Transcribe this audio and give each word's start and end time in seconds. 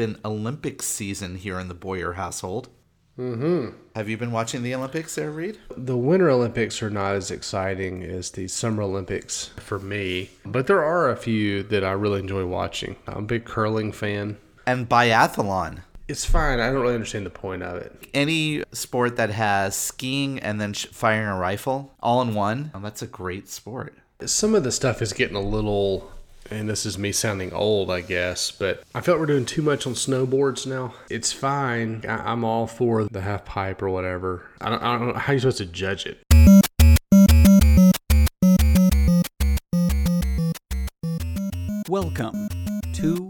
been 0.00 0.16
Olympic 0.24 0.82
season 0.82 1.36
here 1.36 1.60
in 1.60 1.68
the 1.68 1.74
Boyer 1.74 2.14
household. 2.14 2.70
Mm-hmm. 3.18 3.76
Have 3.94 4.08
you 4.08 4.16
been 4.16 4.32
watching 4.32 4.62
the 4.62 4.74
Olympics 4.74 5.14
there, 5.14 5.30
Reed? 5.30 5.58
The 5.76 5.94
Winter 5.94 6.30
Olympics 6.30 6.82
are 6.82 6.88
not 6.88 7.16
as 7.16 7.30
exciting 7.30 8.02
as 8.02 8.30
the 8.30 8.48
Summer 8.48 8.82
Olympics 8.82 9.48
for 9.58 9.78
me, 9.78 10.30
but 10.46 10.66
there 10.66 10.82
are 10.82 11.10
a 11.10 11.18
few 11.18 11.62
that 11.64 11.84
I 11.84 11.90
really 11.90 12.20
enjoy 12.20 12.46
watching. 12.46 12.96
I'm 13.06 13.18
a 13.18 13.26
big 13.26 13.44
curling 13.44 13.92
fan. 13.92 14.38
And 14.66 14.88
biathlon. 14.88 15.80
It's 16.08 16.24
fine. 16.24 16.60
I 16.60 16.70
don't 16.70 16.80
really 16.80 16.94
understand 16.94 17.26
the 17.26 17.30
point 17.30 17.62
of 17.62 17.76
it. 17.76 18.08
Any 18.14 18.64
sport 18.72 19.16
that 19.16 19.28
has 19.28 19.76
skiing 19.76 20.38
and 20.38 20.58
then 20.58 20.72
sh- 20.72 20.86
firing 20.86 21.28
a 21.28 21.36
rifle 21.36 21.92
all 22.00 22.22
in 22.22 22.32
one, 22.32 22.70
oh, 22.74 22.80
that's 22.80 23.02
a 23.02 23.06
great 23.06 23.50
sport. 23.50 23.98
Some 24.24 24.54
of 24.54 24.64
the 24.64 24.72
stuff 24.72 25.02
is 25.02 25.12
getting 25.12 25.36
a 25.36 25.42
little 25.42 26.10
and 26.48 26.68
this 26.68 26.86
is 26.86 26.96
me 26.96 27.12
sounding 27.12 27.52
old, 27.52 27.90
I 27.90 28.00
guess, 28.00 28.50
but 28.50 28.82
I 28.94 29.00
felt 29.00 29.18
we're 29.18 29.26
doing 29.26 29.44
too 29.44 29.62
much 29.62 29.86
on 29.86 29.94
snowboards 29.94 30.66
now. 30.66 30.94
It's 31.08 31.32
fine. 31.32 32.04
I- 32.08 32.32
am 32.32 32.44
all 32.44 32.66
for 32.66 33.04
the 33.04 33.20
half 33.20 33.44
pipe 33.44 33.82
or 33.82 33.90
whatever. 33.90 34.46
I 34.60 34.70
don't, 34.70 34.82
I 34.82 34.98
don't 34.98 35.08
know 35.08 35.14
how 35.14 35.32
you're 35.32 35.40
supposed 35.40 35.58
to 35.58 35.66
judge 35.66 36.06
it. 36.06 36.22
Welcome 41.88 42.48
to 42.94 43.29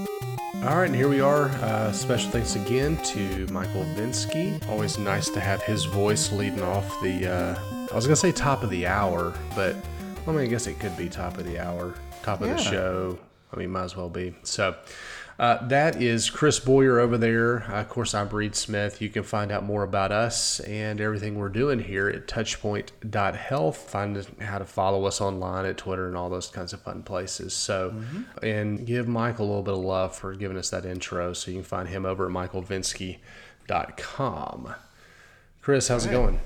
All 0.63 0.77
right, 0.77 0.85
and 0.85 0.95
here 0.95 1.07
we 1.09 1.21
are. 1.21 1.45
Uh, 1.45 1.91
special 1.91 2.29
thanks 2.29 2.55
again 2.55 2.95
to 2.97 3.47
Michael 3.51 3.83
Vinsky. 3.95 4.63
Always 4.69 4.99
nice 4.99 5.27
to 5.29 5.39
have 5.39 5.63
his 5.63 5.85
voice 5.85 6.31
leading 6.31 6.61
off 6.61 7.01
the, 7.01 7.27
uh, 7.27 7.87
I 7.91 7.95
was 7.95 8.05
going 8.05 8.13
to 8.13 8.15
say 8.15 8.31
top 8.31 8.61
of 8.61 8.69
the 8.69 8.85
hour, 8.85 9.33
but 9.55 9.75
I 10.27 10.31
mean, 10.31 10.41
I 10.41 10.45
guess 10.45 10.67
it 10.67 10.79
could 10.79 10.95
be 10.95 11.09
top 11.09 11.39
of 11.39 11.45
the 11.45 11.57
hour, 11.57 11.95
top 12.21 12.41
of 12.41 12.47
yeah. 12.47 12.53
the 12.53 12.61
show. 12.61 13.19
I 13.51 13.57
mean, 13.57 13.71
might 13.71 13.85
as 13.85 13.95
well 13.97 14.07
be. 14.07 14.35
So, 14.43 14.75
uh, 15.41 15.67
that 15.67 15.99
is 15.99 16.29
Chris 16.29 16.59
Boyer 16.59 16.99
over 16.99 17.17
there. 17.17 17.63
Uh, 17.63 17.81
of 17.81 17.89
course, 17.89 18.13
I'm 18.13 18.29
Reed 18.29 18.55
Smith. 18.55 19.01
You 19.01 19.09
can 19.09 19.23
find 19.23 19.51
out 19.51 19.63
more 19.63 19.81
about 19.81 20.11
us 20.11 20.59
and 20.59 21.01
everything 21.01 21.35
we're 21.35 21.49
doing 21.49 21.79
here 21.79 22.07
at 22.07 22.27
touchpoint.health. 22.27 23.77
Find 23.77 24.23
how 24.39 24.59
to 24.59 24.65
follow 24.65 25.05
us 25.05 25.19
online 25.19 25.65
at 25.65 25.77
Twitter 25.77 26.07
and 26.07 26.15
all 26.15 26.29
those 26.29 26.47
kinds 26.47 26.73
of 26.73 26.81
fun 26.83 27.01
places. 27.01 27.55
So, 27.55 27.89
mm-hmm. 27.89 28.45
and 28.45 28.85
give 28.85 29.07
Michael 29.07 29.45
a 29.45 29.47
little 29.47 29.63
bit 29.63 29.73
of 29.73 29.79
love 29.79 30.15
for 30.15 30.35
giving 30.35 30.57
us 30.57 30.69
that 30.69 30.85
intro. 30.85 31.33
So 31.33 31.49
you 31.49 31.57
can 31.57 31.63
find 31.63 31.89
him 31.89 32.05
over 32.05 32.27
at 32.27 32.31
michaelvinsky.com. 32.31 34.75
Chris, 35.63 35.87
how's 35.87 36.05
it 36.05 36.11
going? 36.11 36.39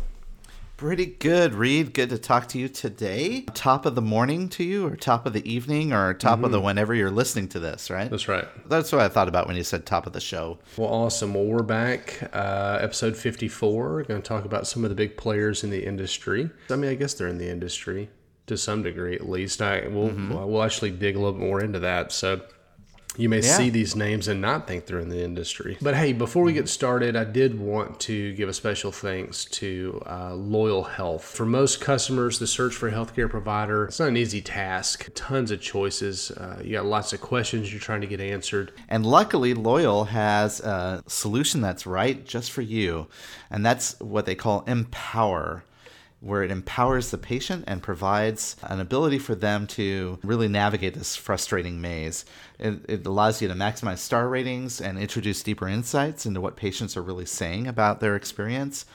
Pretty 0.78 1.06
good, 1.06 1.54
Reed. 1.54 1.94
Good 1.94 2.10
to 2.10 2.18
talk 2.18 2.50
to 2.50 2.60
you 2.60 2.68
today. 2.68 3.46
Top 3.54 3.86
of 3.86 3.96
the 3.96 4.02
morning 4.02 4.50
to 4.50 4.64
you, 4.66 4.86
or 4.86 4.98
top 4.98 5.26
of 5.26 5.32
the 5.32 5.50
evening, 5.50 5.94
or 5.94 6.14
top 6.14 6.36
mm-hmm. 6.36 6.44
of 6.44 6.52
the 6.52 6.58
mm-hmm. 6.58 6.66
whenever 6.66 6.94
you're 6.94 7.12
listening 7.12 7.48
to 7.50 7.60
this, 7.60 7.90
right? 7.90 8.12
That's 8.12 8.28
right. 8.28 8.46
That's 8.68 8.92
what 8.92 9.00
I 9.00 9.08
thought 9.08 9.30
about 9.30 9.48
when 9.48 9.56
you 9.56 9.64
said 9.64 9.86
top 9.86 10.06
of 10.06 10.12
the 10.12 10.20
show. 10.20 10.60
Well, 10.76 10.90
awesome. 10.90 11.34
Well, 11.34 11.46
we're 11.46 11.64
back, 11.64 12.30
uh, 12.34 12.80
episode 12.82 13.16
54. 13.16 13.94
We're 13.94 14.04
going 14.04 14.22
to 14.22 14.28
talk 14.28 14.44
about 14.44 14.68
some 14.68 14.84
of 14.84 14.90
the 14.90 14.96
big 14.96 15.16
players 15.16 15.64
in 15.64 15.70
the 15.70 15.86
industry. 15.86 16.50
I 16.70 16.76
mean, 16.76 16.92
I 16.92 16.96
guess 16.96 17.14
they're 17.14 17.30
in 17.30 17.38
the 17.38 17.50
industry 17.50 18.10
to 18.48 18.58
some 18.58 18.84
degree, 18.84 19.16
at 19.16 19.30
least. 19.30 19.62
I 19.62 19.88
we'll, 19.88 20.10
mm-hmm. 20.10 20.34
we'll 20.34 20.62
actually 20.64 20.92
dig 20.92 21.16
a 21.16 21.20
little 21.20 21.40
bit 21.40 21.48
more 21.48 21.62
into 21.62 21.80
that. 21.80 22.12
So 22.12 22.42
you 23.18 23.30
may 23.30 23.42
yeah. 23.42 23.58
see 23.58 23.70
these 23.70 23.96
names 23.96 24.28
and 24.28 24.42
not 24.42 24.68
think 24.68 24.86
they're 24.86 25.00
in 25.00 25.10
the 25.10 25.24
industry. 25.24 25.78
But 25.82 25.96
hey, 25.96 26.14
before 26.14 26.44
we 26.44 26.54
get 26.54 26.70
started, 26.70 27.16
I 27.16 27.24
did 27.24 27.60
want 27.60 28.00
to 28.02 28.34
give 28.34 28.50
a 28.50 28.54
special 28.54 28.92
thanks 28.92 29.46
to 29.46 30.02
uh, 30.06 30.36
Loyal 30.36 30.84
Health. 30.84 31.24
For 31.24 31.46
most 31.46 31.82
customers, 31.82 32.40
the 32.40 32.48
search 32.48 32.76
for 32.76 32.88
a 32.88 32.92
healthcare 32.92 33.30
provider, 33.30 33.86
it's 33.86 34.00
not 34.00 34.10
an 34.10 34.18
easy 34.18 34.42
task. 34.42 35.10
Tons 35.16 35.52
of 35.52 35.62
choices. 35.62 36.32
Uh, 36.32 36.62
you 36.64 36.74
got 36.74 36.86
lots 36.86 37.14
of 37.14 37.22
questions 37.22 37.72
you're 37.72 37.80
trying 37.80 38.02
to 38.02 38.08
get 38.08 38.22
answered. 38.22 38.72
And 38.90 39.06
luckily, 39.06 39.54
Loyal 39.54 40.06
has 40.06 40.60
a 40.60 41.04
solution 41.08 41.62
that's 41.62 41.86
right 41.86 42.26
just 42.26 42.52
for 42.52 42.62
you. 42.62 43.08
And 43.50 43.66
that's 43.66 44.00
what 44.00 44.26
they 44.26 44.36
call 44.36 44.64
Empower 44.68 45.64
where 46.26 46.42
it 46.42 46.50
empowers 46.50 47.12
the 47.12 47.20
patient 47.20 47.64
and 47.68 47.84
provides 47.84 48.56
an 48.64 48.80
ability 48.80 49.20
for 49.20 49.36
them 49.36 49.68
to 49.68 50.18
really 50.24 50.48
navigate 50.48 50.96
this 50.96 51.16
frustrating 51.16 51.80
maze. 51.80 52.26
It, 52.58 52.84
it, 52.90 53.06
allows 53.06 53.44
you 53.44 53.48
to 53.48 53.54
maximize 53.54 54.00
star 54.00 54.28
ratings 54.28 54.82
and 54.82 54.98
introduce 54.98 55.44
deeper 55.44 55.68
insights 55.68 56.26
into 56.26 56.42
what 56.42 56.56
patients 56.56 56.98
are 56.98 57.04
really 57.04 57.28
saying 57.28 57.68
about 57.68 58.00
their 58.00 58.16
experience, 58.16 58.88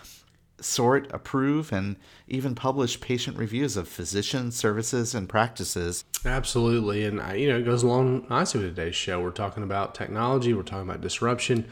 sort, 0.61 1.09
approve, 1.13 1.73
and 1.73 1.95
even 2.27 2.57
publish 2.57 3.01
patient 3.01 3.37
reviews 3.37 3.77
of 3.77 3.87
physician 3.87 4.51
services 4.51 5.15
and 5.15 5.29
practices. 5.29 6.05
Absolutely. 6.25 7.05
And, 7.05 7.23
you 7.41 7.49
know, 7.49 7.59
it 7.59 7.65
goes 7.65 7.85
along 7.85 8.27
nicely 8.29 8.61
with 8.61 8.75
today's 8.75 8.97
show. 8.97 9.21
We're 9.21 9.31
talking 9.31 9.63
about 9.63 9.95
technology, 9.95 10.53
we're 10.53 10.65
talking 10.65 10.91
about 10.91 11.01
disruption 11.01 11.69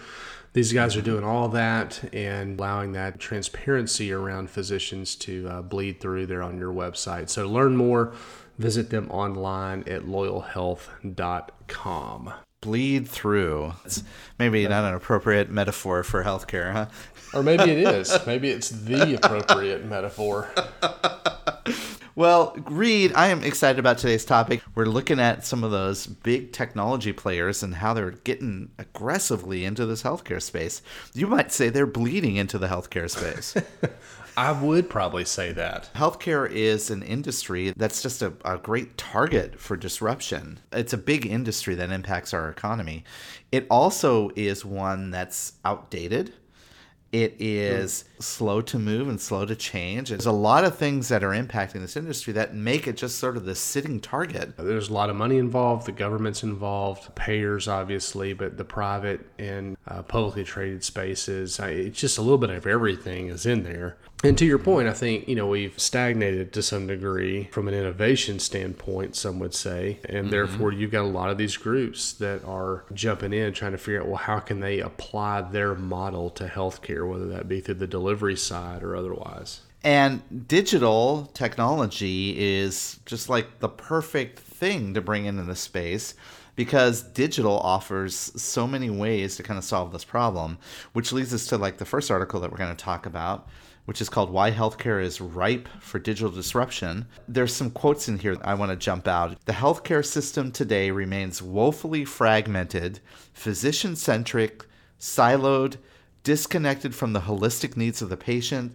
these 0.58 0.72
guys 0.72 0.96
are 0.96 1.02
doing 1.02 1.22
all 1.22 1.48
that 1.48 2.02
and 2.12 2.58
allowing 2.58 2.90
that 2.90 3.20
transparency 3.20 4.12
around 4.12 4.50
physicians 4.50 5.14
to 5.14 5.48
uh, 5.48 5.62
bleed 5.62 6.00
through 6.00 6.26
there 6.26 6.42
on 6.42 6.58
your 6.58 6.72
website. 6.72 7.28
So 7.28 7.46
learn 7.46 7.76
more, 7.76 8.12
visit 8.58 8.90
them 8.90 9.08
online 9.08 9.84
at 9.86 10.02
loyalhealth.com. 10.02 12.32
Bleed 12.60 13.08
through. 13.08 13.74
It's 13.84 14.02
maybe 14.36 14.66
not 14.66 14.84
an 14.84 14.94
appropriate 14.94 15.48
metaphor 15.48 16.02
for 16.02 16.24
healthcare, 16.24 16.72
huh? 16.72 16.86
Or 17.32 17.44
maybe 17.44 17.70
it 17.70 17.78
is. 17.78 18.18
maybe 18.26 18.50
it's 18.50 18.70
the 18.70 19.14
appropriate 19.14 19.84
metaphor. 19.84 20.52
Well, 22.18 22.56
Reed, 22.66 23.12
I 23.14 23.28
am 23.28 23.44
excited 23.44 23.78
about 23.78 23.98
today's 23.98 24.24
topic. 24.24 24.60
We're 24.74 24.86
looking 24.86 25.20
at 25.20 25.46
some 25.46 25.62
of 25.62 25.70
those 25.70 26.08
big 26.08 26.50
technology 26.50 27.12
players 27.12 27.62
and 27.62 27.76
how 27.76 27.94
they're 27.94 28.10
getting 28.10 28.72
aggressively 28.76 29.64
into 29.64 29.86
this 29.86 30.02
healthcare 30.02 30.42
space. 30.42 30.82
You 31.14 31.28
might 31.28 31.52
say 31.52 31.68
they're 31.68 31.86
bleeding 31.86 32.34
into 32.34 32.58
the 32.58 32.66
healthcare 32.66 33.08
space. 33.08 33.54
I 34.36 34.50
would 34.50 34.90
probably 34.90 35.24
say 35.24 35.52
that. 35.52 35.90
Healthcare 35.94 36.50
is 36.50 36.90
an 36.90 37.04
industry 37.04 37.72
that's 37.76 38.02
just 38.02 38.20
a, 38.20 38.32
a, 38.44 38.58
great 38.58 38.98
target 38.98 39.60
for 39.60 39.76
disruption. 39.76 40.58
It's 40.72 40.92
a 40.92 40.98
big 40.98 41.24
industry 41.24 41.76
that 41.76 41.92
impacts 41.92 42.34
our 42.34 42.50
economy. 42.50 43.04
It 43.52 43.64
also 43.70 44.30
is 44.34 44.64
one 44.64 45.12
that's 45.12 45.52
outdated 45.64 46.32
it 47.12 47.36
is 47.38 48.02
mm. 48.02 48.07
Slow 48.20 48.60
to 48.60 48.78
move 48.78 49.08
and 49.08 49.20
slow 49.20 49.44
to 49.46 49.56
change. 49.56 50.10
There's 50.10 50.26
a 50.26 50.32
lot 50.32 50.64
of 50.64 50.76
things 50.76 51.08
that 51.08 51.24
are 51.24 51.30
impacting 51.30 51.80
this 51.80 51.96
industry 51.96 52.32
that 52.34 52.54
make 52.54 52.86
it 52.86 52.96
just 52.96 53.18
sort 53.18 53.36
of 53.36 53.44
the 53.44 53.54
sitting 53.54 54.00
target. 54.00 54.56
There's 54.56 54.88
a 54.88 54.92
lot 54.92 55.10
of 55.10 55.16
money 55.16 55.38
involved, 55.38 55.86
the 55.86 55.92
government's 55.92 56.42
involved, 56.42 57.14
payers, 57.14 57.68
obviously, 57.68 58.32
but 58.32 58.56
the 58.56 58.64
private 58.64 59.20
and 59.38 59.76
uh, 59.86 60.02
publicly 60.02 60.44
traded 60.44 60.84
spaces. 60.84 61.58
It's 61.58 61.98
just 61.98 62.18
a 62.18 62.22
little 62.22 62.38
bit 62.38 62.50
of 62.50 62.66
everything 62.66 63.28
is 63.28 63.46
in 63.46 63.62
there. 63.62 63.96
And 64.24 64.36
to 64.38 64.44
your 64.44 64.58
point, 64.58 64.88
I 64.88 64.94
think, 64.94 65.28
you 65.28 65.36
know, 65.36 65.46
we've 65.46 65.78
stagnated 65.78 66.52
to 66.54 66.62
some 66.62 66.88
degree 66.88 67.44
from 67.52 67.68
an 67.68 67.74
innovation 67.74 68.40
standpoint, 68.40 69.14
some 69.14 69.38
would 69.38 69.54
say. 69.54 70.00
And 70.06 70.24
mm-hmm. 70.24 70.30
therefore, 70.30 70.72
you've 70.72 70.90
got 70.90 71.02
a 71.02 71.06
lot 71.06 71.30
of 71.30 71.38
these 71.38 71.56
groups 71.56 72.14
that 72.14 72.44
are 72.44 72.84
jumping 72.92 73.32
in 73.32 73.52
trying 73.52 73.72
to 73.72 73.78
figure 73.78 74.00
out, 74.00 74.08
well, 74.08 74.16
how 74.16 74.40
can 74.40 74.58
they 74.58 74.80
apply 74.80 75.42
their 75.42 75.76
model 75.76 76.30
to 76.30 76.46
healthcare, 76.46 77.08
whether 77.08 77.28
that 77.28 77.48
be 77.48 77.60
through 77.60 77.76
the 77.76 77.86
delivery 77.86 78.07
side 78.36 78.82
or 78.82 78.96
otherwise. 78.96 79.60
And 79.84 80.48
digital 80.48 81.30
technology 81.34 82.34
is 82.36 82.98
just 83.06 83.28
like 83.28 83.60
the 83.60 83.68
perfect 83.68 84.40
thing 84.40 84.94
to 84.94 85.00
bring 85.00 85.26
into 85.26 85.44
the 85.44 85.54
space 85.54 86.14
because 86.56 87.02
digital 87.02 87.58
offers 87.60 88.14
so 88.14 88.66
many 88.66 88.90
ways 88.90 89.36
to 89.36 89.44
kind 89.44 89.56
of 89.56 89.64
solve 89.64 89.92
this 89.92 90.04
problem, 90.04 90.58
which 90.92 91.12
leads 91.12 91.32
us 91.32 91.46
to 91.46 91.56
like 91.56 91.78
the 91.78 91.84
first 91.84 92.10
article 92.10 92.40
that 92.40 92.50
we're 92.50 92.58
going 92.58 92.74
to 92.74 92.84
talk 92.84 93.06
about 93.06 93.48
which 93.88 94.02
is 94.02 94.10
called 94.10 94.28
Why 94.28 94.50
Healthcare 94.50 95.02
is 95.02 95.18
Ripe 95.18 95.66
for 95.80 95.98
Digital 95.98 96.30
Disruption. 96.30 97.06
There's 97.26 97.54
some 97.54 97.70
quotes 97.70 98.06
in 98.06 98.18
here 98.18 98.36
I 98.42 98.52
want 98.52 98.70
to 98.70 98.76
jump 98.76 99.08
out. 99.08 99.42
The 99.46 99.54
healthcare 99.54 100.04
system 100.04 100.52
today 100.52 100.90
remains 100.90 101.40
woefully 101.40 102.04
fragmented, 102.04 103.00
physician 103.32 103.96
centric, 103.96 104.66
siloed, 105.00 105.78
disconnected 106.28 106.94
from 106.94 107.14
the 107.14 107.20
holistic 107.20 107.74
needs 107.74 108.02
of 108.02 108.10
the 108.10 108.16
patient, 108.18 108.70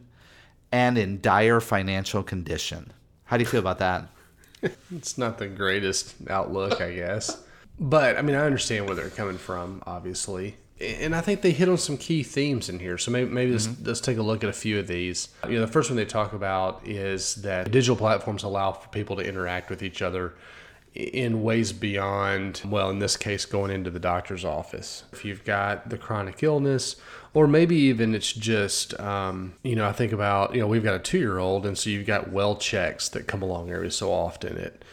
and 0.71 0.97
in 0.97 1.21
dire 1.21 1.59
financial 1.59 2.23
condition. 2.23 2.91
How 3.25 3.37
do 3.37 3.43
you 3.43 3.47
feel 3.47 3.59
about 3.59 3.77
that? 3.77 4.07
it's 4.91 5.19
not 5.19 5.37
the 5.37 5.45
greatest 5.45 6.15
outlook, 6.31 6.81
I 6.81 6.93
guess. 6.93 7.43
But 7.79 8.17
I 8.17 8.23
mean, 8.23 8.35
I 8.35 8.47
understand 8.47 8.87
where 8.87 8.95
they're 8.95 9.11
coming 9.11 9.37
from, 9.37 9.83
obviously 9.85 10.55
and 10.81 11.15
I 11.15 11.21
think 11.21 11.41
they 11.41 11.51
hit 11.51 11.69
on 11.69 11.77
some 11.77 11.97
key 11.97 12.23
themes 12.23 12.67
in 12.67 12.79
here. 12.79 12.97
So 12.97 13.11
maybe, 13.11 13.29
maybe 13.29 13.51
let's, 13.51 13.67
mm-hmm. 13.67 13.85
let's 13.85 14.01
take 14.01 14.17
a 14.17 14.23
look 14.23 14.43
at 14.43 14.49
a 14.49 14.53
few 14.53 14.79
of 14.79 14.87
these. 14.87 15.29
You 15.47 15.55
know, 15.55 15.61
the 15.61 15.71
first 15.71 15.89
one 15.89 15.97
they 15.97 16.05
talk 16.05 16.33
about 16.33 16.85
is 16.85 17.35
that 17.35 17.71
digital 17.71 17.95
platforms 17.95 18.43
allow 18.43 18.73
for 18.73 18.89
people 18.89 19.15
to 19.17 19.23
interact 19.23 19.69
with 19.69 19.83
each 19.83 20.01
other 20.01 20.33
in 20.95 21.41
ways 21.41 21.73
beyond, 21.73 22.61
well, 22.65 22.89
in 22.89 22.99
this 22.99 23.17
case, 23.17 23.45
going 23.45 23.71
into 23.71 23.89
the 23.89 23.99
doctor's 23.99 24.45
office. 24.45 25.03
If 25.11 25.25
you've 25.25 25.43
got 25.43 25.89
the 25.89 25.97
chronic 25.97 26.43
illness, 26.43 26.95
or 27.33 27.47
maybe 27.47 27.75
even 27.75 28.13
it's 28.13 28.31
just, 28.31 28.99
um, 28.99 29.53
you 29.63 29.75
know, 29.75 29.87
I 29.87 29.91
think 29.91 30.11
about, 30.11 30.53
you 30.53 30.61
know, 30.61 30.67
we've 30.67 30.83
got 30.83 30.95
a 30.95 30.99
two 30.99 31.17
year 31.17 31.39
old, 31.39 31.65
and 31.65 31.77
so 31.77 31.89
you've 31.89 32.05
got 32.05 32.31
well 32.31 32.55
checks 32.55 33.09
that 33.09 33.27
come 33.27 33.41
along 33.41 33.71
every 33.71 33.91
so 33.91 34.11
often. 34.11 34.57
at 34.57 34.83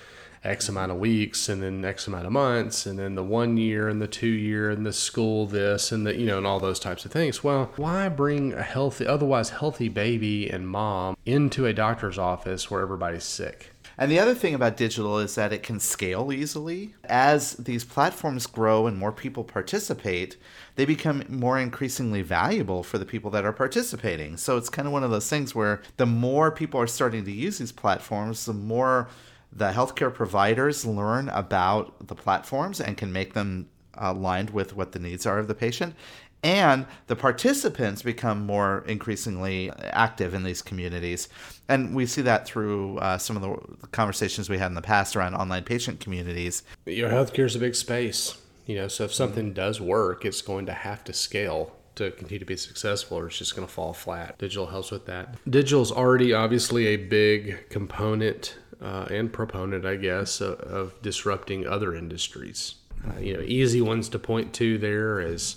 X 0.42 0.70
amount 0.70 0.90
of 0.90 0.98
weeks 0.98 1.50
and 1.50 1.62
then 1.62 1.84
X 1.84 2.06
amount 2.06 2.24
of 2.24 2.32
months 2.32 2.86
and 2.86 2.98
then 2.98 3.14
the 3.14 3.22
one 3.22 3.58
year 3.58 3.88
and 3.88 4.00
the 4.00 4.06
two 4.06 4.26
year 4.26 4.70
and 4.70 4.86
the 4.86 4.92
school 4.92 5.46
this 5.46 5.92
and 5.92 6.06
the 6.06 6.16
you 6.16 6.24
know 6.24 6.38
and 6.38 6.46
all 6.46 6.58
those 6.58 6.80
types 6.80 7.04
of 7.04 7.12
things. 7.12 7.44
Well, 7.44 7.70
why 7.76 8.08
bring 8.08 8.54
a 8.54 8.62
healthy 8.62 9.06
otherwise 9.06 9.50
healthy 9.50 9.90
baby 9.90 10.48
and 10.48 10.66
mom 10.66 11.16
into 11.26 11.66
a 11.66 11.74
doctor's 11.74 12.18
office 12.18 12.70
where 12.70 12.80
everybody's 12.80 13.24
sick? 13.24 13.69
And 14.00 14.10
the 14.10 14.18
other 14.18 14.34
thing 14.34 14.54
about 14.54 14.78
digital 14.78 15.18
is 15.18 15.34
that 15.34 15.52
it 15.52 15.62
can 15.62 15.78
scale 15.78 16.32
easily. 16.32 16.94
As 17.04 17.52
these 17.52 17.84
platforms 17.84 18.46
grow 18.46 18.86
and 18.86 18.96
more 18.96 19.12
people 19.12 19.44
participate, 19.44 20.38
they 20.76 20.86
become 20.86 21.22
more 21.28 21.58
increasingly 21.58 22.22
valuable 22.22 22.82
for 22.82 22.96
the 22.96 23.04
people 23.04 23.30
that 23.32 23.44
are 23.44 23.52
participating. 23.52 24.38
So 24.38 24.56
it's 24.56 24.70
kind 24.70 24.88
of 24.88 24.92
one 24.92 25.04
of 25.04 25.10
those 25.10 25.28
things 25.28 25.54
where 25.54 25.82
the 25.98 26.06
more 26.06 26.50
people 26.50 26.80
are 26.80 26.86
starting 26.86 27.26
to 27.26 27.30
use 27.30 27.58
these 27.58 27.72
platforms, 27.72 28.46
the 28.46 28.54
more 28.54 29.10
the 29.52 29.72
healthcare 29.72 30.14
providers 30.14 30.86
learn 30.86 31.28
about 31.28 32.08
the 32.08 32.14
platforms 32.14 32.80
and 32.80 32.96
can 32.96 33.12
make 33.12 33.34
them 33.34 33.68
uh, 34.00 34.14
aligned 34.16 34.48
with 34.48 34.74
what 34.74 34.92
the 34.92 34.98
needs 34.98 35.26
are 35.26 35.38
of 35.38 35.46
the 35.46 35.54
patient. 35.54 35.94
And 36.42 36.86
the 37.06 37.16
participants 37.16 38.02
become 38.02 38.46
more 38.46 38.82
increasingly 38.86 39.70
active 39.82 40.32
in 40.32 40.42
these 40.42 40.62
communities. 40.62 41.28
And 41.68 41.94
we 41.94 42.06
see 42.06 42.22
that 42.22 42.46
through 42.46 42.98
uh, 42.98 43.18
some 43.18 43.36
of 43.36 43.42
the 43.42 43.86
conversations 43.88 44.48
we 44.48 44.58
had 44.58 44.66
in 44.66 44.74
the 44.74 44.82
past 44.82 45.16
around 45.16 45.34
online 45.34 45.64
patient 45.64 46.00
communities. 46.00 46.62
Your 46.86 47.10
healthcare 47.10 47.44
is 47.44 47.56
a 47.56 47.58
big 47.58 47.74
space, 47.74 48.38
you 48.66 48.76
know, 48.76 48.88
so 48.88 49.04
if 49.04 49.12
something 49.12 49.52
does 49.52 49.80
work, 49.80 50.24
it's 50.24 50.42
going 50.42 50.66
to 50.66 50.72
have 50.72 51.04
to 51.04 51.12
scale 51.12 51.76
to 51.96 52.10
continue 52.12 52.38
to 52.38 52.46
be 52.46 52.56
successful 52.56 53.18
or 53.18 53.26
it's 53.26 53.38
just 53.38 53.54
going 53.54 53.66
to 53.66 53.72
fall 53.72 53.92
flat. 53.92 54.38
Digital 54.38 54.66
helps 54.66 54.90
with 54.90 55.06
that. 55.06 55.36
Digital 55.50 55.82
is 55.82 55.92
already 55.92 56.32
obviously 56.32 56.86
a 56.86 56.96
big 56.96 57.68
component 57.68 58.56
uh, 58.80 59.06
and 59.10 59.32
proponent, 59.32 59.84
I 59.84 59.96
guess, 59.96 60.40
of, 60.40 60.58
of 60.60 61.02
disrupting 61.02 61.66
other 61.66 61.94
industries. 61.94 62.76
Uh, 63.06 63.18
you 63.18 63.34
know, 63.34 63.42
easy 63.42 63.80
ones 63.80 64.08
to 64.10 64.18
point 64.18 64.52
to 64.54 64.78
there 64.78 65.20
is, 65.20 65.56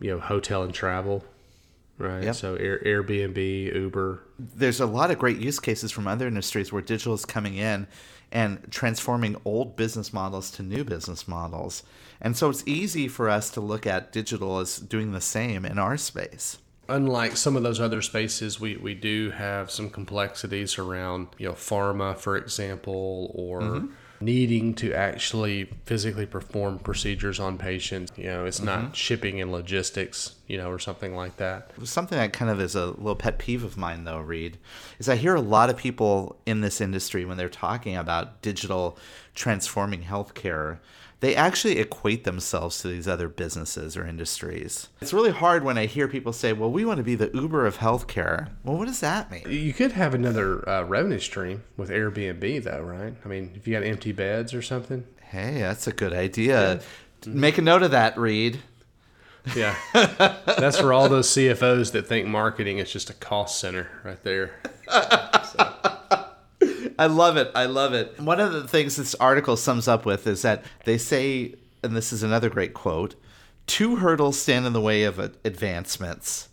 you 0.00 0.10
know, 0.10 0.20
hotel 0.20 0.62
and 0.62 0.74
travel, 0.74 1.24
right? 1.98 2.24
Yep. 2.24 2.34
So 2.34 2.54
Air, 2.56 2.80
Airbnb, 2.84 3.74
Uber. 3.74 4.22
There's 4.38 4.80
a 4.80 4.86
lot 4.86 5.10
of 5.10 5.18
great 5.18 5.38
use 5.38 5.60
cases 5.60 5.90
from 5.90 6.06
other 6.06 6.26
industries 6.26 6.72
where 6.72 6.82
digital 6.82 7.14
is 7.14 7.24
coming 7.24 7.56
in 7.56 7.86
and 8.32 8.66
transforming 8.70 9.36
old 9.44 9.76
business 9.76 10.12
models 10.12 10.50
to 10.52 10.62
new 10.62 10.84
business 10.84 11.28
models. 11.28 11.82
And 12.20 12.36
so 12.36 12.50
it's 12.50 12.64
easy 12.66 13.06
for 13.06 13.28
us 13.28 13.50
to 13.50 13.60
look 13.60 13.86
at 13.86 14.12
digital 14.12 14.58
as 14.58 14.78
doing 14.78 15.12
the 15.12 15.20
same 15.20 15.64
in 15.64 15.78
our 15.78 15.96
space 15.96 16.58
unlike 16.88 17.36
some 17.36 17.56
of 17.56 17.62
those 17.62 17.80
other 17.80 18.02
spaces, 18.02 18.60
we, 18.60 18.76
we 18.76 18.94
do 18.94 19.30
have 19.30 19.70
some 19.70 19.90
complexities 19.90 20.78
around, 20.78 21.28
you 21.38 21.48
know, 21.48 21.54
pharma, 21.54 22.16
for 22.16 22.36
example, 22.36 23.32
or 23.34 23.60
mm-hmm. 23.60 23.92
Needing 24.24 24.74
to 24.74 24.92
actually 24.92 25.64
physically 25.84 26.26
perform 26.26 26.78
procedures 26.78 27.38
on 27.38 27.58
patients. 27.58 28.12
You 28.16 28.24
know, 28.24 28.44
it's 28.44 28.58
mm-hmm. 28.58 28.66
not 28.66 28.96
shipping 28.96 29.40
and 29.40 29.52
logistics, 29.52 30.36
you 30.46 30.56
know, 30.56 30.70
or 30.70 30.78
something 30.78 31.14
like 31.14 31.36
that. 31.36 31.70
Something 31.84 32.18
that 32.18 32.32
kind 32.32 32.50
of 32.50 32.60
is 32.60 32.74
a 32.74 32.86
little 32.86 33.16
pet 33.16 33.38
peeve 33.38 33.62
of 33.62 33.76
mine, 33.76 34.04
though, 34.04 34.20
Reed, 34.20 34.58
is 34.98 35.08
I 35.08 35.16
hear 35.16 35.34
a 35.34 35.40
lot 35.40 35.70
of 35.70 35.76
people 35.76 36.36
in 36.46 36.60
this 36.60 36.80
industry 36.80 37.24
when 37.24 37.36
they're 37.36 37.48
talking 37.48 37.96
about 37.96 38.40
digital 38.40 38.98
transforming 39.34 40.02
healthcare 40.02 40.78
they 41.24 41.34
actually 41.34 41.78
equate 41.78 42.24
themselves 42.24 42.82
to 42.82 42.88
these 42.88 43.08
other 43.08 43.28
businesses 43.28 43.96
or 43.96 44.06
industries. 44.06 44.90
It's 45.00 45.14
really 45.14 45.30
hard 45.30 45.64
when 45.64 45.78
I 45.78 45.86
hear 45.86 46.06
people 46.06 46.34
say, 46.34 46.52
well, 46.52 46.70
we 46.70 46.84
want 46.84 46.98
to 46.98 47.02
be 47.02 47.14
the 47.14 47.30
Uber 47.32 47.66
of 47.66 47.78
healthcare. 47.78 48.50
Well, 48.62 48.76
what 48.76 48.88
does 48.88 49.00
that 49.00 49.30
mean? 49.30 49.44
You 49.48 49.72
could 49.72 49.92
have 49.92 50.12
another 50.12 50.68
uh, 50.68 50.82
revenue 50.84 51.18
stream 51.18 51.64
with 51.78 51.88
Airbnb, 51.88 52.64
though, 52.64 52.82
right? 52.82 53.14
I 53.24 53.28
mean, 53.28 53.52
if 53.54 53.66
you 53.66 53.72
got 53.72 53.84
empty 53.84 54.12
beds 54.12 54.52
or 54.52 54.60
something. 54.60 55.06
Hey, 55.22 55.60
that's 55.60 55.86
a 55.86 55.92
good 55.92 56.12
idea. 56.12 56.80
Yeah. 57.26 57.32
Make 57.32 57.56
a 57.56 57.62
note 57.62 57.82
of 57.82 57.92
that, 57.92 58.18
Reed. 58.18 58.60
Yeah. 59.56 59.74
That's 59.92 60.78
for 60.78 60.92
all 60.92 61.08
those 61.08 61.28
CFOs 61.30 61.92
that 61.92 62.06
think 62.06 62.26
marketing 62.26 62.78
is 62.78 62.92
just 62.92 63.08
a 63.08 63.14
cost 63.14 63.58
center 63.58 63.88
right 64.04 64.22
there. 64.22 64.52
So. 65.54 66.00
I 66.98 67.06
love 67.06 67.36
it. 67.36 67.50
I 67.54 67.66
love 67.66 67.92
it. 67.92 68.20
One 68.20 68.40
of 68.40 68.52
the 68.52 68.68
things 68.68 68.96
this 68.96 69.14
article 69.16 69.56
sums 69.56 69.88
up 69.88 70.04
with 70.06 70.26
is 70.26 70.42
that 70.42 70.64
they 70.84 70.98
say, 70.98 71.54
and 71.82 71.96
this 71.96 72.12
is 72.12 72.22
another 72.22 72.50
great 72.50 72.74
quote 72.74 73.14
two 73.66 73.96
hurdles 73.96 74.38
stand 74.38 74.66
in 74.66 74.74
the 74.74 74.80
way 74.80 75.04
of 75.04 75.18
advancements 75.18 76.48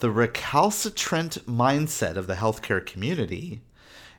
the 0.00 0.10
recalcitrant 0.10 1.46
mindset 1.46 2.16
of 2.16 2.26
the 2.26 2.34
healthcare 2.34 2.84
community 2.84 3.60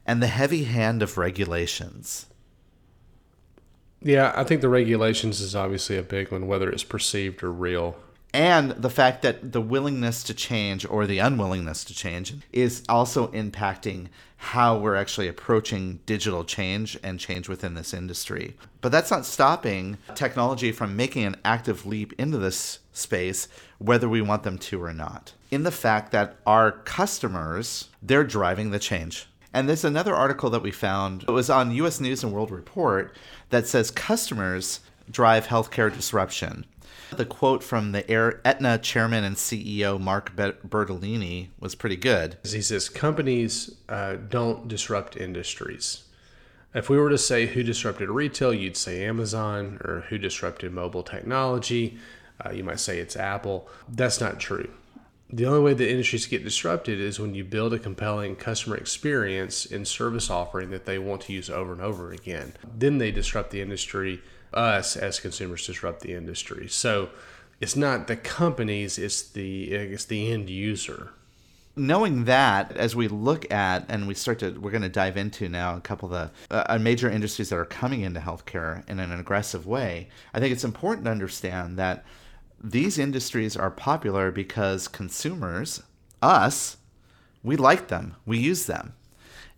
and 0.06 0.22
the 0.22 0.28
heavy 0.28 0.66
hand 0.66 1.02
of 1.02 1.18
regulations. 1.18 2.28
Yeah, 4.02 4.32
I 4.36 4.44
think 4.44 4.62
the 4.62 4.70
regulations 4.70 5.42
is 5.42 5.56
obviously 5.56 5.98
a 5.98 6.04
big 6.04 6.32
one, 6.32 6.48
whether 6.48 6.70
it's 6.70 6.84
perceived 6.84 7.44
or 7.44 7.52
real 7.52 7.96
and 8.33 8.72
the 8.72 8.89
fact 8.89 9.22
that 9.24 9.51
the 9.51 9.62
willingness 9.62 10.24
to 10.24 10.33
change 10.33 10.86
or 10.86 11.06
the 11.06 11.19
unwillingness 11.19 11.83
to 11.86 11.94
change 11.94 12.33
is 12.54 12.83
also 12.88 13.28
impacting 13.28 14.07
how 14.38 14.78
we're 14.78 14.95
actually 14.95 15.28
approaching 15.28 16.00
digital 16.06 16.44
change 16.44 16.98
and 17.04 17.19
change 17.19 17.48
within 17.48 17.75
this 17.75 17.94
industry. 17.94 18.56
But 18.80 18.92
that's 18.92 19.12
not 19.12 19.25
stopping 19.25 19.98
technology 20.16 20.72
from 20.72 20.95
making 20.95 21.25
an 21.25 21.36
active 21.45 21.86
leap 21.86 22.13
into 22.13 22.38
this 22.38 22.80
space, 22.92 23.48
whether 23.78 24.10
we 24.10 24.22
want 24.22 24.44
them 24.44 24.57
to 24.57 24.81
or 24.81 24.94
not. 24.94 25.34
In 25.51 25.63
the 25.63 25.72
fact 25.72 26.12
that 26.13 26.38
our 26.48 26.72
customers, 26.72 27.89
they're 28.01 28.24
driving 28.24 28.72
the 28.72 28.80
change. 28.80 29.27
And 29.54 29.68
there's 29.68 29.84
another 29.84 30.16
article 30.16 30.50
that 30.51 30.63
we 30.63 30.72
found. 30.72 31.24
It 31.24 31.31
was 31.31 31.50
on 31.50 31.72
US 31.72 32.00
News 32.00 32.24
and 32.24 32.31
World 32.31 32.51
Report 32.51 33.16
that 33.50 33.68
says 33.68 33.92
customers 33.92 34.80
drive 35.12 35.48
healthcare 35.48 35.94
disruption. 35.94 36.66
The 37.12 37.25
quote 37.25 37.62
from 37.62 37.92
the 37.92 38.10
Aetna 38.46 38.78
chairman 38.78 39.24
and 39.24 39.36
CEO 39.36 40.00
Mark 40.00 40.36
Bertolini 40.36 41.50
was 41.60 41.75
pretty 41.75 41.98
good. 41.98 42.38
He 42.44 42.62
says 42.62 42.88
companies 42.88 43.75
uh, 43.90 44.15
don't 44.15 44.68
disrupt 44.68 45.18
industries. 45.18 46.03
If 46.74 46.89
we 46.89 46.98
were 46.98 47.10
to 47.10 47.18
say 47.18 47.48
who 47.48 47.63
disrupted 47.63 48.10
retail, 48.10 48.53
you'd 48.53 48.77
say 48.77 49.06
Amazon, 49.06 49.82
or 49.84 50.06
who 50.08 50.18
disrupted 50.18 50.72
mobile 50.72 51.03
technology, 51.03 51.98
uh, 52.46 52.51
you 52.51 52.63
might 52.63 52.80
say 52.80 53.00
it's 53.00 53.18
Apple. 53.18 53.68
That's 53.89 54.22
not 54.22 54.39
true. 54.39 54.72
The 55.34 55.46
only 55.46 55.62
way 55.62 55.74
that 55.74 55.89
industries 55.89 56.25
get 56.27 56.44
disrupted 56.44 57.00
is 57.00 57.20
when 57.20 57.36
you 57.36 57.44
build 57.44 57.74
a 57.74 57.80
compelling 57.80 58.38
customer 58.38 58.77
experience 58.77 59.65
and 59.65 59.88
service 59.88 60.30
offering 60.30 60.72
that 60.72 60.86
they 60.86 60.98
want 60.98 61.22
to 61.24 61.34
use 61.34 61.50
over 61.50 61.74
and 61.74 61.82
over 61.82 62.12
again. 62.12 62.53
Then 62.77 62.98
they 62.98 63.12
disrupt 63.12 63.51
the 63.51 63.62
industry 63.62 64.22
us 64.53 64.96
as 64.96 65.20
consumers 65.20 65.65
disrupt 65.65 66.01
the 66.01 66.13
industry. 66.13 66.67
So 66.67 67.10
it's 67.60 67.75
not 67.75 68.08
the 68.08 68.15
companies; 68.15 68.98
it's 68.98 69.22
the 69.22 69.72
it's 69.72 70.05
the 70.05 70.31
end 70.31 70.50
user. 70.50 71.12
Knowing 71.75 72.25
that, 72.25 72.75
as 72.75 72.96
we 72.96 73.08
look 73.08 73.50
at 73.51 73.86
and 73.88 74.05
we 74.05 74.13
start 74.13 74.39
to, 74.39 74.51
we're 74.60 74.72
going 74.72 74.81
to 74.81 74.89
dive 74.89 75.15
into 75.15 75.48
now 75.48 75.77
a 75.77 75.81
couple 75.81 76.13
of 76.13 76.31
the 76.50 76.65
uh, 76.70 76.77
major 76.77 77.10
industries 77.10 77.48
that 77.50 77.58
are 77.58 77.65
coming 77.65 78.01
into 78.01 78.20
healthcare 78.20 78.88
in 78.89 79.00
an 79.00 79.17
aggressive 79.17 79.65
way. 79.65 80.10
I 80.34 80.39
think 80.39 80.51
it's 80.51 80.65
important 80.65 81.05
to 81.05 81.12
understand 81.12 81.79
that 81.79 82.03
these 82.62 83.00
industries 83.00 83.55
are 83.55 83.72
popular 83.72 84.31
because 84.31 84.89
consumers, 84.89 85.81
us, 86.22 86.77
we 87.41 87.55
like 87.55 87.88
them, 87.88 88.15
we 88.25 88.38
use 88.38 88.65
them, 88.65 88.93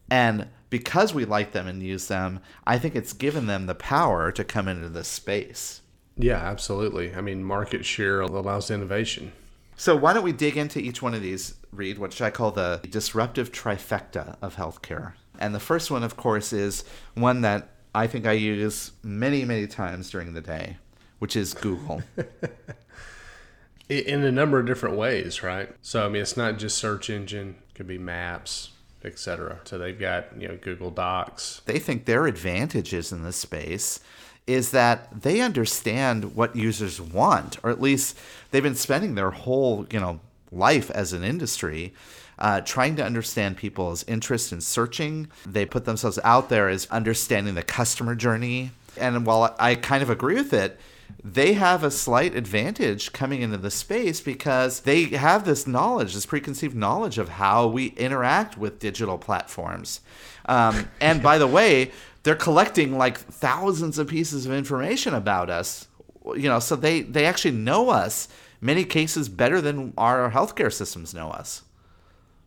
and 0.09 0.47
because 0.73 1.13
we 1.13 1.23
like 1.23 1.51
them 1.51 1.67
and 1.67 1.83
use 1.83 2.07
them, 2.07 2.39
I 2.65 2.79
think 2.79 2.95
it's 2.95 3.13
given 3.13 3.45
them 3.45 3.67
the 3.67 3.75
power 3.75 4.31
to 4.31 4.43
come 4.43 4.67
into 4.67 4.89
this 4.89 5.07
space. 5.07 5.81
Yeah, 6.17 6.37
absolutely. 6.37 7.13
I 7.13 7.21
mean, 7.21 7.43
market 7.43 7.85
share 7.85 8.21
allows 8.21 8.71
innovation. 8.71 9.33
So 9.75 9.95
why 9.95 10.13
don't 10.13 10.23
we 10.23 10.31
dig 10.31 10.57
into 10.57 10.79
each 10.79 10.99
one 10.99 11.13
of 11.13 11.21
these, 11.21 11.53
Reed, 11.71 11.99
which 11.99 12.23
I 12.23 12.31
call 12.31 12.49
the 12.49 12.81
disruptive 12.89 13.51
trifecta 13.51 14.35
of 14.41 14.55
healthcare. 14.55 15.13
And 15.37 15.53
the 15.53 15.59
first 15.59 15.91
one, 15.91 16.01
of 16.01 16.17
course, 16.17 16.51
is 16.51 16.83
one 17.13 17.41
that 17.41 17.69
I 17.93 18.07
think 18.07 18.25
I 18.25 18.31
use 18.31 18.93
many, 19.03 19.45
many 19.45 19.67
times 19.67 20.09
during 20.09 20.33
the 20.33 20.41
day, 20.41 20.77
which 21.19 21.35
is 21.35 21.53
Google. 21.53 22.01
In 23.89 24.23
a 24.23 24.31
number 24.31 24.59
of 24.59 24.65
different 24.65 24.97
ways, 24.97 25.43
right? 25.43 25.69
So, 25.83 26.03
I 26.03 26.09
mean, 26.09 26.23
it's 26.23 26.35
not 26.35 26.57
just 26.57 26.79
search 26.79 27.11
engine, 27.11 27.57
it 27.69 27.75
could 27.75 27.85
be 27.85 27.99
maps, 27.99 28.71
etc. 29.03 29.59
So 29.63 29.77
they've 29.77 29.99
got 29.99 30.27
you 30.39 30.47
know 30.47 30.57
Google 30.57 30.91
Docs. 30.91 31.61
They 31.65 31.79
think 31.79 32.05
their 32.05 32.25
advantages 32.27 33.11
in 33.11 33.23
this 33.23 33.37
space 33.37 33.99
is 34.45 34.71
that 34.71 35.21
they 35.21 35.39
understand 35.39 36.35
what 36.35 36.55
users 36.55 36.99
want, 36.99 37.57
or 37.63 37.69
at 37.69 37.81
least 37.81 38.17
they've 38.51 38.63
been 38.63 38.75
spending 38.75 39.15
their 39.15 39.31
whole, 39.31 39.85
you 39.89 39.99
know, 39.99 40.19
life 40.51 40.91
as 40.91 41.13
an 41.13 41.23
industry 41.23 41.93
uh, 42.39 42.61
trying 42.61 42.95
to 42.95 43.05
understand 43.05 43.57
people's 43.57 44.03
interest 44.07 44.51
in 44.51 44.61
searching. 44.61 45.29
They 45.45 45.65
put 45.65 45.85
themselves 45.85 46.19
out 46.23 46.49
there 46.49 46.69
as 46.69 46.87
understanding 46.87 47.55
the 47.55 47.63
customer 47.63 48.15
journey. 48.15 48.71
And 48.97 49.25
while 49.25 49.55
I 49.59 49.75
kind 49.75 50.03
of 50.03 50.09
agree 50.09 50.35
with 50.35 50.53
it, 50.53 50.79
they 51.23 51.53
have 51.53 51.83
a 51.83 51.91
slight 51.91 52.35
advantage 52.35 53.13
coming 53.13 53.41
into 53.41 53.57
the 53.57 53.71
space 53.71 54.19
because 54.19 54.81
they 54.81 55.05
have 55.05 55.45
this 55.45 55.65
knowledge, 55.65 56.13
this 56.13 56.25
preconceived 56.25 56.75
knowledge 56.75 57.17
of 57.17 57.29
how 57.29 57.65
we 57.67 57.87
interact 57.87 58.57
with 58.57 58.79
digital 58.79 59.17
platforms. 59.17 60.01
Um, 60.45 60.89
and 61.01 61.23
by 61.23 61.37
the 61.37 61.47
way, 61.47 61.91
they're 62.23 62.35
collecting 62.35 62.97
like 62.97 63.17
thousands 63.17 63.97
of 63.97 64.07
pieces 64.07 64.45
of 64.45 64.51
information 64.51 65.13
about 65.13 65.49
us. 65.49 65.87
You 66.25 66.49
know, 66.49 66.59
so 66.59 66.75
they 66.75 67.01
they 67.01 67.25
actually 67.25 67.51
know 67.51 67.89
us 67.89 68.27
many 68.61 68.85
cases 68.85 69.27
better 69.27 69.59
than 69.59 69.93
our 69.97 70.31
healthcare 70.31 70.71
systems 70.71 71.13
know 71.13 71.29
us. 71.29 71.63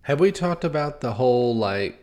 Have 0.03 0.21
we 0.21 0.33
talked 0.33 0.65
about 0.65 1.01
the 1.01 1.13
whole 1.15 1.57
like 1.57 2.03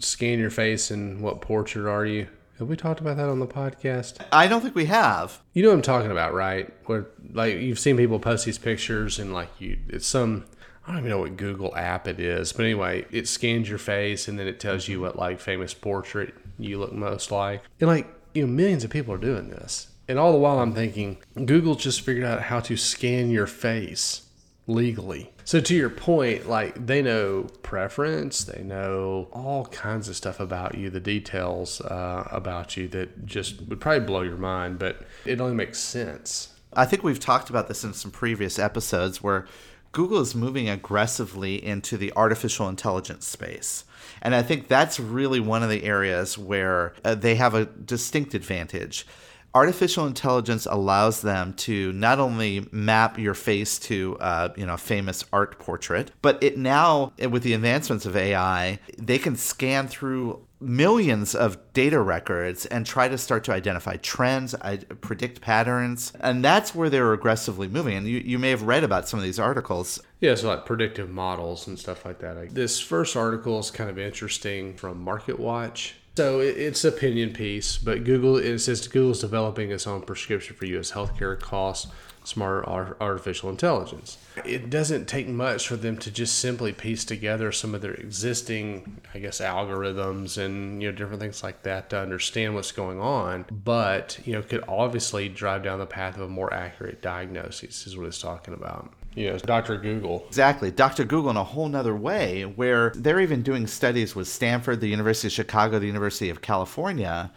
scan 0.00 0.38
your 0.38 0.50
face 0.50 0.90
and 0.90 1.20
what 1.20 1.40
portrait 1.40 1.90
are 1.90 2.06
you? 2.06 2.28
Have 2.58 2.68
we 2.68 2.76
talked 2.76 3.00
about 3.00 3.16
that 3.16 3.28
on 3.28 3.40
the 3.40 3.46
podcast? 3.46 4.24
I 4.30 4.46
don't 4.46 4.60
think 4.60 4.76
we 4.76 4.84
have. 4.84 5.40
You 5.54 5.62
know 5.64 5.70
what 5.70 5.76
I'm 5.76 5.82
talking 5.82 6.12
about, 6.12 6.34
right? 6.34 6.72
Where 6.86 7.06
like 7.32 7.56
you've 7.56 7.80
seen 7.80 7.96
people 7.96 8.20
post 8.20 8.44
these 8.44 8.58
pictures 8.58 9.18
and 9.18 9.34
like 9.34 9.48
you 9.58 9.78
it's 9.88 10.06
some 10.06 10.44
I 10.86 10.90
don't 10.90 10.98
even 10.98 11.10
know 11.10 11.18
what 11.18 11.36
Google 11.36 11.74
app 11.74 12.06
it 12.06 12.20
is, 12.20 12.52
but 12.52 12.64
anyway, 12.64 13.06
it 13.10 13.26
scans 13.26 13.68
your 13.68 13.78
face 13.78 14.28
and 14.28 14.38
then 14.38 14.46
it 14.46 14.60
tells 14.60 14.86
you 14.86 15.00
what 15.00 15.16
like 15.16 15.40
famous 15.40 15.74
portrait 15.74 16.34
you 16.58 16.78
look 16.78 16.92
most 16.92 17.32
like. 17.32 17.62
And 17.80 17.88
like, 17.88 18.06
you 18.34 18.46
know, 18.46 18.52
millions 18.52 18.84
of 18.84 18.90
people 18.90 19.14
are 19.14 19.18
doing 19.18 19.48
this. 19.48 19.88
And 20.06 20.18
all 20.18 20.32
the 20.32 20.38
while 20.38 20.58
I'm 20.58 20.74
thinking, 20.74 21.16
Google 21.34 21.74
just 21.74 22.02
figured 22.02 22.26
out 22.26 22.42
how 22.42 22.60
to 22.60 22.76
scan 22.76 23.30
your 23.30 23.46
face 23.46 24.23
legally. 24.66 25.30
So 25.44 25.60
to 25.60 25.74
your 25.74 25.90
point, 25.90 26.48
like 26.48 26.86
they 26.86 27.02
know 27.02 27.48
preference, 27.62 28.44
they 28.44 28.62
know 28.62 29.28
all 29.32 29.66
kinds 29.66 30.08
of 30.08 30.16
stuff 30.16 30.40
about 30.40 30.76
you, 30.76 30.90
the 30.90 31.00
details 31.00 31.80
uh, 31.82 32.28
about 32.30 32.76
you 32.76 32.88
that 32.88 33.26
just 33.26 33.60
would 33.62 33.80
probably 33.80 34.06
blow 34.06 34.22
your 34.22 34.38
mind, 34.38 34.78
but 34.78 35.02
it 35.26 35.40
only 35.40 35.54
makes 35.54 35.78
sense. 35.78 36.54
I 36.72 36.86
think 36.86 37.02
we've 37.02 37.20
talked 37.20 37.50
about 37.50 37.68
this 37.68 37.84
in 37.84 37.92
some 37.92 38.10
previous 38.10 38.58
episodes 38.58 39.22
where 39.22 39.46
Google 39.92 40.20
is 40.20 40.34
moving 40.34 40.68
aggressively 40.68 41.64
into 41.64 41.96
the 41.96 42.12
artificial 42.16 42.68
intelligence 42.68 43.26
space. 43.26 43.84
And 44.22 44.34
I 44.34 44.42
think 44.42 44.66
that's 44.66 44.98
really 44.98 45.38
one 45.38 45.62
of 45.62 45.70
the 45.70 45.84
areas 45.84 46.36
where 46.36 46.94
uh, 47.04 47.14
they 47.14 47.36
have 47.36 47.54
a 47.54 47.66
distinct 47.66 48.34
advantage 48.34 49.06
artificial 49.54 50.06
intelligence 50.06 50.66
allows 50.66 51.22
them 51.22 51.54
to 51.54 51.92
not 51.92 52.18
only 52.18 52.66
map 52.72 53.18
your 53.18 53.34
face 53.34 53.78
to 53.78 54.16
uh, 54.20 54.48
you 54.56 54.66
know 54.66 54.74
a 54.74 54.78
famous 54.78 55.24
art 55.32 55.58
portrait 55.58 56.10
but 56.22 56.42
it 56.42 56.58
now 56.58 57.12
with 57.30 57.42
the 57.42 57.54
advancements 57.54 58.04
of 58.06 58.16
ai 58.16 58.78
they 58.98 59.18
can 59.18 59.36
scan 59.36 59.86
through 59.86 60.44
millions 60.64 61.34
of 61.34 61.58
data 61.72 62.00
records 62.00 62.66
and 62.66 62.86
try 62.86 63.08
to 63.08 63.18
start 63.18 63.44
to 63.44 63.52
identify 63.52 63.96
trends, 63.96 64.54
I, 64.54 64.78
predict 64.78 65.40
patterns. 65.40 66.12
And 66.20 66.44
that's 66.44 66.74
where 66.74 66.90
they're 66.90 67.12
aggressively 67.12 67.68
moving. 67.68 67.96
And 67.96 68.06
you, 68.06 68.18
you 68.18 68.38
may 68.38 68.50
have 68.50 68.62
read 68.62 68.84
about 68.84 69.08
some 69.08 69.18
of 69.18 69.24
these 69.24 69.38
articles. 69.38 70.02
Yeah, 70.20 70.34
so 70.34 70.48
like 70.48 70.66
predictive 70.66 71.10
models 71.10 71.66
and 71.66 71.78
stuff 71.78 72.04
like 72.04 72.18
that. 72.20 72.54
This 72.54 72.80
first 72.80 73.16
article 73.16 73.58
is 73.58 73.70
kind 73.70 73.90
of 73.90 73.98
interesting 73.98 74.74
from 74.74 75.04
MarketWatch. 75.04 75.92
So 76.16 76.38
it's 76.38 76.84
opinion 76.84 77.32
piece, 77.32 77.76
but 77.76 78.04
Google 78.04 78.36
it 78.36 78.60
says 78.60 78.86
Google's 78.86 79.20
developing 79.20 79.72
its 79.72 79.86
own 79.86 80.02
prescription 80.02 80.54
for 80.54 80.64
U.S. 80.66 80.92
healthcare 80.92 81.38
costs, 81.38 81.90
smarter 82.22 82.68
artificial 83.00 83.50
intelligence. 83.50 84.16
It 84.44 84.70
doesn't 84.70 85.06
take 85.06 85.26
much 85.26 85.66
for 85.66 85.74
them 85.74 85.98
to 85.98 86.12
just 86.12 86.38
simply 86.38 86.72
piece 86.72 87.04
together 87.04 87.50
some 87.50 87.74
of 87.74 87.82
their 87.82 87.94
existing, 87.94 89.00
I 89.12 89.18
guess, 89.18 89.40
algorithms 89.40 90.38
and 90.38 90.80
you 90.80 90.90
know 90.90 90.96
different 90.96 91.20
things 91.20 91.42
like 91.42 91.64
that 91.64 91.90
to 91.90 91.98
understand 91.98 92.54
what's 92.54 92.70
going 92.70 93.00
on. 93.00 93.46
But 93.50 94.20
you 94.24 94.34
know, 94.34 94.42
could 94.42 94.62
obviously 94.68 95.28
drive 95.28 95.64
down 95.64 95.80
the 95.80 95.86
path 95.86 96.14
of 96.14 96.22
a 96.22 96.28
more 96.28 96.54
accurate 96.54 97.02
diagnosis. 97.02 97.88
Is 97.88 97.96
what 97.96 98.06
it's 98.06 98.20
talking 98.20 98.54
about. 98.54 98.92
Yes, 99.14 99.42
Dr. 99.42 99.76
Google. 99.76 100.24
Exactly. 100.28 100.70
Dr. 100.70 101.04
Google 101.04 101.30
in 101.30 101.36
a 101.36 101.44
whole 101.44 101.68
nother 101.68 101.94
way, 101.94 102.44
where 102.44 102.90
they're 102.96 103.20
even 103.20 103.42
doing 103.42 103.66
studies 103.66 104.14
with 104.14 104.28
Stanford, 104.28 104.80
the 104.80 104.88
University 104.88 105.28
of 105.28 105.32
Chicago, 105.32 105.78
the 105.78 105.86
University 105.86 106.30
of 106.30 106.40
California, 106.40 107.30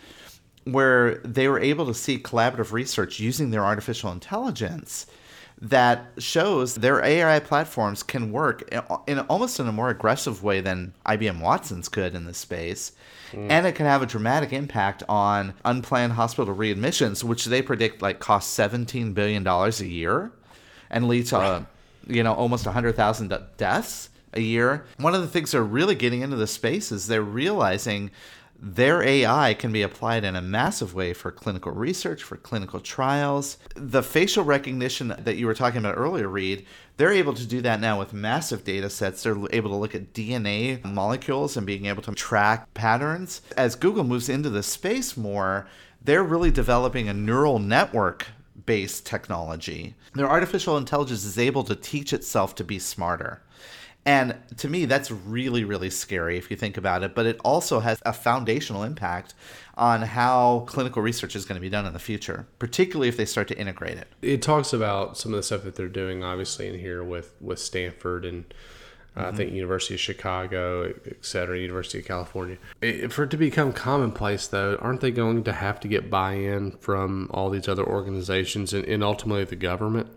where 0.63 1.15
they 1.19 1.47
were 1.47 1.59
able 1.59 1.85
to 1.85 1.93
see 1.93 2.17
collaborative 2.17 2.71
research 2.71 3.19
using 3.19 3.51
their 3.51 3.65
artificial 3.65 4.11
intelligence 4.11 5.05
that 5.59 6.11
shows 6.19 6.75
their 6.75 7.03
AI 7.03 7.39
platforms 7.39 8.03
can 8.03 8.31
work 8.31 8.63
in 9.07 9.19
almost 9.21 9.59
in 9.59 9.67
a 9.67 9.71
more 9.71 9.89
aggressive 9.89 10.43
way 10.43 10.61
than 10.61 10.93
IBM 11.05 11.41
Watson's 11.41 11.89
could 11.89 12.13
in 12.13 12.25
this 12.25 12.37
space. 12.37 12.91
Mm. 13.31 13.49
And 13.49 13.67
it 13.67 13.73
can 13.73 13.87
have 13.87 14.03
a 14.03 14.05
dramatic 14.05 14.53
impact 14.53 15.01
on 15.09 15.55
unplanned 15.65 16.13
hospital 16.13 16.55
readmissions, 16.55 17.23
which 17.23 17.45
they 17.45 17.63
predict 17.63 18.03
like 18.03 18.19
cost 18.19 18.57
$17 18.57 19.15
billion 19.15 19.45
a 19.47 19.69
year 19.83 20.31
and 20.89 21.07
lead 21.07 21.27
to, 21.27 21.37
uh, 21.37 21.63
you 22.07 22.23
know, 22.23 22.33
almost 22.33 22.65
100,000 22.65 23.37
deaths 23.57 24.09
a 24.33 24.41
year. 24.41 24.85
One 24.97 25.15
of 25.15 25.21
the 25.21 25.27
things 25.27 25.51
they're 25.51 25.63
really 25.63 25.95
getting 25.95 26.21
into 26.21 26.35
the 26.35 26.47
space 26.47 26.91
is 26.91 27.07
they're 27.07 27.21
realizing 27.21 28.11
their 28.59 29.03
AI 29.03 29.53
can 29.53 29.71
be 29.71 29.83
applied 29.83 30.23
in 30.23 30.35
a 30.35 30.41
massive 30.41 30.95
way 30.95 31.13
for 31.13 31.31
clinical 31.31 31.71
research, 31.71 32.23
for 32.23 32.37
clinical 32.37 32.79
trials. 32.79 33.57
The 33.75 34.01
facial 34.01 34.43
recognition 34.43 35.13
that 35.19 35.37
you 35.37 35.45
were 35.45 35.53
talking 35.53 35.79
about 35.79 35.97
earlier, 35.97 36.27
Reed, 36.27 36.65
they're 36.97 37.11
able 37.11 37.33
to 37.35 37.45
do 37.45 37.61
that 37.61 37.79
now 37.79 37.99
with 37.99 38.13
massive 38.13 38.63
data 38.63 38.89
sets. 38.89 39.21
They're 39.21 39.37
able 39.51 39.69
to 39.69 39.75
look 39.75 39.93
at 39.93 40.13
DNA 40.13 40.83
molecules 40.83 41.55
and 41.55 41.67
being 41.67 41.85
able 41.85 42.01
to 42.03 42.13
track 42.13 42.73
patterns. 42.73 43.41
As 43.55 43.75
Google 43.75 44.03
moves 44.03 44.29
into 44.29 44.49
the 44.49 44.63
space 44.63 45.15
more, 45.15 45.67
they're 46.03 46.23
really 46.23 46.51
developing 46.51 47.09
a 47.09 47.13
neural 47.13 47.59
network 47.59 48.27
based 48.65 49.05
technology. 49.05 49.95
Their 50.13 50.29
artificial 50.29 50.77
intelligence 50.77 51.23
is 51.23 51.37
able 51.37 51.63
to 51.65 51.75
teach 51.75 52.13
itself 52.13 52.55
to 52.55 52.63
be 52.63 52.79
smarter. 52.79 53.41
And 54.05 54.37
to 54.57 54.69
me, 54.69 54.85
that's 54.85 55.11
really, 55.11 55.65
really 55.65 55.89
scary 55.89 56.37
if 56.37 56.49
you 56.49 56.55
think 56.55 56.77
about 56.77 57.03
it. 57.03 57.13
But 57.13 57.25
it 57.25 57.37
also 57.43 57.81
has 57.81 58.01
a 58.05 58.13
foundational 58.13 58.83
impact 58.83 59.33
on 59.75 60.01
how 60.01 60.63
clinical 60.67 61.01
research 61.01 61.35
is 61.35 61.43
going 61.43 61.57
to 61.57 61.61
be 61.61 61.69
done 61.69 61.85
in 61.85 61.91
the 61.91 61.99
future, 61.99 62.47
particularly 62.57 63.09
if 63.09 63.17
they 63.17 63.25
start 63.25 63.49
to 63.49 63.57
integrate 63.57 63.97
it. 63.97 64.07
It 64.21 64.41
talks 64.41 64.71
about 64.71 65.17
some 65.17 65.33
of 65.33 65.37
the 65.37 65.43
stuff 65.43 65.63
that 65.63 65.75
they're 65.75 65.89
doing, 65.89 66.23
obviously, 66.23 66.69
in 66.69 66.79
here 66.79 67.03
with, 67.03 67.35
with 67.41 67.59
Stanford 67.59 68.23
and 68.23 68.53
mm-hmm. 69.17 69.33
I 69.33 69.37
think 69.37 69.51
University 69.51 69.95
of 69.95 69.99
Chicago, 69.99 70.93
et 71.05 71.25
cetera, 71.25 71.57
University 71.57 71.99
of 71.99 72.05
California. 72.05 72.57
It, 72.81 73.11
for 73.11 73.23
it 73.23 73.31
to 73.31 73.37
become 73.37 73.73
commonplace, 73.73 74.47
though, 74.47 74.77
aren't 74.81 75.01
they 75.01 75.11
going 75.11 75.43
to 75.43 75.53
have 75.53 75.79
to 75.81 75.87
get 75.87 76.09
buy 76.09 76.33
in 76.33 76.71
from 76.71 77.29
all 77.31 77.49
these 77.49 77.67
other 77.67 77.85
organizations 77.85 78.73
and, 78.73 78.85
and 78.85 79.03
ultimately 79.03 79.43
the 79.43 79.55
government? 79.55 80.07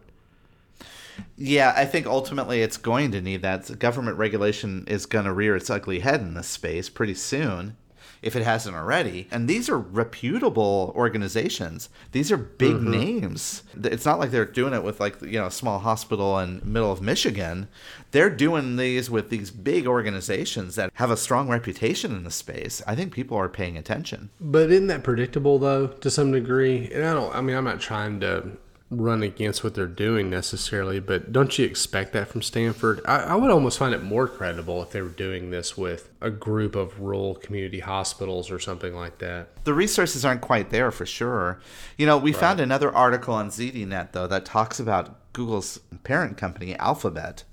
Yeah, 1.36 1.74
I 1.76 1.84
think 1.84 2.06
ultimately 2.06 2.62
it's 2.62 2.76
going 2.76 3.12
to 3.12 3.20
need 3.20 3.42
that. 3.42 3.78
Government 3.78 4.16
regulation 4.16 4.84
is 4.86 5.06
going 5.06 5.26
to 5.26 5.32
rear 5.32 5.56
its 5.56 5.68
ugly 5.68 6.00
head 6.00 6.20
in 6.20 6.34
this 6.34 6.48
space 6.48 6.88
pretty 6.88 7.14
soon 7.14 7.76
if 8.22 8.36
it 8.36 8.42
hasn't 8.42 8.76
already. 8.76 9.28
And 9.30 9.48
these 9.48 9.68
are 9.68 9.78
reputable 9.78 10.92
organizations. 10.96 11.88
These 12.12 12.30
are 12.30 12.36
big 12.36 12.74
mm-hmm. 12.76 12.90
names. 12.90 13.62
It's 13.82 14.04
not 14.04 14.18
like 14.18 14.30
they're 14.30 14.44
doing 14.44 14.74
it 14.74 14.82
with 14.82 15.00
like 15.00 15.20
you 15.22 15.38
know 15.38 15.46
a 15.46 15.50
small 15.50 15.78
hospital 15.78 16.38
in 16.38 16.60
middle 16.64 16.92
of 16.92 17.00
Michigan. 17.00 17.68
They're 18.10 18.30
doing 18.30 18.76
these 18.76 19.10
with 19.10 19.30
these 19.30 19.50
big 19.50 19.86
organizations 19.86 20.74
that 20.74 20.90
have 20.94 21.10
a 21.10 21.16
strong 21.16 21.48
reputation 21.48 22.14
in 22.14 22.24
the 22.24 22.30
space. 22.30 22.82
I 22.86 22.94
think 22.94 23.14
people 23.14 23.36
are 23.36 23.48
paying 23.48 23.76
attention. 23.76 24.30
But 24.40 24.70
isn't 24.70 24.88
that 24.88 25.04
predictable 25.04 25.58
though 25.58 25.88
to 25.88 26.10
some 26.10 26.32
degree? 26.32 26.90
And 26.92 27.04
I 27.04 27.12
don't 27.12 27.34
I 27.34 27.40
mean 27.40 27.56
I'm 27.56 27.64
not 27.64 27.80
trying 27.80 28.20
to 28.20 28.52
run 28.90 29.22
against 29.22 29.62
what 29.62 29.74
they're 29.74 29.86
doing 29.86 30.28
necessarily, 30.28 30.98
but 30.98 31.32
don't 31.32 31.56
you 31.56 31.64
expect 31.64 32.12
that 32.12 32.26
from 32.26 32.42
Stanford? 32.42 33.00
I, 33.04 33.18
I, 33.18 33.34
would 33.36 33.50
almost 33.50 33.78
find 33.78 33.94
it 33.94 34.02
more 34.02 34.26
credible 34.26 34.82
if 34.82 34.90
they 34.90 35.00
were 35.00 35.08
doing 35.08 35.50
this 35.50 35.76
with 35.76 36.10
a 36.20 36.30
group 36.30 36.74
of 36.74 36.98
rural 37.00 37.36
community 37.36 37.78
hospitals 37.80 38.50
or 38.50 38.58
something 38.58 38.92
like 38.92 39.18
that. 39.18 39.64
The 39.64 39.74
resources 39.74 40.24
aren't 40.24 40.40
quite 40.40 40.70
there 40.70 40.90
for 40.90 41.06
sure. 41.06 41.60
You 41.96 42.06
know, 42.06 42.18
we 42.18 42.32
right. 42.32 42.40
found 42.40 42.58
another 42.58 42.92
article 42.92 43.32
on 43.32 43.50
ZDNet, 43.50 44.10
though, 44.10 44.26
that 44.26 44.44
talks 44.44 44.80
about 44.80 45.32
Google's 45.32 45.78
parent 46.02 46.36
company, 46.36 46.74
Alphabet. 46.76 47.44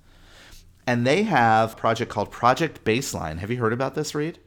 And 0.88 1.06
they 1.06 1.24
have 1.24 1.74
a 1.74 1.76
project 1.76 2.10
called 2.10 2.32
Project 2.32 2.84
Baseline. 2.84 3.38
Have 3.40 3.52
you 3.52 3.58
heard 3.58 3.74
about 3.74 3.94
this, 3.94 4.16
Reed? 4.16 4.40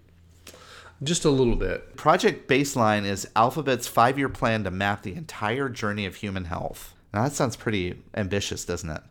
Just 1.02 1.24
a 1.24 1.30
little 1.30 1.56
bit. 1.56 1.96
Project 1.96 2.46
Baseline 2.48 3.06
is 3.06 3.26
Alphabet's 3.34 3.86
five 3.86 4.18
year 4.18 4.28
plan 4.28 4.64
to 4.64 4.70
map 4.70 5.02
the 5.02 5.14
entire 5.14 5.68
journey 5.68 6.04
of 6.04 6.16
human 6.16 6.44
health. 6.44 6.94
Now, 7.14 7.24
that 7.24 7.32
sounds 7.32 7.56
pretty 7.56 8.02
ambitious, 8.14 8.64
doesn't 8.64 8.90
it? 8.90 9.02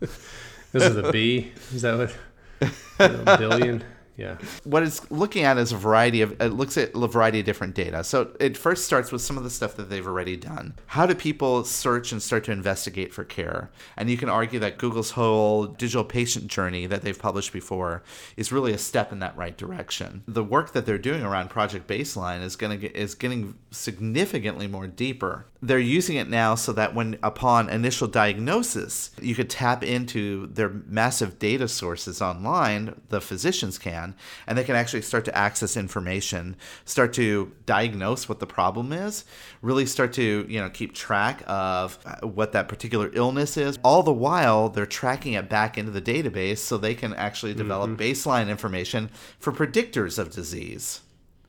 this 0.00 0.82
is 0.84 0.94
the 0.94 1.10
B. 1.10 1.52
Is 1.74 1.82
that 1.82 1.98
what? 1.98 3.38
billion? 3.38 3.84
Yeah. 4.22 4.36
What 4.62 4.84
it's 4.84 5.10
looking 5.10 5.42
at 5.42 5.58
is 5.58 5.72
a 5.72 5.76
variety 5.76 6.22
of 6.22 6.40
it 6.40 6.52
looks 6.52 6.78
at 6.78 6.92
a 6.94 7.08
variety 7.08 7.40
of 7.40 7.44
different 7.44 7.74
data. 7.74 8.04
So 8.04 8.30
it 8.38 8.56
first 8.56 8.84
starts 8.84 9.10
with 9.10 9.20
some 9.20 9.36
of 9.36 9.42
the 9.42 9.50
stuff 9.50 9.74
that 9.76 9.90
they've 9.90 10.06
already 10.06 10.36
done. 10.36 10.74
How 10.86 11.06
do 11.06 11.14
people 11.16 11.64
search 11.64 12.12
and 12.12 12.22
start 12.22 12.44
to 12.44 12.52
investigate 12.52 13.12
for 13.12 13.24
care? 13.24 13.70
And 13.96 14.08
you 14.08 14.16
can 14.16 14.28
argue 14.28 14.60
that 14.60 14.78
Google's 14.78 15.10
whole 15.10 15.66
digital 15.66 16.04
patient 16.04 16.46
journey 16.46 16.86
that 16.86 17.02
they've 17.02 17.18
published 17.18 17.52
before 17.52 18.04
is 18.36 18.52
really 18.52 18.72
a 18.72 18.78
step 18.78 19.10
in 19.10 19.18
that 19.18 19.36
right 19.36 19.56
direction. 19.56 20.22
The 20.28 20.44
work 20.44 20.72
that 20.72 20.86
they're 20.86 20.98
doing 20.98 21.24
around 21.24 21.50
Project 21.50 21.88
Baseline 21.88 22.42
is 22.42 22.54
going 22.54 22.78
to 22.78 22.96
is 22.96 23.16
getting 23.16 23.56
significantly 23.72 24.68
more 24.68 24.86
deeper. 24.86 25.46
They're 25.64 25.78
using 25.78 26.16
it 26.16 26.28
now 26.28 26.56
so 26.56 26.72
that 26.72 26.92
when 26.92 27.18
upon 27.22 27.68
initial 27.68 28.08
diagnosis, 28.08 29.12
you 29.20 29.36
could 29.36 29.48
tap 29.48 29.84
into 29.84 30.48
their 30.48 30.68
massive 30.68 31.38
data 31.38 31.68
sources 31.68 32.20
online, 32.20 33.00
the 33.10 33.20
physicians 33.20 33.78
can, 33.78 34.16
and 34.46 34.58
they 34.58 34.64
can 34.64 34.74
actually 34.74 35.02
start 35.02 35.24
to 35.26 35.38
access 35.38 35.76
information, 35.76 36.56
start 36.84 37.12
to 37.12 37.52
diagnose 37.64 38.28
what 38.28 38.40
the 38.40 38.46
problem 38.46 38.92
is, 38.92 39.24
really 39.60 39.86
start 39.86 40.12
to, 40.14 40.44
you 40.48 40.60
know, 40.60 40.68
keep 40.68 40.94
track 40.94 41.44
of 41.46 41.96
uh, 42.04 42.26
what 42.26 42.50
that 42.50 42.66
particular 42.66 43.10
illness 43.14 43.56
is. 43.56 43.78
All 43.84 44.02
the 44.02 44.12
while, 44.12 44.68
they're 44.68 44.84
tracking 44.84 45.34
it 45.34 45.48
back 45.48 45.78
into 45.78 45.92
the 45.92 46.02
database 46.02 46.58
so 46.58 46.76
they 46.76 46.94
can 46.94 47.14
actually 47.14 47.54
develop 47.54 47.82
Mm-hmm. 47.90 48.02
baseline 48.02 48.48
information 48.48 49.10
for 49.38 49.52
predictors 49.52 50.18
of 50.18 50.30
disease. 50.30 51.00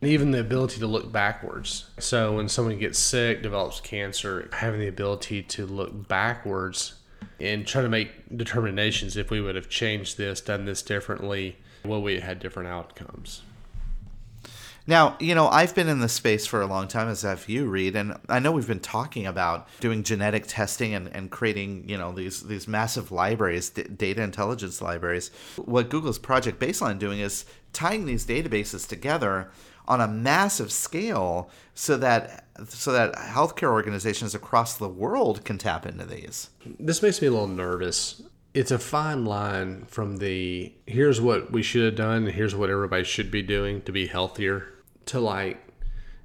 And 0.04 0.12
even 0.12 0.32
the 0.32 0.42
ability 0.42 0.82
to 0.82 0.86
look 0.86 1.14
backwards. 1.14 1.86
So 1.98 2.36
when 2.36 2.50
someone 2.50 2.78
gets 2.78 3.00
sick, 3.00 3.42
develops 3.42 3.80
cancer, 3.80 4.50
having 4.52 4.82
the 4.82 4.90
ability 4.90 5.44
to 5.44 5.66
look 5.66 6.10
backwards 6.10 6.96
and 7.40 7.66
try 7.66 7.84
to 7.84 7.88
make 7.88 8.10
determinations 8.36 9.16
if 9.16 9.32
we 9.32 9.40
would 9.40 9.56
have 9.56 9.70
changed 9.70 10.18
this, 10.18 10.42
done 10.42 10.66
this 10.66 10.82
differently, 10.82 11.56
will 11.86 12.02
we 12.02 12.16
have 12.16 12.24
had 12.24 12.40
different 12.42 12.68
outcomes? 12.68 13.44
Now, 14.86 15.16
you 15.22 15.34
know, 15.34 15.48
I've 15.48 15.74
been 15.74 15.88
in 15.88 16.02
this 16.02 16.12
space 16.12 16.46
for 16.46 16.62
a 16.62 16.66
long 16.66 16.90
time, 16.90 17.08
as 17.08 17.22
have 17.22 17.48
you, 17.48 17.68
Reed, 17.68 17.96
and 17.96 18.18
I 18.28 18.40
know 18.40 18.52
we've 18.52 18.68
been 18.68 18.82
talking 18.82 19.26
about 19.26 19.70
doing 19.80 20.04
genetic 20.04 20.44
testing 20.48 20.94
and, 20.94 21.08
and 21.16 21.32
creating, 21.32 21.88
you 21.88 21.98
know, 21.98 22.12
these 22.12 22.44
these 22.44 22.68
massive 22.68 23.10
libraries, 23.10 23.70
d- 23.70 23.84
data 23.84 24.22
intelligence 24.22 24.82
libraries. 24.82 25.32
What 25.56 25.90
Google's 25.90 26.20
Project 26.20 26.60
Baseline 26.60 27.00
doing 27.00 27.22
is 27.22 27.46
tying 27.72 28.06
these 28.06 28.26
databases 28.26 28.86
together 28.86 29.50
on 29.88 30.02
a 30.02 30.08
massive 30.08 30.72
scale 30.72 31.50
so 31.74 31.98
that 31.98 32.46
so 32.68 32.92
that 32.92 33.16
healthcare 33.16 33.72
organizations 33.72 34.36
across 34.36 34.78
the 34.78 34.88
world 34.88 35.44
can 35.44 35.58
tap 35.58 35.86
into 35.86 36.06
these. 36.06 36.50
This 36.80 37.02
makes 37.02 37.22
me 37.22 37.28
a 37.28 37.32
little 37.32 37.48
nervous. 37.48 38.22
It's 38.54 38.72
a 38.72 38.78
fine 38.78 39.26
line 39.26 39.86
from 39.86 40.18
the 40.18 40.72
here's 40.86 41.20
what 41.20 41.52
we 41.52 41.64
should 41.64 41.84
have 41.84 41.96
done 41.96 42.26
and 42.26 42.34
here's 42.34 42.56
what 42.56 42.70
everybody 42.70 43.04
should 43.04 43.32
be 43.32 43.42
doing 43.42 43.82
to 43.84 43.92
be 43.92 44.08
healthier 44.08 44.68
to 45.08 45.20
like, 45.20 45.58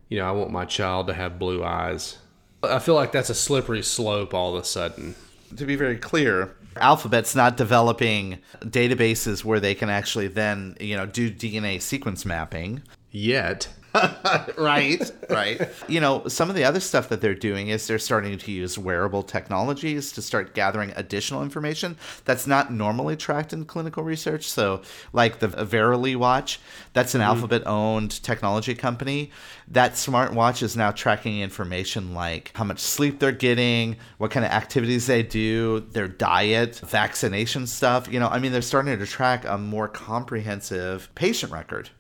you 0.09 0.19
know, 0.19 0.29
I 0.29 0.33
want 0.33 0.51
my 0.51 0.67
child 0.67 1.07
to 1.07 1.15
have 1.15 1.39
blue 1.39 1.65
eyes. 1.65 2.19
I 2.63 2.79
feel 2.81 2.95
like 2.95 3.13
that's 3.13 3.31
a 3.31 3.35
slippery 3.35 3.83
slope 3.83 4.35
all 4.35 4.55
of 4.55 4.63
a 4.63 4.67
sudden. 4.67 5.15
to 5.57 5.65
be 5.65 5.77
very 5.77 5.97
clear, 5.97 6.55
Alphabet's 6.77 7.35
not 7.35 7.57
developing 7.57 8.39
databases 8.61 9.45
where 9.45 9.61
they 9.61 9.75
can 9.75 9.91
actually 9.91 10.29
then, 10.29 10.77
you 10.81 10.97
know, 10.97 11.07
do 11.07 11.31
DNA 11.31 11.81
sequence 11.81 12.25
mapping. 12.25 12.83
Yet. 13.11 13.69
right 14.59 15.11
right. 15.31 15.69
You 15.89 16.01
know 16.01 16.29
some 16.29 16.51
of 16.51 16.57
the 16.57 16.65
other 16.65 16.79
stuff 16.81 17.09
that 17.09 17.23
they're 17.23 17.35
doing 17.35 17.69
is 17.69 17.87
they're 17.87 17.99
starting 17.99 18.37
to 18.37 18.53
use 18.53 18.77
wearable 18.77 19.23
technologies 19.23 20.13
to 20.13 20.23
start 20.23 20.55
gathering 20.55 20.93
additional 20.95 21.43
information 21.43 21.97
that's 22.27 22.47
not 22.47 22.71
normally 22.71 23.17
tracked 23.17 23.55
in 23.55 23.65
clinical 23.65 24.03
research. 24.03 24.47
So 24.49 24.83
like 25.15 25.39
the 25.39 25.49
verily 25.49 26.17
watch 26.17 26.61
that's 26.93 27.15
an 27.15 27.23
mm-hmm. 27.23 27.31
alphabet 27.31 27.67
owned 27.67 28.23
technology 28.23 28.75
company. 28.75 29.31
That 29.69 29.93
smartwatch 29.93 30.63
is 30.63 30.77
now 30.77 30.91
tracking 30.91 31.41
information 31.41 32.13
like 32.13 32.53
how 32.55 32.65
much 32.65 32.81
sleep 32.81 33.19
they're 33.19 33.33
getting 33.33 33.97
what 34.19 34.31
kind 34.31 34.45
of 34.45 34.53
activities 34.53 35.07
they 35.07 35.23
do 35.23 35.81
their 35.93 36.09
diet 36.09 36.77
vaccination 36.85 37.67
stuff. 37.67 38.07
You 38.13 38.21
know 38.21 38.29
i 38.29 38.39
mean 38.39 38.53
they're 38.53 38.61
starting 38.63 38.99
to 38.99 39.07
track 39.07 39.47
a 39.47 39.57
more 39.57 39.89
comprehensive 39.89 41.09
patient 41.15 41.53
record 41.53 41.91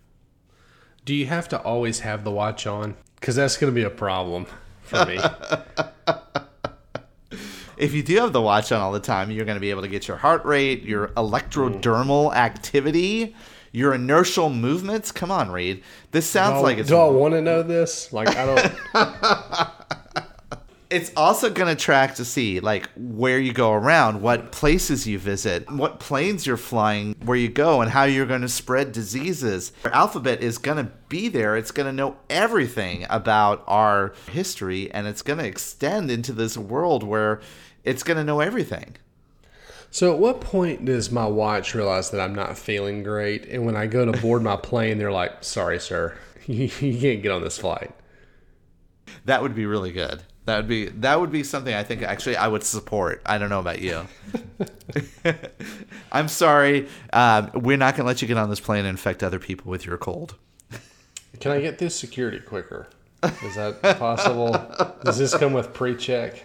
Do 1.08 1.14
you 1.14 1.24
have 1.24 1.48
to 1.48 1.58
always 1.62 2.00
have 2.00 2.22
the 2.22 2.30
watch 2.30 2.66
on? 2.66 2.94
Because 3.14 3.34
that's 3.34 3.56
going 3.56 3.72
to 3.72 3.74
be 3.74 3.82
a 3.82 3.88
problem 3.88 4.44
for 4.82 5.06
me. 5.06 5.18
if 7.78 7.94
you 7.94 8.02
do 8.02 8.18
have 8.18 8.34
the 8.34 8.42
watch 8.42 8.72
on 8.72 8.82
all 8.82 8.92
the 8.92 9.00
time, 9.00 9.30
you're 9.30 9.46
going 9.46 9.56
to 9.56 9.60
be 9.60 9.70
able 9.70 9.80
to 9.80 9.88
get 9.88 10.06
your 10.06 10.18
heart 10.18 10.44
rate, 10.44 10.82
your 10.82 11.08
mm. 11.08 11.14
electrodermal 11.14 12.30
mm. 12.30 12.36
activity, 12.36 13.34
your 13.72 13.94
inertial 13.94 14.50
movements. 14.50 15.10
Come 15.10 15.30
on, 15.30 15.50
Reed. 15.50 15.82
This 16.10 16.26
sounds 16.26 16.58
do 16.58 16.64
like 16.64 16.76
it's 16.76 16.90
do 16.90 16.98
I 16.98 17.08
want 17.08 17.32
to 17.32 17.40
know 17.40 17.62
this? 17.62 18.12
Like 18.12 18.36
I 18.36 18.44
don't. 18.44 18.70
it's 20.90 21.12
also 21.16 21.50
going 21.50 21.74
to 21.74 21.80
track 21.80 22.14
to 22.14 22.24
see 22.24 22.60
like 22.60 22.88
where 22.96 23.38
you 23.38 23.52
go 23.52 23.72
around, 23.72 24.22
what 24.22 24.52
places 24.52 25.06
you 25.06 25.18
visit, 25.18 25.70
what 25.70 26.00
planes 26.00 26.46
you're 26.46 26.56
flying, 26.56 27.14
where 27.24 27.36
you 27.36 27.48
go, 27.48 27.82
and 27.82 27.90
how 27.90 28.04
you're 28.04 28.26
going 28.26 28.40
to 28.40 28.48
spread 28.48 28.92
diseases. 28.92 29.72
Alphabet 29.84 30.42
is 30.42 30.56
going 30.56 30.78
to 30.78 30.90
be 31.08 31.28
there. 31.28 31.56
It's 31.56 31.70
going 31.70 31.86
to 31.86 31.92
know 31.92 32.16
everything 32.30 33.06
about 33.10 33.64
our 33.66 34.14
history, 34.30 34.90
and 34.92 35.06
it's 35.06 35.22
going 35.22 35.38
to 35.38 35.46
extend 35.46 36.10
into 36.10 36.32
this 36.32 36.56
world 36.56 37.02
where 37.02 37.40
it's 37.84 38.02
going 38.02 38.16
to 38.16 38.24
know 38.24 38.40
everything. 38.40 38.96
so 39.90 40.12
at 40.12 40.18
what 40.18 40.40
point 40.40 40.84
does 40.84 41.10
my 41.10 41.26
watch 41.26 41.74
realize 41.74 42.10
that 42.10 42.20
I'm 42.20 42.34
not 42.34 42.56
feeling 42.56 43.02
great? 43.02 43.44
And 43.46 43.66
when 43.66 43.76
I 43.76 43.86
go 43.86 44.10
to 44.10 44.18
board 44.20 44.42
my 44.42 44.56
plane, 44.56 44.96
they're 44.98 45.12
like, 45.12 45.44
"Sorry, 45.44 45.78
sir, 45.78 46.16
you, 46.46 46.70
you 46.80 46.98
can't 46.98 47.22
get 47.22 47.30
on 47.30 47.42
this 47.42 47.58
flight." 47.58 47.92
That 49.26 49.42
would 49.42 49.54
be 49.54 49.66
really 49.66 49.92
good. 49.92 50.22
That 50.48 50.56
would 50.56 50.66
be 50.66 50.86
that 50.86 51.20
would 51.20 51.30
be 51.30 51.44
something 51.44 51.74
I 51.74 51.82
think 51.82 52.00
actually 52.00 52.34
I 52.38 52.48
would 52.48 52.64
support. 52.64 53.20
I 53.26 53.36
don't 53.36 53.50
know 53.50 53.60
about 53.60 53.82
you. 53.82 54.08
I'm 56.12 56.28
sorry. 56.28 56.88
Um, 57.12 57.50
we're 57.52 57.76
not 57.76 57.96
going 57.96 58.04
to 58.04 58.06
let 58.06 58.22
you 58.22 58.28
get 58.28 58.38
on 58.38 58.48
this 58.48 58.58
plane 58.58 58.78
and 58.78 58.88
infect 58.88 59.22
other 59.22 59.38
people 59.38 59.70
with 59.70 59.84
your 59.84 59.98
cold. 59.98 60.36
Can 61.40 61.52
I 61.52 61.60
get 61.60 61.78
through 61.78 61.90
security 61.90 62.40
quicker? 62.40 62.88
Is 63.44 63.56
that 63.56 63.82
possible? 63.98 64.52
Does 65.04 65.18
this 65.18 65.36
come 65.36 65.52
with 65.52 65.74
pre-check? 65.74 66.42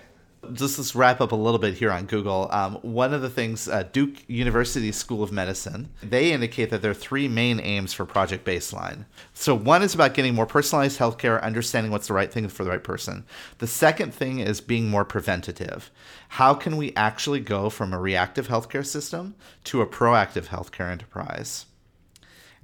Just 0.52 0.78
let's 0.78 0.94
wrap 0.94 1.22
up 1.22 1.32
a 1.32 1.36
little 1.36 1.60
bit 1.60 1.76
here 1.76 1.92
on 1.92 2.06
Google. 2.06 2.50
Um, 2.52 2.76
one 2.82 3.14
of 3.14 3.22
the 3.22 3.30
things, 3.30 3.70
uh, 3.70 3.84
Duke 3.84 4.28
University 4.28 4.92
School 4.92 5.24
of 5.24 5.32
Medicine, 5.32 5.90
they 6.02 6.34
indicate 6.34 6.70
that 6.70 6.82
there 6.82 6.92
are 6.92 6.96
three 6.96 7.28
main 7.28 7.60
aims 7.62 7.94
for 7.94 8.06
Project 8.06 8.46
Baseline. 8.46 9.06
So, 9.34 9.56
one 9.56 9.82
is 9.82 9.96
about 9.96 10.14
getting 10.14 10.36
more 10.36 10.46
personalized 10.46 11.00
healthcare, 11.00 11.42
understanding 11.42 11.92
what's 11.92 12.08
the 12.08 12.14
right 12.14 12.32
thing 12.32 12.48
for 12.50 12.64
the 12.64 12.72
right 12.72 12.84
person. 12.84 13.26
The 13.60 13.68
second 13.68 14.14
thing 14.14 14.40
is 14.40 14.60
being 14.60 14.90
more 14.90 15.06
preventative. 15.06 15.90
How 16.30 16.54
can 16.54 16.76
we 16.76 16.94
actually 16.96 17.40
go 17.40 17.70
from 17.70 17.94
a 17.94 18.00
reactive 18.00 18.50
healthcare 18.50 18.86
system 18.86 19.36
to 19.66 19.82
a 19.82 19.88
proactive 19.88 20.48
healthcare 20.48 20.92
enterprise? 20.92 21.68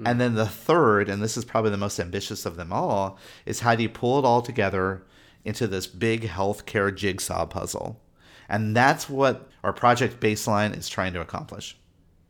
And 0.05 0.19
then 0.19 0.35
the 0.35 0.45
third, 0.45 1.09
and 1.09 1.21
this 1.21 1.35
is 1.35 1.43
probably 1.43 1.71
the 1.71 1.77
most 1.77 1.99
ambitious 1.99 2.45
of 2.45 2.55
them 2.55 2.71
all, 2.71 3.17
is 3.45 3.59
how 3.59 3.75
do 3.75 3.83
you 3.83 3.89
pull 3.89 4.17
it 4.17 4.25
all 4.25 4.41
together 4.41 5.03
into 5.45 5.67
this 5.67 5.87
big 5.87 6.23
healthcare 6.23 6.93
jigsaw 6.93 7.45
puzzle? 7.45 7.99
And 8.47 8.75
that's 8.75 9.09
what 9.09 9.49
our 9.63 9.73
project 9.73 10.19
baseline 10.19 10.75
is 10.75 10.89
trying 10.89 11.13
to 11.13 11.21
accomplish. 11.21 11.77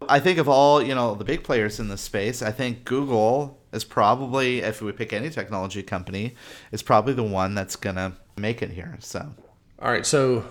I 0.07 0.19
think 0.19 0.37
of 0.37 0.47
all, 0.47 0.81
you 0.81 0.95
know, 0.95 1.15
the 1.15 1.25
big 1.25 1.43
players 1.43 1.79
in 1.79 1.89
this 1.89 2.01
space, 2.01 2.41
I 2.41 2.51
think 2.51 2.85
Google 2.85 3.59
is 3.73 3.83
probably, 3.83 4.59
if 4.59 4.81
we 4.81 4.91
pick 4.91 5.13
any 5.13 5.29
technology 5.29 5.83
company, 5.83 6.35
is 6.71 6.81
probably 6.81 7.13
the 7.13 7.23
one 7.23 7.53
that's 7.53 7.75
going 7.75 7.97
to 7.97 8.13
make 8.37 8.61
it 8.61 8.71
here. 8.71 8.97
So, 8.99 9.33
All 9.81 9.91
right, 9.91 10.05
so 10.05 10.45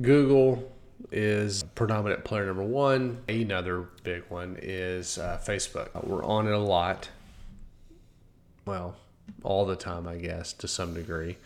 Google 0.00 0.72
is 1.12 1.62
predominant 1.74 2.24
player 2.24 2.46
number 2.46 2.64
one. 2.64 3.22
Another 3.28 3.88
big 4.02 4.24
one 4.28 4.58
is 4.62 5.18
uh, 5.18 5.40
Facebook. 5.44 5.88
We're 6.04 6.24
on 6.24 6.46
it 6.46 6.52
a 6.52 6.58
lot. 6.58 7.08
Well, 8.66 8.96
all 9.42 9.66
the 9.66 9.76
time, 9.76 10.08
I 10.08 10.16
guess, 10.16 10.52
to 10.54 10.68
some 10.68 10.94
degree. 10.94 11.36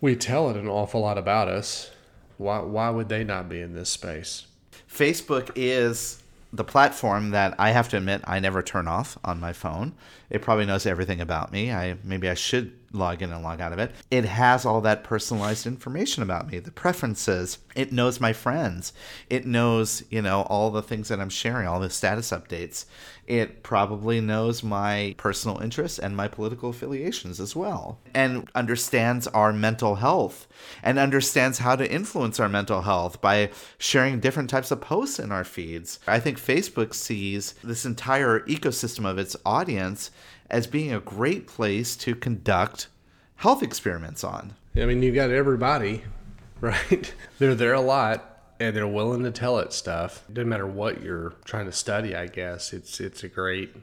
We 0.00 0.16
tell 0.16 0.48
it 0.50 0.56
an 0.56 0.68
awful 0.68 1.02
lot 1.02 1.18
about 1.18 1.48
us. 1.48 1.90
Why, 2.38 2.60
why 2.60 2.90
would 2.90 3.08
they 3.08 3.22
not 3.22 3.48
be 3.48 3.60
in 3.60 3.74
this 3.74 3.90
space? 3.90 4.46
Facebook 4.90 5.50
is 5.54 6.22
the 6.52 6.64
platform 6.64 7.30
that 7.30 7.54
I 7.58 7.70
have 7.70 7.88
to 7.90 7.96
admit 7.96 8.22
I 8.24 8.40
never 8.40 8.62
turn 8.62 8.88
off 8.88 9.18
on 9.22 9.38
my 9.40 9.52
phone. 9.52 9.92
It 10.30 10.42
probably 10.42 10.66
knows 10.66 10.86
everything 10.86 11.20
about 11.20 11.52
me. 11.52 11.70
I 11.70 11.96
maybe 12.02 12.28
I 12.28 12.34
should 12.34 12.72
log 12.92 13.22
in 13.22 13.32
and 13.32 13.42
log 13.42 13.60
out 13.60 13.72
of 13.72 13.78
it. 13.78 13.92
It 14.10 14.24
has 14.24 14.64
all 14.64 14.80
that 14.82 15.04
personalized 15.04 15.66
information 15.66 16.22
about 16.22 16.50
me, 16.50 16.58
the 16.58 16.70
preferences. 16.70 17.58
It 17.76 17.92
knows 17.92 18.20
my 18.20 18.32
friends. 18.32 18.92
It 19.28 19.46
knows, 19.46 20.02
you 20.10 20.22
know, 20.22 20.42
all 20.42 20.70
the 20.70 20.82
things 20.82 21.08
that 21.08 21.20
I'm 21.20 21.30
sharing, 21.30 21.66
all 21.66 21.80
the 21.80 21.90
status 21.90 22.30
updates. 22.30 22.86
It 23.26 23.62
probably 23.62 24.20
knows 24.20 24.64
my 24.64 25.14
personal 25.16 25.60
interests 25.60 26.00
and 26.00 26.16
my 26.16 26.26
political 26.26 26.70
affiliations 26.70 27.38
as 27.38 27.54
well, 27.54 28.00
and 28.12 28.50
understands 28.56 29.28
our 29.28 29.52
mental 29.52 29.96
health 29.96 30.48
and 30.82 30.98
understands 30.98 31.58
how 31.58 31.76
to 31.76 31.88
influence 31.88 32.40
our 32.40 32.48
mental 32.48 32.82
health 32.82 33.20
by 33.20 33.50
sharing 33.78 34.18
different 34.18 34.50
types 34.50 34.72
of 34.72 34.80
posts 34.80 35.20
in 35.20 35.30
our 35.30 35.44
feeds. 35.44 36.00
I 36.08 36.18
think 36.18 36.40
Facebook 36.40 36.92
sees 36.92 37.54
this 37.62 37.86
entire 37.86 38.40
ecosystem 38.40 39.08
of 39.08 39.16
its 39.16 39.36
audience 39.46 40.10
as 40.50 40.66
being 40.66 40.92
a 40.92 41.00
great 41.00 41.46
place 41.46 41.96
to 41.96 42.14
conduct 42.14 42.88
health 43.36 43.62
experiments 43.62 44.24
on. 44.24 44.54
I 44.76 44.84
mean, 44.84 45.02
you've 45.02 45.14
got 45.14 45.30
everybody, 45.30 46.04
right? 46.60 47.12
They're 47.38 47.54
there 47.54 47.74
a 47.74 47.80
lot 47.80 48.30
and 48.60 48.76
they're 48.76 48.86
willing 48.86 49.24
to 49.24 49.30
tell 49.30 49.58
it 49.58 49.72
stuff. 49.72 50.22
Doesn't 50.32 50.48
matter 50.48 50.66
what 50.66 51.02
you're 51.02 51.32
trying 51.44 51.66
to 51.66 51.72
study, 51.72 52.14
I 52.14 52.26
guess. 52.26 52.72
It's 52.72 53.00
it's 53.00 53.24
a 53.24 53.28
great 53.28 53.74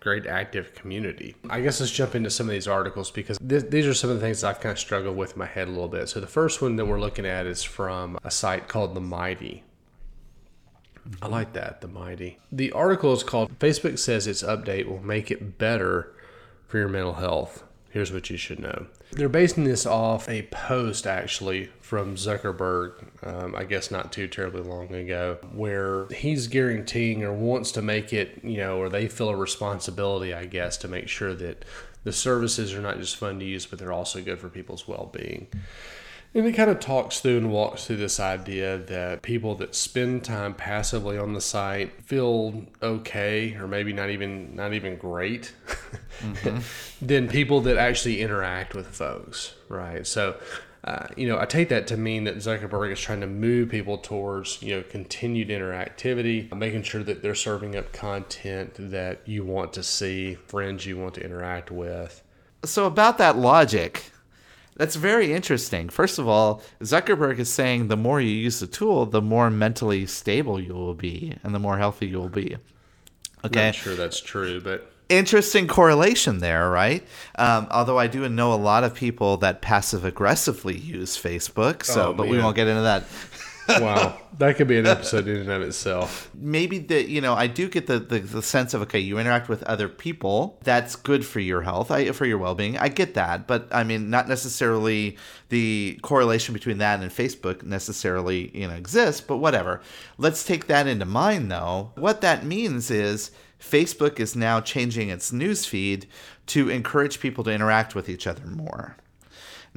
great 0.00 0.26
active 0.26 0.72
community. 0.74 1.34
I 1.50 1.60
guess 1.62 1.80
let's 1.80 1.90
jump 1.90 2.14
into 2.14 2.30
some 2.30 2.46
of 2.46 2.52
these 2.52 2.68
articles 2.68 3.10
because 3.10 3.38
th- 3.38 3.70
these 3.70 3.86
are 3.86 3.94
some 3.94 4.08
of 4.08 4.20
the 4.20 4.22
things 4.22 4.44
I've 4.44 4.60
kind 4.60 4.72
of 4.72 4.78
struggled 4.78 5.16
with 5.16 5.32
in 5.32 5.38
my 5.40 5.46
head 5.46 5.66
a 5.66 5.70
little 5.72 5.88
bit. 5.88 6.08
So 6.08 6.20
the 6.20 6.28
first 6.28 6.62
one 6.62 6.76
that 6.76 6.84
we're 6.84 7.00
looking 7.00 7.26
at 7.26 7.46
is 7.46 7.64
from 7.64 8.16
a 8.22 8.30
site 8.30 8.68
called 8.68 8.94
The 8.94 9.00
Mighty. 9.00 9.64
I 11.20 11.26
like 11.26 11.54
that, 11.54 11.80
The 11.80 11.88
Mighty. 11.88 12.38
The 12.52 12.70
article 12.70 13.12
is 13.14 13.24
called 13.24 13.58
Facebook 13.58 13.98
says 13.98 14.28
its 14.28 14.44
update 14.44 14.86
will 14.86 15.02
make 15.02 15.32
it 15.32 15.58
better 15.58 16.14
for 16.66 16.78
your 16.78 16.88
mental 16.88 17.14
health. 17.14 17.64
Here's 17.90 18.12
what 18.12 18.28
you 18.28 18.36
should 18.36 18.58
know. 18.58 18.86
They're 19.12 19.28
basing 19.28 19.64
this 19.64 19.86
off 19.86 20.28
a 20.28 20.42
post 20.42 21.06
actually 21.06 21.70
from 21.80 22.16
Zuckerberg, 22.16 23.06
um, 23.26 23.54
I 23.54 23.64
guess 23.64 23.90
not 23.90 24.12
too 24.12 24.28
terribly 24.28 24.60
long 24.60 24.92
ago, 24.92 25.38
where 25.52 26.06
he's 26.08 26.48
guaranteeing 26.48 27.24
or 27.24 27.32
wants 27.32 27.72
to 27.72 27.82
make 27.82 28.12
it, 28.12 28.40
you 28.42 28.58
know, 28.58 28.78
or 28.78 28.88
they 28.88 29.08
feel 29.08 29.30
a 29.30 29.36
responsibility, 29.36 30.34
I 30.34 30.44
guess, 30.44 30.76
to 30.78 30.88
make 30.88 31.08
sure 31.08 31.34
that 31.36 31.64
the 32.04 32.12
services 32.12 32.74
are 32.74 32.82
not 32.82 32.98
just 32.98 33.16
fun 33.16 33.38
to 33.38 33.44
use, 33.44 33.64
but 33.66 33.78
they're 33.78 33.92
also 33.92 34.20
good 34.20 34.40
for 34.40 34.48
people's 34.48 34.86
well 34.86 35.10
being. 35.12 35.46
And 36.34 36.46
it 36.46 36.52
kind 36.52 36.68
of 36.68 36.80
talks 36.80 37.20
through 37.20 37.38
and 37.38 37.50
walks 37.50 37.86
through 37.86 37.96
this 37.96 38.20
idea 38.20 38.76
that 38.76 39.22
people 39.22 39.54
that 39.56 39.74
spend 39.74 40.24
time 40.24 40.52
passively 40.54 41.16
on 41.16 41.32
the 41.32 41.40
site 41.40 42.02
feel 42.02 42.66
okay, 42.82 43.54
or 43.54 43.66
maybe 43.66 43.92
not 43.92 44.10
even 44.10 44.54
not 44.54 44.74
even 44.74 44.96
great, 44.96 45.52
mm-hmm. 46.20 46.58
than 47.06 47.28
people 47.28 47.62
that 47.62 47.78
actually 47.78 48.20
interact 48.20 48.74
with 48.74 48.88
folks, 48.88 49.54
right? 49.68 50.06
So. 50.06 50.38
Uh, 50.84 51.08
you 51.16 51.26
know, 51.26 51.36
I 51.36 51.46
take 51.46 51.68
that 51.70 51.88
to 51.88 51.96
mean 51.96 52.22
that 52.24 52.36
Zuckerberg 52.36 52.92
is 52.92 53.00
trying 53.00 53.20
to 53.20 53.26
move 53.26 53.70
people 53.70 53.98
towards, 53.98 54.62
you 54.62 54.76
know, 54.76 54.84
continued 54.88 55.48
interactivity, 55.48 56.54
making 56.56 56.84
sure 56.84 57.02
that 57.02 57.22
they're 57.22 57.34
serving 57.34 57.74
up 57.74 57.92
content 57.92 58.74
that 58.78 59.20
you 59.26 59.44
want 59.44 59.72
to 59.72 59.82
see, 59.82 60.36
friends 60.36 60.86
you 60.86 60.96
want 60.96 61.14
to 61.14 61.24
interact 61.24 61.72
with. 61.72 62.22
So, 62.64 62.86
about 62.86 63.18
that 63.18 63.36
logic, 63.36 64.12
that's 64.76 64.96
very 64.96 65.32
interesting. 65.32 65.88
First 65.88 66.18
of 66.18 66.28
all, 66.28 66.62
Zuckerberg 66.80 67.38
is 67.38 67.48
saying 67.48 67.88
the 67.88 67.96
more 67.96 68.20
you 68.20 68.30
use 68.30 68.60
the 68.60 68.66
tool, 68.66 69.06
the 69.06 69.22
more 69.22 69.50
mentally 69.50 70.06
stable 70.06 70.60
you 70.60 70.74
will 70.74 70.94
be 70.94 71.36
and 71.42 71.54
the 71.54 71.58
more 71.58 71.78
healthy 71.78 72.06
you 72.06 72.18
will 72.18 72.28
be. 72.28 72.56
Okay. 73.44 73.66
Not 73.66 73.74
sure 73.74 73.94
that's 73.94 74.20
true, 74.20 74.60
but 74.60 74.92
interesting 75.08 75.66
correlation 75.68 76.38
there, 76.38 76.68
right? 76.68 77.06
Um, 77.38 77.68
although 77.70 77.98
I 77.98 78.06
do 78.06 78.28
know 78.28 78.52
a 78.52 78.56
lot 78.56 78.84
of 78.84 78.94
people 78.94 79.38
that 79.38 79.62
passive 79.62 80.04
aggressively 80.04 80.76
use 80.76 81.16
Facebook, 81.16 81.84
so 81.84 82.08
oh, 82.08 82.12
but 82.12 82.28
we 82.28 82.38
won't 82.38 82.56
get 82.56 82.66
into 82.66 82.82
that 82.82 83.04
wow, 83.68 84.18
that 84.38 84.56
could 84.56 84.68
be 84.68 84.78
an 84.78 84.86
episode 84.86 85.28
in 85.28 85.36
and 85.36 85.50
of 85.50 85.62
itself. 85.62 86.30
Maybe 86.34 86.78
that 86.78 87.08
you 87.08 87.20
know 87.20 87.34
I 87.34 87.46
do 87.46 87.68
get 87.68 87.86
the, 87.86 87.98
the, 87.98 88.20
the 88.20 88.42
sense 88.42 88.74
of 88.74 88.82
okay, 88.82 88.98
you 88.98 89.18
interact 89.18 89.48
with 89.48 89.62
other 89.64 89.88
people. 89.88 90.58
That's 90.64 90.96
good 90.96 91.24
for 91.24 91.40
your 91.40 91.62
health, 91.62 91.90
I, 91.90 92.12
for 92.12 92.26
your 92.26 92.38
well 92.38 92.54
being. 92.54 92.78
I 92.78 92.88
get 92.88 93.14
that, 93.14 93.46
but 93.46 93.68
I 93.70 93.84
mean, 93.84 94.10
not 94.10 94.28
necessarily 94.28 95.16
the 95.48 95.98
correlation 96.02 96.52
between 96.52 96.78
that 96.78 97.00
and 97.00 97.10
Facebook 97.10 97.62
necessarily 97.62 98.56
you 98.56 98.68
know 98.68 98.74
exists. 98.74 99.20
But 99.20 99.38
whatever. 99.38 99.80
Let's 100.18 100.44
take 100.44 100.66
that 100.66 100.86
into 100.86 101.04
mind, 101.04 101.50
though. 101.50 101.92
What 101.96 102.20
that 102.22 102.44
means 102.44 102.90
is. 102.90 103.30
Facebook 103.58 104.20
is 104.20 104.36
now 104.36 104.60
changing 104.60 105.08
its 105.08 105.32
newsfeed 105.32 106.04
to 106.44 106.68
encourage 106.68 107.20
people 107.20 107.42
to 107.42 107.50
interact 107.50 107.94
with 107.94 108.06
each 108.06 108.26
other 108.26 108.46
more. 108.46 108.98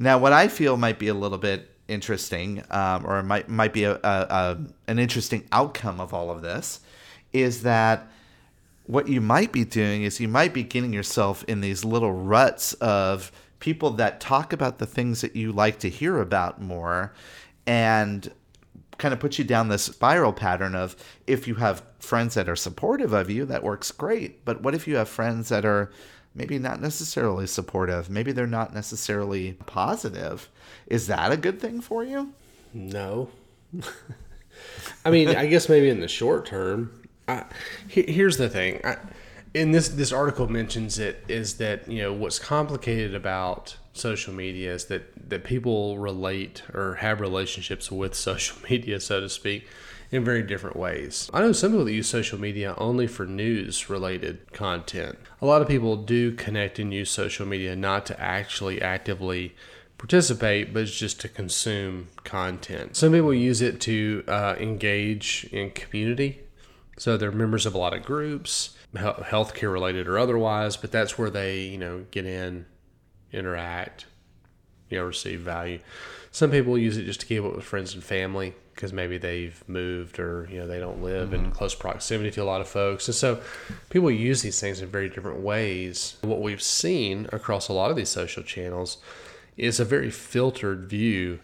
Now, 0.00 0.18
what 0.18 0.32
I 0.32 0.48
feel 0.48 0.76
might 0.76 0.98
be 0.98 1.08
a 1.08 1.14
little 1.14 1.38
bit 1.38 1.69
interesting, 1.90 2.62
um, 2.70 3.04
or 3.06 3.22
might 3.22 3.48
might 3.48 3.72
be 3.72 3.84
a, 3.84 3.94
a, 3.94 3.98
a, 4.02 4.58
an 4.86 4.98
interesting 4.98 5.46
outcome 5.52 6.00
of 6.00 6.14
all 6.14 6.30
of 6.30 6.42
this, 6.42 6.80
is 7.32 7.62
that 7.62 8.06
what 8.86 9.08
you 9.08 9.20
might 9.20 9.52
be 9.52 9.64
doing 9.64 10.02
is 10.02 10.20
you 10.20 10.28
might 10.28 10.54
be 10.54 10.62
getting 10.62 10.92
yourself 10.92 11.44
in 11.44 11.60
these 11.60 11.84
little 11.84 12.12
ruts 12.12 12.72
of 12.74 13.30
people 13.58 13.90
that 13.90 14.20
talk 14.20 14.52
about 14.52 14.78
the 14.78 14.86
things 14.86 15.20
that 15.20 15.36
you 15.36 15.52
like 15.52 15.78
to 15.80 15.88
hear 15.88 16.20
about 16.20 16.60
more, 16.60 17.12
and 17.66 18.32
kind 18.98 19.14
of 19.14 19.20
put 19.20 19.38
you 19.38 19.44
down 19.44 19.68
this 19.68 19.84
spiral 19.84 20.32
pattern 20.32 20.74
of 20.74 20.94
if 21.26 21.48
you 21.48 21.56
have 21.56 21.82
friends 21.98 22.34
that 22.34 22.48
are 22.48 22.56
supportive 22.56 23.12
of 23.12 23.30
you, 23.30 23.44
that 23.46 23.62
works 23.62 23.90
great. 23.90 24.44
But 24.44 24.62
what 24.62 24.74
if 24.74 24.86
you 24.86 24.96
have 24.96 25.08
friends 25.08 25.48
that 25.48 25.64
are 25.64 25.90
maybe 26.34 26.58
not 26.58 26.80
necessarily 26.80 27.46
supportive. 27.46 28.08
Maybe 28.08 28.32
they're 28.32 28.46
not 28.46 28.74
necessarily 28.74 29.54
positive. 29.66 30.48
Is 30.90 31.06
that 31.06 31.32
a 31.32 31.36
good 31.36 31.60
thing 31.60 31.80
for 31.80 32.04
you? 32.04 32.32
No. 32.74 33.30
I 35.04 35.10
mean, 35.10 35.28
I 35.28 35.46
guess 35.46 35.68
maybe 35.68 35.88
in 35.88 36.00
the 36.00 36.08
short 36.08 36.46
term. 36.46 36.92
I, 37.28 37.44
here's 37.88 38.36
the 38.36 38.48
thing. 38.48 38.80
I, 38.84 38.96
in 39.54 39.72
this 39.72 39.88
this 39.88 40.12
article 40.12 40.48
mentions 40.48 40.98
it 40.98 41.24
is 41.26 41.54
that 41.54 41.88
you 41.88 42.02
know 42.02 42.12
what's 42.12 42.38
complicated 42.38 43.14
about 43.14 43.76
social 43.92 44.32
media 44.32 44.72
is 44.72 44.84
that 44.86 45.30
that 45.30 45.42
people 45.44 45.98
relate 45.98 46.62
or 46.72 46.96
have 46.96 47.20
relationships 47.20 47.90
with 47.90 48.14
social 48.30 48.56
media, 48.68 49.00
so 49.00 49.20
to 49.20 49.28
speak 49.28 49.66
in 50.10 50.24
very 50.24 50.42
different 50.42 50.76
ways. 50.76 51.30
I 51.32 51.40
know 51.40 51.52
some 51.52 51.70
people 51.70 51.84
that 51.84 51.92
use 51.92 52.08
social 52.08 52.40
media 52.40 52.74
only 52.78 53.06
for 53.06 53.26
news 53.26 53.88
related 53.88 54.52
content. 54.52 55.16
A 55.40 55.46
lot 55.46 55.62
of 55.62 55.68
people 55.68 55.96
do 55.96 56.32
connect 56.32 56.80
and 56.80 56.92
use 56.92 57.10
social 57.10 57.46
media 57.46 57.76
not 57.76 58.06
to 58.06 58.20
actually 58.20 58.82
actively 58.82 59.54
participate, 60.00 60.72
but 60.72 60.84
it's 60.84 60.96
just 60.96 61.20
to 61.20 61.28
consume 61.28 62.08
content. 62.24 62.96
Some 62.96 63.12
people 63.12 63.34
use 63.34 63.60
it 63.60 63.82
to 63.82 64.24
uh, 64.26 64.56
engage 64.58 65.46
in 65.52 65.72
community. 65.72 66.40
So 66.96 67.18
they're 67.18 67.30
members 67.30 67.66
of 67.66 67.74
a 67.74 67.78
lot 67.78 67.94
of 67.94 68.02
groups, 68.02 68.78
healthcare 68.94 69.70
related 69.70 70.08
or 70.08 70.18
otherwise, 70.18 70.78
but 70.78 70.90
that's 70.90 71.18
where 71.18 71.28
they, 71.28 71.60
you 71.64 71.76
know, 71.76 72.06
get 72.10 72.24
in, 72.24 72.64
interact, 73.30 74.06
you 74.88 74.96
know, 74.96 75.04
receive 75.04 75.40
value. 75.40 75.80
Some 76.30 76.50
people 76.50 76.78
use 76.78 76.96
it 76.96 77.04
just 77.04 77.20
to 77.20 77.26
keep 77.26 77.44
up 77.44 77.54
with 77.54 77.64
friends 77.64 77.92
and 77.92 78.02
family 78.02 78.54
because 78.74 78.94
maybe 78.94 79.18
they've 79.18 79.62
moved 79.68 80.18
or 80.18 80.48
you 80.50 80.58
know 80.58 80.66
they 80.66 80.80
don't 80.80 81.02
live 81.02 81.30
mm-hmm. 81.30 81.44
in 81.44 81.50
close 81.50 81.74
proximity 81.74 82.30
to 82.30 82.42
a 82.42 82.44
lot 82.44 82.62
of 82.62 82.68
folks 82.68 83.06
and 83.08 83.14
so 83.14 83.38
people 83.90 84.10
use 84.10 84.40
these 84.40 84.58
things 84.58 84.80
in 84.80 84.88
very 84.88 85.10
different 85.10 85.40
ways 85.40 86.16
what 86.22 86.40
we've 86.40 86.62
seen 86.62 87.28
across 87.30 87.68
a 87.68 87.74
lot 87.74 87.90
of 87.90 87.96
these 87.96 88.08
social 88.08 88.42
channels 88.42 88.96
is 89.60 89.78
a 89.78 89.84
very 89.84 90.10
filtered 90.10 90.88
view 90.88 91.38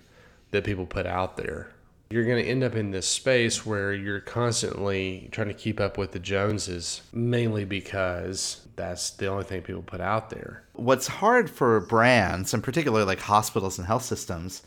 that 0.51 0.65
people 0.65 0.87
put 0.87 1.07
out 1.07 1.37
there. 1.37 1.71
You're 2.09 2.25
going 2.25 2.43
to 2.43 2.51
end 2.51 2.65
up 2.65 2.75
in 2.75 2.91
this 2.91 3.07
space 3.07 3.67
where 3.67 3.93
you're 3.93 4.21
constantly 4.21 5.29
trying 5.33 5.49
to 5.49 5.55
keep 5.55 5.81
up 5.81 5.99
with 5.99 6.13
the 6.13 6.19
joneses 6.19 7.03
mainly 7.13 7.65
because 7.65 8.67
that's 8.75 9.11
the 9.11 9.27
only 9.27 9.45
thing 9.45 9.61
people 9.61 9.83
put 9.83 10.01
out 10.01 10.31
there. 10.31 10.63
What's 10.73 11.09
hard 11.09 11.51
for 11.51 11.81
brands 11.81 12.55
and 12.55 12.65
particularly 12.65 13.05
like 13.05 13.21
hospitals 13.21 13.77
and 13.77 13.87
health 13.87 14.05
systems 14.05 14.63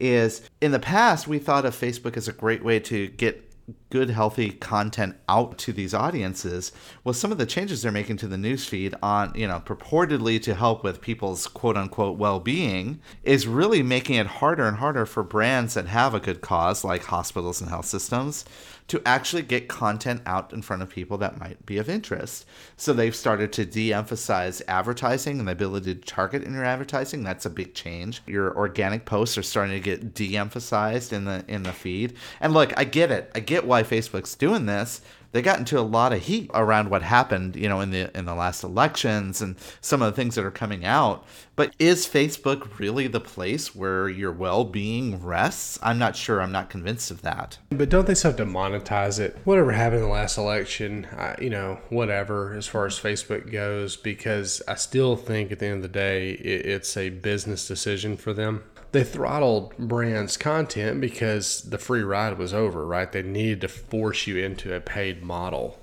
is 0.00 0.42
in 0.62 0.72
the 0.72 0.78
past 0.78 1.28
we 1.28 1.38
thought 1.38 1.66
of 1.66 1.76
Facebook 1.76 2.16
as 2.16 2.26
a 2.26 2.32
great 2.32 2.64
way 2.64 2.80
to 2.80 3.08
get 3.08 3.53
good 3.88 4.10
healthy 4.10 4.50
content 4.50 5.16
out 5.28 5.56
to 5.56 5.72
these 5.72 5.94
audiences 5.94 6.70
well 7.02 7.14
some 7.14 7.32
of 7.32 7.38
the 7.38 7.46
changes 7.46 7.80
they're 7.80 7.90
making 7.92 8.16
to 8.16 8.26
the 8.26 8.36
newsfeed 8.36 8.94
on 9.02 9.32
you 9.34 9.46
know 9.46 9.62
purportedly 9.64 10.42
to 10.42 10.54
help 10.54 10.84
with 10.84 11.00
people's 11.00 11.46
quote 11.46 11.76
unquote 11.76 12.18
well-being 12.18 13.00
is 13.22 13.46
really 13.46 13.82
making 13.82 14.16
it 14.16 14.26
harder 14.26 14.66
and 14.66 14.76
harder 14.76 15.06
for 15.06 15.22
brands 15.22 15.74
that 15.74 15.86
have 15.86 16.12
a 16.12 16.20
good 16.20 16.42
cause 16.42 16.84
like 16.84 17.04
hospitals 17.04 17.60
and 17.60 17.70
health 17.70 17.86
systems 17.86 18.44
to 18.86 19.00
actually 19.06 19.42
get 19.42 19.66
content 19.66 20.20
out 20.26 20.52
in 20.52 20.60
front 20.60 20.82
of 20.82 20.90
people 20.90 21.16
that 21.18 21.38
might 21.38 21.64
be 21.64 21.78
of 21.78 21.88
interest. 21.88 22.44
So 22.76 22.92
they've 22.92 23.16
started 23.16 23.52
to 23.54 23.64
de 23.64 23.92
emphasize 23.92 24.60
advertising 24.68 25.38
and 25.38 25.48
the 25.48 25.52
ability 25.52 25.94
to 25.94 26.00
target 26.00 26.44
in 26.44 26.52
your 26.52 26.64
advertising. 26.64 27.22
That's 27.22 27.46
a 27.46 27.50
big 27.50 27.74
change. 27.74 28.22
Your 28.26 28.54
organic 28.56 29.06
posts 29.06 29.38
are 29.38 29.42
starting 29.42 29.74
to 29.74 29.80
get 29.80 30.14
de 30.14 30.36
emphasized 30.36 31.12
in 31.12 31.24
the 31.24 31.44
in 31.48 31.62
the 31.62 31.72
feed. 31.72 32.14
And 32.40 32.52
look, 32.52 32.72
I 32.76 32.84
get 32.84 33.10
it. 33.10 33.30
I 33.34 33.40
get 33.40 33.66
why 33.66 33.82
Facebook's 33.82 34.34
doing 34.34 34.66
this 34.66 35.00
they 35.34 35.42
got 35.42 35.58
into 35.58 35.80
a 35.80 35.82
lot 35.82 36.12
of 36.12 36.22
heat 36.22 36.48
around 36.54 36.90
what 36.90 37.02
happened, 37.02 37.56
you 37.56 37.68
know, 37.68 37.80
in 37.80 37.90
the 37.90 38.16
in 38.16 38.24
the 38.24 38.36
last 38.36 38.62
elections 38.62 39.42
and 39.42 39.56
some 39.80 40.00
of 40.00 40.06
the 40.06 40.16
things 40.16 40.36
that 40.36 40.44
are 40.44 40.50
coming 40.52 40.84
out. 40.84 41.26
But 41.56 41.74
is 41.80 42.06
Facebook 42.06 42.78
really 42.78 43.08
the 43.08 43.20
place 43.20 43.74
where 43.74 44.08
your 44.08 44.30
well-being 44.30 45.20
rests? 45.20 45.76
I'm 45.82 45.98
not 45.98 46.14
sure. 46.14 46.40
I'm 46.40 46.52
not 46.52 46.70
convinced 46.70 47.10
of 47.10 47.22
that. 47.22 47.58
But 47.70 47.88
don't 47.88 48.06
they 48.06 48.14
still 48.14 48.30
have 48.30 48.38
to 48.38 48.46
monetize 48.46 49.18
it? 49.18 49.36
Whatever 49.42 49.72
happened 49.72 50.02
in 50.02 50.08
the 50.08 50.14
last 50.14 50.38
election, 50.38 51.08
I, 51.16 51.34
you 51.40 51.50
know, 51.50 51.80
whatever 51.88 52.54
as 52.54 52.68
far 52.68 52.86
as 52.86 52.98
Facebook 52.98 53.50
goes, 53.50 53.96
because 53.96 54.62
I 54.68 54.76
still 54.76 55.16
think 55.16 55.50
at 55.50 55.58
the 55.58 55.66
end 55.66 55.76
of 55.76 55.82
the 55.82 55.88
day, 55.88 56.30
it, 56.30 56.66
it's 56.66 56.96
a 56.96 57.10
business 57.10 57.66
decision 57.66 58.16
for 58.16 58.32
them 58.32 58.62
they 58.94 59.04
throttled 59.04 59.76
brands 59.76 60.36
content 60.36 61.00
because 61.00 61.62
the 61.62 61.78
free 61.78 62.02
ride 62.02 62.38
was 62.38 62.54
over 62.54 62.86
right? 62.86 63.10
They 63.10 63.22
needed 63.22 63.60
to 63.62 63.68
force 63.68 64.26
you 64.26 64.38
into 64.38 64.72
a 64.72 64.80
paid 64.80 65.22
model. 65.22 65.78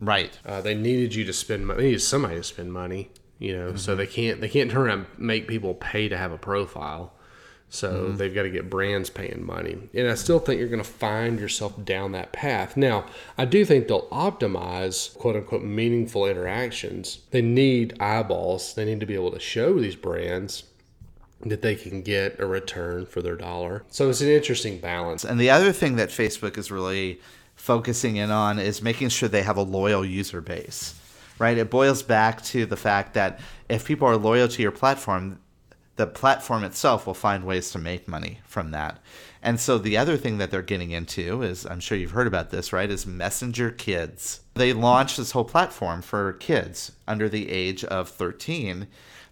Right. 0.00 0.38
Uh, 0.46 0.60
they 0.60 0.74
needed 0.74 1.14
you 1.14 1.24
to 1.24 1.32
spend 1.32 1.66
money 1.66 1.78
they 1.78 1.86
needed 1.88 2.00
somebody 2.00 2.36
to 2.36 2.42
spend 2.44 2.72
money 2.72 3.10
you 3.38 3.56
know? 3.56 3.68
Mm-hmm. 3.68 3.76
so 3.76 3.96
they 3.96 4.06
can't 4.06 4.40
they 4.40 4.48
can't 4.48 4.70
turn 4.70 4.86
around 4.86 4.98
and 5.00 5.18
make 5.18 5.48
people 5.48 5.74
pay 5.74 6.08
to 6.08 6.16
have 6.16 6.32
a 6.32 6.38
profile. 6.38 7.12
So 7.70 7.92
mm-hmm. 7.92 8.16
they've 8.16 8.34
got 8.34 8.44
to 8.44 8.50
get 8.50 8.70
brands 8.70 9.10
paying 9.10 9.44
money. 9.44 9.76
And 9.92 10.08
i 10.08 10.14
still 10.14 10.38
think 10.38 10.60
you're 10.60 10.68
going 10.68 10.82
to 10.82 10.88
find 10.88 11.40
yourself 11.40 11.84
down 11.84 12.12
that 12.12 12.32
path. 12.32 12.76
Now 12.76 13.04
i 13.36 13.44
do 13.44 13.64
think 13.64 13.88
they'll 13.88 14.08
optimize 14.08 15.16
quote 15.18 15.34
unquote 15.36 15.64
meaningful 15.64 16.26
interactions. 16.26 17.18
They 17.32 17.42
need 17.42 18.00
eyeballs. 18.00 18.74
They 18.74 18.84
need 18.84 19.00
to 19.00 19.06
be 19.06 19.14
able 19.14 19.32
to 19.32 19.40
show 19.40 19.78
these 19.80 19.96
brands 19.96 20.64
that 21.50 21.62
they 21.62 21.74
can 21.74 22.02
get 22.02 22.38
a 22.40 22.46
return 22.46 23.06
for 23.06 23.22
their 23.22 23.36
dollar. 23.36 23.84
So 23.90 24.08
it's 24.10 24.20
an 24.20 24.28
interesting 24.28 24.78
balance. 24.78 25.24
And 25.24 25.38
the 25.38 25.50
other 25.50 25.72
thing 25.72 25.96
that 25.96 26.10
Facebook 26.10 26.58
is 26.58 26.70
really 26.70 27.20
focusing 27.54 28.16
in 28.16 28.30
on 28.30 28.58
is 28.58 28.82
making 28.82 29.08
sure 29.08 29.28
they 29.28 29.42
have 29.42 29.56
a 29.56 29.62
loyal 29.62 30.04
user 30.04 30.40
base. 30.40 31.00
Right? 31.38 31.58
It 31.58 31.70
boils 31.70 32.02
back 32.02 32.42
to 32.44 32.64
the 32.64 32.76
fact 32.76 33.14
that 33.14 33.40
if 33.68 33.84
people 33.84 34.06
are 34.06 34.16
loyal 34.16 34.46
to 34.48 34.62
your 34.62 34.70
platform, 34.70 35.40
the 35.96 36.06
platform 36.06 36.64
itself 36.64 37.06
will 37.06 37.14
find 37.14 37.44
ways 37.44 37.70
to 37.72 37.78
make 37.78 38.06
money 38.06 38.40
from 38.46 38.70
that. 38.70 39.00
And 39.42 39.60
so 39.60 39.76
the 39.76 39.96
other 39.96 40.16
thing 40.16 40.38
that 40.38 40.50
they're 40.50 40.62
getting 40.62 40.90
into 40.90 41.42
is 41.42 41.66
I'm 41.66 41.80
sure 41.80 41.98
you've 41.98 42.12
heard 42.12 42.26
about 42.26 42.50
this, 42.50 42.72
right? 42.72 42.90
Is 42.90 43.06
Messenger 43.06 43.72
Kids. 43.72 44.40
They 44.54 44.72
launched 44.72 45.16
this 45.16 45.32
whole 45.32 45.44
platform 45.44 46.02
for 46.02 46.32
kids 46.34 46.92
under 47.06 47.28
the 47.28 47.50
age 47.50 47.84
of 47.84 48.08
13 48.08 48.86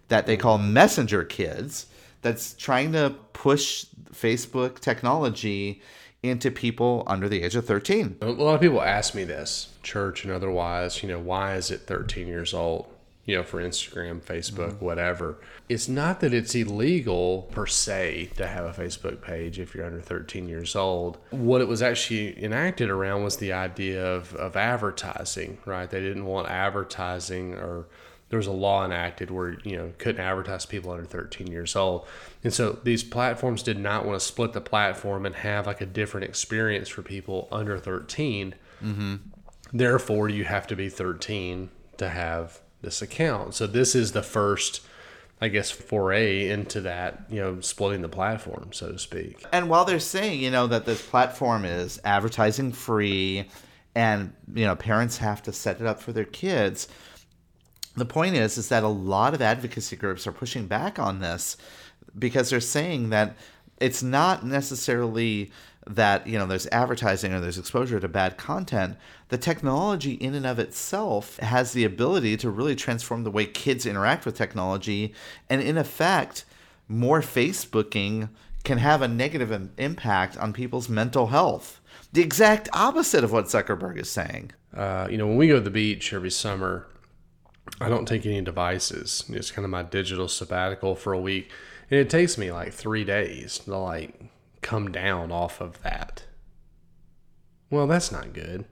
that 0.09 0.25
they 0.27 0.37
call 0.37 0.57
Messenger 0.57 1.23
Kids 1.23 1.87
that's 2.23 2.53
trying 2.53 2.93
to 2.93 3.15
push 3.33 3.85
Facebook 4.11 4.79
technology 4.79 5.81
into 6.23 6.49
people 6.49 7.03
under 7.05 7.27
the 7.27 7.43
age 7.43 7.55
of 7.55 7.65
13. 7.65 8.17
A 8.21 8.25
lot 8.27 8.55
of 8.55 8.61
people 8.61 8.81
ask 8.81 9.13
me 9.13 9.25
this, 9.25 9.73
church 9.83 10.23
and 10.23 10.33
otherwise, 10.33 11.03
you 11.03 11.09
know, 11.09 11.19
why 11.19 11.55
is 11.55 11.69
it 11.69 11.81
13 11.81 12.27
years 12.27 12.53
old? 12.53 12.87
You 13.25 13.37
know, 13.37 13.43
for 13.43 13.61
Instagram, 13.61 14.21
Facebook, 14.21 14.73
mm-hmm. 14.73 14.85
whatever. 14.85 15.37
It's 15.69 15.87
not 15.87 16.19
that 16.21 16.33
it's 16.33 16.55
illegal 16.55 17.43
per 17.51 17.65
se 17.65 18.31
to 18.35 18.47
have 18.47 18.65
a 18.65 18.81
Facebook 18.81 19.21
page 19.21 19.59
if 19.59 19.73
you're 19.73 19.85
under 19.85 20.01
13 20.01 20.49
years 20.49 20.75
old. 20.75 21.17
What 21.29 21.61
it 21.61 21.67
was 21.69 21.81
actually 21.81 22.41
enacted 22.43 22.89
around 22.89 23.23
was 23.23 23.37
the 23.37 23.53
idea 23.53 24.05
of, 24.05 24.33
of 24.35 24.57
advertising, 24.57 25.57
right? 25.65 25.89
They 25.89 26.01
didn't 26.01 26.25
want 26.25 26.49
advertising 26.49 27.53
or 27.53 27.85
there 28.33 28.39
was 28.39 28.47
a 28.47 28.51
law 28.51 28.83
enacted 28.83 29.29
where 29.29 29.59
you 29.63 29.77
know 29.77 29.93
couldn't 29.99 30.19
advertise 30.19 30.65
people 30.65 30.89
under 30.89 31.05
13 31.05 31.45
years 31.45 31.75
old 31.75 32.03
and 32.43 32.51
so 32.51 32.79
these 32.83 33.03
platforms 33.03 33.61
did 33.61 33.77
not 33.77 34.07
want 34.07 34.19
to 34.19 34.25
split 34.25 34.53
the 34.53 34.59
platform 34.59 35.27
and 35.27 35.35
have 35.35 35.67
like 35.67 35.81
a 35.81 35.85
different 35.85 36.25
experience 36.25 36.89
for 36.89 37.03
people 37.03 37.47
under 37.51 37.77
13 37.77 38.55
mm-hmm. 38.83 39.15
therefore 39.71 40.29
you 40.29 40.45
have 40.45 40.65
to 40.65 40.75
be 40.75 40.89
13 40.89 41.69
to 41.97 42.09
have 42.09 42.59
this 42.81 43.03
account 43.03 43.53
so 43.53 43.67
this 43.67 43.93
is 43.93 44.13
the 44.13 44.23
first 44.23 44.81
I 45.39 45.49
guess 45.49 45.69
foray 45.69 46.49
into 46.49 46.81
that, 46.81 47.23
you 47.29 47.41
know, 47.41 47.59
splitting 47.59 48.01
the 48.01 48.07
platform, 48.07 48.71
so 48.71 48.93
to 48.93 48.97
speak. 48.97 49.43
And 49.51 49.69
while 49.69 49.83
they're 49.83 49.99
saying, 49.99 50.39
you 50.39 50.49
know, 50.49 50.67
that 50.67 50.85
this 50.85 51.05
platform 51.05 51.65
is 51.65 51.99
advertising 52.05 52.71
free 52.71 53.49
and, 53.93 54.33
you 54.53 54.65
know, 54.65 54.77
parents 54.77 55.17
have 55.17 55.43
to 55.43 55.51
set 55.51 55.81
it 55.81 55.85
up 55.85 56.01
for 56.01 56.13
their 56.13 56.23
kids, 56.23 56.87
the 57.95 58.05
point 58.05 58.35
is 58.35 58.57
is 58.57 58.69
that 58.69 58.83
a 58.83 58.87
lot 58.87 59.33
of 59.33 59.41
advocacy 59.41 59.95
groups 59.95 60.25
are 60.25 60.31
pushing 60.31 60.67
back 60.67 60.99
on 60.99 61.19
this 61.19 61.57
because 62.17 62.49
they're 62.49 62.59
saying 62.59 63.09
that 63.09 63.35
it's 63.79 64.03
not 64.03 64.45
necessarily 64.45 65.51
that 65.85 66.25
you 66.25 66.37
know 66.37 66.45
there's 66.45 66.67
advertising 66.67 67.33
or 67.33 67.39
there's 67.39 67.57
exposure 67.57 67.99
to 67.99 68.07
bad 68.07 68.37
content. 68.37 68.95
The 69.29 69.37
technology 69.37 70.13
in 70.13 70.33
and 70.33 70.45
of 70.45 70.59
itself 70.59 71.37
has 71.37 71.73
the 71.73 71.83
ability 71.83 72.37
to 72.37 72.49
really 72.49 72.75
transform 72.75 73.23
the 73.23 73.31
way 73.31 73.45
kids 73.45 73.85
interact 73.85 74.25
with 74.25 74.37
technology. 74.37 75.13
And 75.49 75.61
in 75.61 75.77
effect 75.77 76.45
more 76.87 77.21
facebooking 77.21 78.29
can 78.63 78.77
have 78.77 79.01
a 79.01 79.07
negative 79.07 79.69
impact 79.77 80.37
on 80.37 80.53
people's 80.53 80.87
mental 80.87 81.27
health. 81.27 81.81
The 82.13 82.21
exact 82.21 82.69
opposite 82.71 83.23
of 83.23 83.31
what 83.31 83.45
zuckerberg 83.45 83.97
is 83.97 84.09
saying. 84.09 84.51
Uh, 84.75 85.07
you 85.09 85.17
know 85.17 85.27
when 85.27 85.37
we 85.37 85.47
go 85.47 85.55
to 85.55 85.61
the 85.61 85.69
beach 85.69 86.13
every 86.13 86.31
summer 86.31 86.87
I 87.81 87.89
don't 87.89 88.07
take 88.07 88.25
any 88.25 88.41
devices. 88.41 89.25
It's 89.29 89.51
kind 89.51 89.65
of 89.65 89.71
my 89.71 89.83
digital 89.83 90.27
sabbatical 90.27 90.95
for 90.95 91.13
a 91.13 91.19
week. 91.19 91.49
And 91.89 91.99
it 91.99 92.09
takes 92.09 92.37
me 92.37 92.51
like 92.51 92.73
three 92.73 93.03
days 93.03 93.59
to 93.59 93.77
like 93.77 94.19
come 94.61 94.91
down 94.91 95.31
off 95.31 95.59
of 95.61 95.81
that. 95.81 96.23
Well, 97.69 97.87
that's 97.87 98.11
not 98.11 98.33
good. 98.33 98.65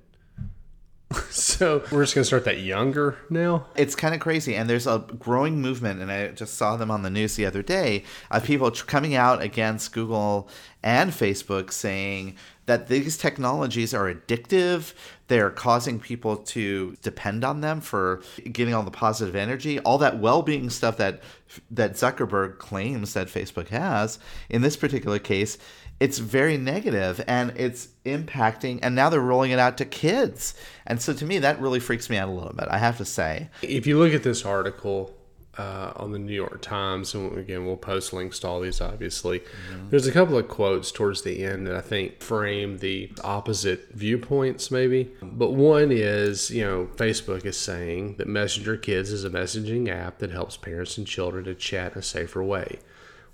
so 1.29 1.83
we're 1.91 2.03
just 2.03 2.15
going 2.15 2.23
to 2.23 2.25
start 2.25 2.45
that 2.45 2.59
younger 2.59 3.17
now? 3.29 3.65
It's 3.75 3.95
kind 3.95 4.13
of 4.13 4.21
crazy. 4.21 4.55
And 4.55 4.69
there's 4.69 4.87
a 4.87 4.99
growing 5.19 5.61
movement, 5.61 6.01
and 6.01 6.11
I 6.11 6.29
just 6.29 6.55
saw 6.55 6.77
them 6.77 6.91
on 6.91 7.01
the 7.01 7.09
news 7.09 7.35
the 7.35 7.45
other 7.45 7.61
day, 7.61 8.03
of 8.29 8.43
people 8.43 8.71
coming 8.71 9.15
out 9.15 9.41
against 9.41 9.91
Google 9.93 10.47
and 10.83 11.11
Facebook 11.11 11.71
saying 11.71 12.35
that 12.65 12.87
these 12.87 13.17
technologies 13.17 13.93
are 13.93 14.13
addictive. 14.13 14.93
They're 15.31 15.49
causing 15.49 15.97
people 15.97 16.35
to 16.35 16.97
depend 17.01 17.45
on 17.45 17.61
them 17.61 17.79
for 17.79 18.21
getting 18.51 18.73
all 18.73 18.83
the 18.83 18.91
positive 18.91 19.33
energy, 19.33 19.79
all 19.79 19.97
that 19.99 20.19
well-being 20.19 20.69
stuff 20.69 20.97
that 20.97 21.21
that 21.69 21.93
Zuckerberg 21.93 22.57
claims 22.57 23.13
that 23.13 23.27
Facebook 23.27 23.69
has. 23.69 24.19
In 24.49 24.61
this 24.61 24.75
particular 24.75 25.19
case, 25.19 25.57
it's 26.01 26.17
very 26.17 26.57
negative 26.57 27.23
and 27.27 27.53
it's 27.55 27.87
impacting 28.03 28.79
and 28.83 28.93
now 28.93 29.07
they're 29.07 29.21
rolling 29.21 29.51
it 29.51 29.59
out 29.59 29.77
to 29.77 29.85
kids. 29.85 30.53
And 30.85 31.01
so 31.01 31.13
to 31.13 31.25
me 31.25 31.39
that 31.39 31.61
really 31.61 31.79
freaks 31.79 32.09
me 32.09 32.17
out 32.17 32.27
a 32.27 32.33
little 32.33 32.51
bit, 32.51 32.67
I 32.69 32.79
have 32.79 32.97
to 32.97 33.05
say. 33.05 33.49
If 33.61 33.87
you 33.87 33.99
look 33.99 34.13
at 34.13 34.23
this 34.23 34.43
article, 34.43 35.15
uh, 35.57 35.91
on 35.97 36.11
the 36.11 36.19
New 36.19 36.33
York 36.33 36.61
Times, 36.61 37.13
and 37.13 37.37
again, 37.37 37.65
we'll 37.65 37.75
post 37.75 38.13
links 38.13 38.39
to 38.39 38.47
all 38.47 38.61
these. 38.61 38.79
Obviously, 38.79 39.39
mm-hmm. 39.39 39.89
there's 39.89 40.07
a 40.07 40.11
couple 40.11 40.37
of 40.37 40.47
quotes 40.47 40.91
towards 40.91 41.23
the 41.23 41.43
end 41.43 41.67
that 41.67 41.75
I 41.75 41.81
think 41.81 42.21
frame 42.21 42.77
the 42.77 43.11
opposite 43.23 43.89
viewpoints, 43.91 44.71
maybe. 44.71 45.11
But 45.21 45.51
one 45.51 45.91
is, 45.91 46.51
you 46.51 46.63
know, 46.63 46.87
Facebook 46.95 47.45
is 47.45 47.57
saying 47.57 48.15
that 48.17 48.27
Messenger 48.27 48.77
Kids 48.77 49.11
is 49.11 49.25
a 49.25 49.29
messaging 49.29 49.89
app 49.89 50.19
that 50.19 50.31
helps 50.31 50.55
parents 50.55 50.97
and 50.97 51.05
children 51.05 51.43
to 51.45 51.55
chat 51.55 51.93
in 51.93 51.99
a 51.99 52.03
safer 52.03 52.43
way, 52.43 52.79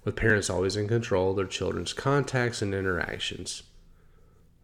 with 0.04 0.16
parents 0.16 0.50
always 0.50 0.76
in 0.76 0.88
control 0.88 1.32
of 1.32 1.36
their 1.36 1.46
children's 1.46 1.94
contacts 1.94 2.62
and 2.64 2.74
interactions. 2.74 3.64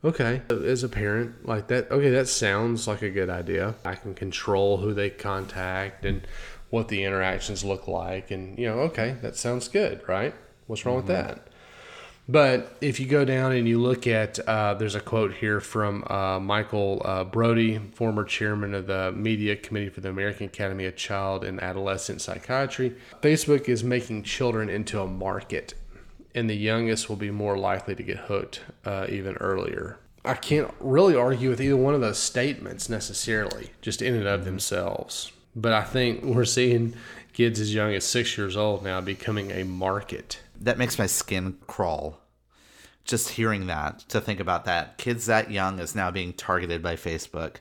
Okay, 0.06 0.42
as 0.50 0.84
a 0.84 0.90
parent, 0.90 1.48
like 1.48 1.68
that, 1.70 1.90
okay, 1.90 2.10
that 2.10 2.28
sounds 2.28 2.90
like 2.90 3.02
a 3.02 3.10
good 3.10 3.30
idea. 3.30 3.76
I 3.86 3.96
can 3.96 4.14
control 4.14 4.80
who 4.80 4.94
they 4.94 5.10
contact 5.10 6.04
and 6.04 6.28
what 6.74 6.88
the 6.88 7.04
interactions 7.04 7.64
look 7.64 7.88
like 7.88 8.32
and 8.32 8.58
you 8.58 8.66
know 8.66 8.80
okay 8.80 9.16
that 9.22 9.36
sounds 9.36 9.68
good 9.68 10.02
right 10.10 10.34
what's 10.66 10.88
wrong 10.88 10.98
mm-hmm. 10.98 11.08
with 11.08 11.16
that 11.16 11.48
but 12.28 12.76
if 12.82 13.00
you 13.00 13.06
go 13.06 13.24
down 13.24 13.52
and 13.52 13.68
you 13.68 13.80
look 13.80 14.08
at 14.08 14.40
uh, 14.48 14.74
there's 14.74 14.96
a 14.96 15.00
quote 15.00 15.36
here 15.36 15.60
from 15.60 16.04
uh, 16.08 16.40
michael 16.40 17.00
uh, 17.06 17.24
brody 17.24 17.78
former 17.94 18.24
chairman 18.24 18.74
of 18.74 18.88
the 18.88 19.12
media 19.12 19.56
committee 19.56 19.88
for 19.88 20.02
the 20.02 20.10
american 20.10 20.48
academy 20.48 20.86
of 20.86 20.96
child 20.96 21.44
and 21.44 21.62
adolescent 21.62 22.20
psychiatry 22.20 22.96
facebook 23.22 23.70
is 23.70 23.84
making 23.84 24.24
children 24.24 24.68
into 24.68 25.00
a 25.00 25.06
market 25.06 25.76
and 26.34 26.50
the 26.50 26.56
youngest 26.56 27.08
will 27.08 27.16
be 27.16 27.30
more 27.30 27.56
likely 27.56 27.94
to 27.94 28.02
get 28.02 28.18
hooked 28.18 28.62
uh, 28.86 29.06
even 29.08 29.36
earlier 29.36 30.00
I 30.26 30.36
can't 30.36 30.74
really 30.80 31.18
argue 31.18 31.50
with 31.50 31.60
either 31.60 31.76
one 31.76 31.94
of 31.94 32.00
those 32.00 32.18
statements 32.18 32.88
necessarily, 32.88 33.72
just 33.82 34.02
in 34.02 34.14
and 34.14 34.26
of 34.26 34.40
mm-hmm. 34.40 34.52
themselves. 34.52 35.34
But 35.56 35.74
I 35.74 35.84
think 35.84 36.24
we're 36.24 36.46
seeing 36.46 36.96
kids 37.34 37.60
as 37.60 37.74
young 37.74 37.94
as 37.94 38.06
six 38.06 38.38
years 38.38 38.56
old 38.56 38.84
now 38.84 39.02
becoming 39.02 39.52
a 39.52 39.64
market. 39.64 40.40
That 40.60 40.78
makes 40.78 40.98
my 40.98 41.08
skin 41.08 41.58
crawl. 41.68 42.20
Just 43.06 43.30
hearing 43.30 43.68
that, 43.68 44.00
to 44.10 44.22
think 44.22 44.40
about 44.40 44.66
that. 44.66 44.98
Kids 44.98 45.26
that 45.26 45.52
young 45.52 45.80
is 45.80 45.94
now 45.94 46.10
being 46.10 46.32
targeted 46.34 46.82
by 46.82 46.96
Facebook. 46.96 47.58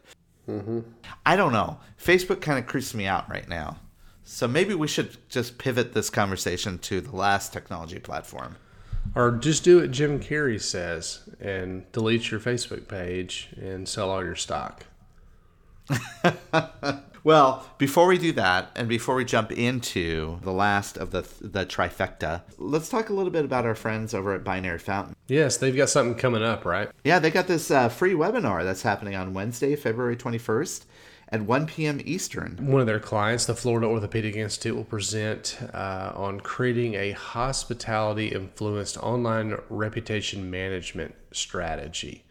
Mm-hmm. 0.48 0.80
I 1.26 1.36
don't 1.36 1.52
know. 1.52 1.80
Facebook 2.00 2.40
kind 2.40 2.58
of 2.58 2.66
creeps 2.66 2.94
me 2.94 3.06
out 3.06 3.28
right 3.28 3.48
now. 3.48 3.78
So 4.24 4.46
maybe 4.46 4.74
we 4.74 4.86
should 4.86 5.16
just 5.28 5.58
pivot 5.58 5.94
this 5.94 6.10
conversation 6.10 6.78
to 6.78 7.00
the 7.00 7.16
last 7.16 7.52
technology 7.52 7.98
platform. 7.98 8.56
Or 9.16 9.32
just 9.32 9.64
do 9.64 9.80
what 9.80 9.90
Jim 9.90 10.20
Carrey 10.20 10.60
says 10.60 11.28
and 11.40 11.90
delete 11.90 12.30
your 12.30 12.38
Facebook 12.38 12.86
page 12.86 13.48
and 13.60 13.88
sell 13.88 14.10
all 14.10 14.22
your 14.22 14.36
stock. 14.36 14.86
well, 17.24 17.68
before 17.78 18.06
we 18.06 18.18
do 18.18 18.32
that, 18.32 18.70
and 18.74 18.88
before 18.88 19.14
we 19.14 19.24
jump 19.24 19.52
into 19.52 20.38
the 20.42 20.52
last 20.52 20.96
of 20.96 21.10
the 21.10 21.26
the 21.40 21.66
trifecta, 21.66 22.42
let's 22.58 22.88
talk 22.88 23.08
a 23.08 23.12
little 23.12 23.32
bit 23.32 23.44
about 23.44 23.66
our 23.66 23.74
friends 23.74 24.14
over 24.14 24.34
at 24.34 24.44
Binary 24.44 24.78
Fountain. 24.78 25.16
Yes, 25.28 25.56
they've 25.56 25.76
got 25.76 25.88
something 25.88 26.18
coming 26.18 26.42
up, 26.42 26.64
right? 26.64 26.88
Yeah, 27.04 27.18
they 27.18 27.30
got 27.30 27.46
this 27.46 27.70
uh, 27.70 27.88
free 27.88 28.12
webinar 28.12 28.64
that's 28.64 28.82
happening 28.82 29.14
on 29.14 29.34
Wednesday, 29.34 29.76
February 29.76 30.16
twenty 30.16 30.38
first. 30.38 30.86
At 31.28 31.40
1 31.40 31.64
p.m. 31.64 31.98
Eastern. 32.04 32.58
One 32.60 32.82
of 32.82 32.86
their 32.86 33.00
clients, 33.00 33.46
the 33.46 33.54
Florida 33.54 33.86
Orthopedic 33.86 34.36
Institute, 34.36 34.76
will 34.76 34.84
present 34.84 35.58
uh, 35.72 36.12
on 36.14 36.40
creating 36.40 36.92
a 36.92 37.12
hospitality 37.12 38.28
influenced 38.28 38.98
online 38.98 39.56
reputation 39.70 40.50
management 40.50 41.14
strategy. 41.32 42.24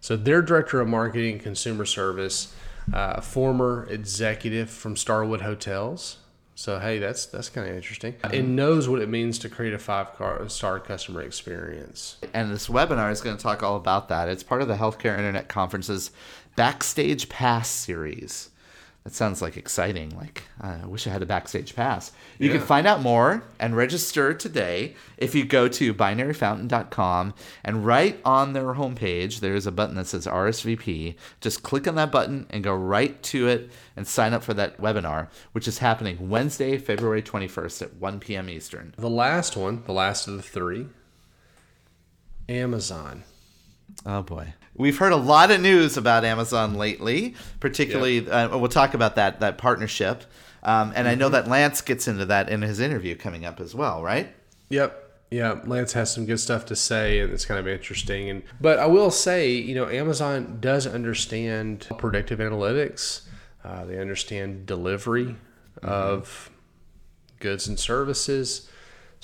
So, 0.00 0.18
their 0.18 0.42
director 0.42 0.82
of 0.82 0.88
marketing 0.88 1.36
and 1.36 1.42
consumer 1.42 1.86
service 1.86 2.52
uh, 2.92 3.20
former 3.20 3.86
executive 3.90 4.70
from 4.70 4.96
Starwood 4.96 5.42
Hotels. 5.42 6.18
So 6.54 6.78
hey, 6.78 6.98
that's 6.98 7.26
that's 7.26 7.48
kind 7.48 7.68
of 7.68 7.74
interesting. 7.74 8.14
And 8.22 8.54
knows 8.54 8.88
what 8.88 9.00
it 9.00 9.08
means 9.08 9.38
to 9.40 9.48
create 9.48 9.72
a 9.72 9.78
five 9.78 10.08
star 10.48 10.80
customer 10.80 11.22
experience. 11.22 12.18
And 12.34 12.52
this 12.52 12.68
webinar 12.68 13.10
is 13.10 13.20
going 13.20 13.36
to 13.36 13.42
talk 13.42 13.62
all 13.62 13.76
about 13.76 14.08
that. 14.08 14.28
It's 14.28 14.42
part 14.42 14.62
of 14.62 14.68
the 14.68 14.76
Healthcare 14.76 15.16
Internet 15.16 15.48
Conference's 15.48 16.10
Backstage 16.54 17.28
Pass 17.28 17.68
series. 17.68 18.50
That 19.04 19.14
sounds 19.14 19.42
like 19.42 19.56
exciting. 19.56 20.16
Like 20.16 20.44
uh, 20.62 20.78
I 20.84 20.86
wish 20.86 21.06
I 21.06 21.10
had 21.10 21.22
a 21.22 21.26
backstage 21.26 21.74
pass. 21.74 22.12
You 22.38 22.48
yeah. 22.48 22.58
can 22.58 22.66
find 22.66 22.86
out 22.86 23.02
more 23.02 23.42
and 23.58 23.76
register 23.76 24.32
today 24.32 24.94
if 25.16 25.34
you 25.34 25.44
go 25.44 25.66
to 25.68 25.92
binaryfountain.com 25.92 27.34
and 27.64 27.84
right 27.84 28.20
on 28.24 28.52
their 28.52 28.74
homepage 28.74 29.40
there's 29.40 29.66
a 29.66 29.72
button 29.72 29.96
that 29.96 30.06
says 30.06 30.26
RSVP. 30.26 31.16
Just 31.40 31.64
click 31.64 31.88
on 31.88 31.96
that 31.96 32.12
button 32.12 32.46
and 32.50 32.62
go 32.62 32.74
right 32.74 33.20
to 33.24 33.48
it 33.48 33.72
and 33.96 34.06
sign 34.06 34.32
up 34.32 34.44
for 34.44 34.54
that 34.54 34.80
webinar, 34.80 35.28
which 35.50 35.66
is 35.66 35.78
happening 35.78 36.30
Wednesday, 36.30 36.78
February 36.78 37.22
21st 37.22 37.82
at 37.82 37.94
1 37.96 38.20
p.m. 38.20 38.48
Eastern. 38.48 38.94
The 38.96 39.10
last 39.10 39.56
one, 39.56 39.82
the 39.84 39.92
last 39.92 40.28
of 40.28 40.36
the 40.36 40.42
three, 40.42 40.86
Amazon. 42.48 43.24
Oh 44.06 44.22
boy. 44.22 44.54
We've 44.74 44.96
heard 44.96 45.12
a 45.12 45.16
lot 45.16 45.50
of 45.50 45.60
news 45.60 45.96
about 45.96 46.24
Amazon 46.24 46.74
lately, 46.74 47.34
particularly. 47.60 48.28
Uh, 48.28 48.56
we'll 48.56 48.70
talk 48.70 48.94
about 48.94 49.16
that 49.16 49.40
that 49.40 49.58
partnership, 49.58 50.24
um, 50.62 50.88
and 50.88 50.98
mm-hmm. 50.98 51.08
I 51.08 51.14
know 51.14 51.26
mm-hmm. 51.26 51.34
that 51.34 51.48
Lance 51.48 51.80
gets 51.82 52.08
into 52.08 52.24
that 52.26 52.48
in 52.48 52.62
his 52.62 52.80
interview 52.80 53.14
coming 53.14 53.44
up 53.44 53.60
as 53.60 53.74
well, 53.74 54.02
right? 54.02 54.34
Yep. 54.70 54.98
Yeah, 55.30 55.60
Lance 55.64 55.94
has 55.94 56.12
some 56.12 56.26
good 56.26 56.40
stuff 56.40 56.66
to 56.66 56.76
say, 56.76 57.18
and 57.20 57.32
it's 57.32 57.46
kind 57.46 57.58
of 57.58 57.66
interesting. 57.66 58.28
And 58.28 58.42
but 58.60 58.78
I 58.78 58.86
will 58.86 59.10
say, 59.10 59.50
you 59.50 59.74
know, 59.74 59.88
Amazon 59.88 60.58
does 60.60 60.86
understand 60.86 61.86
predictive 61.98 62.38
analytics. 62.38 63.22
Uh, 63.64 63.84
they 63.84 63.98
understand 63.98 64.66
delivery 64.66 65.36
mm-hmm. 65.80 65.88
of 65.88 66.50
goods 67.40 67.66
and 67.66 67.78
services. 67.78 68.68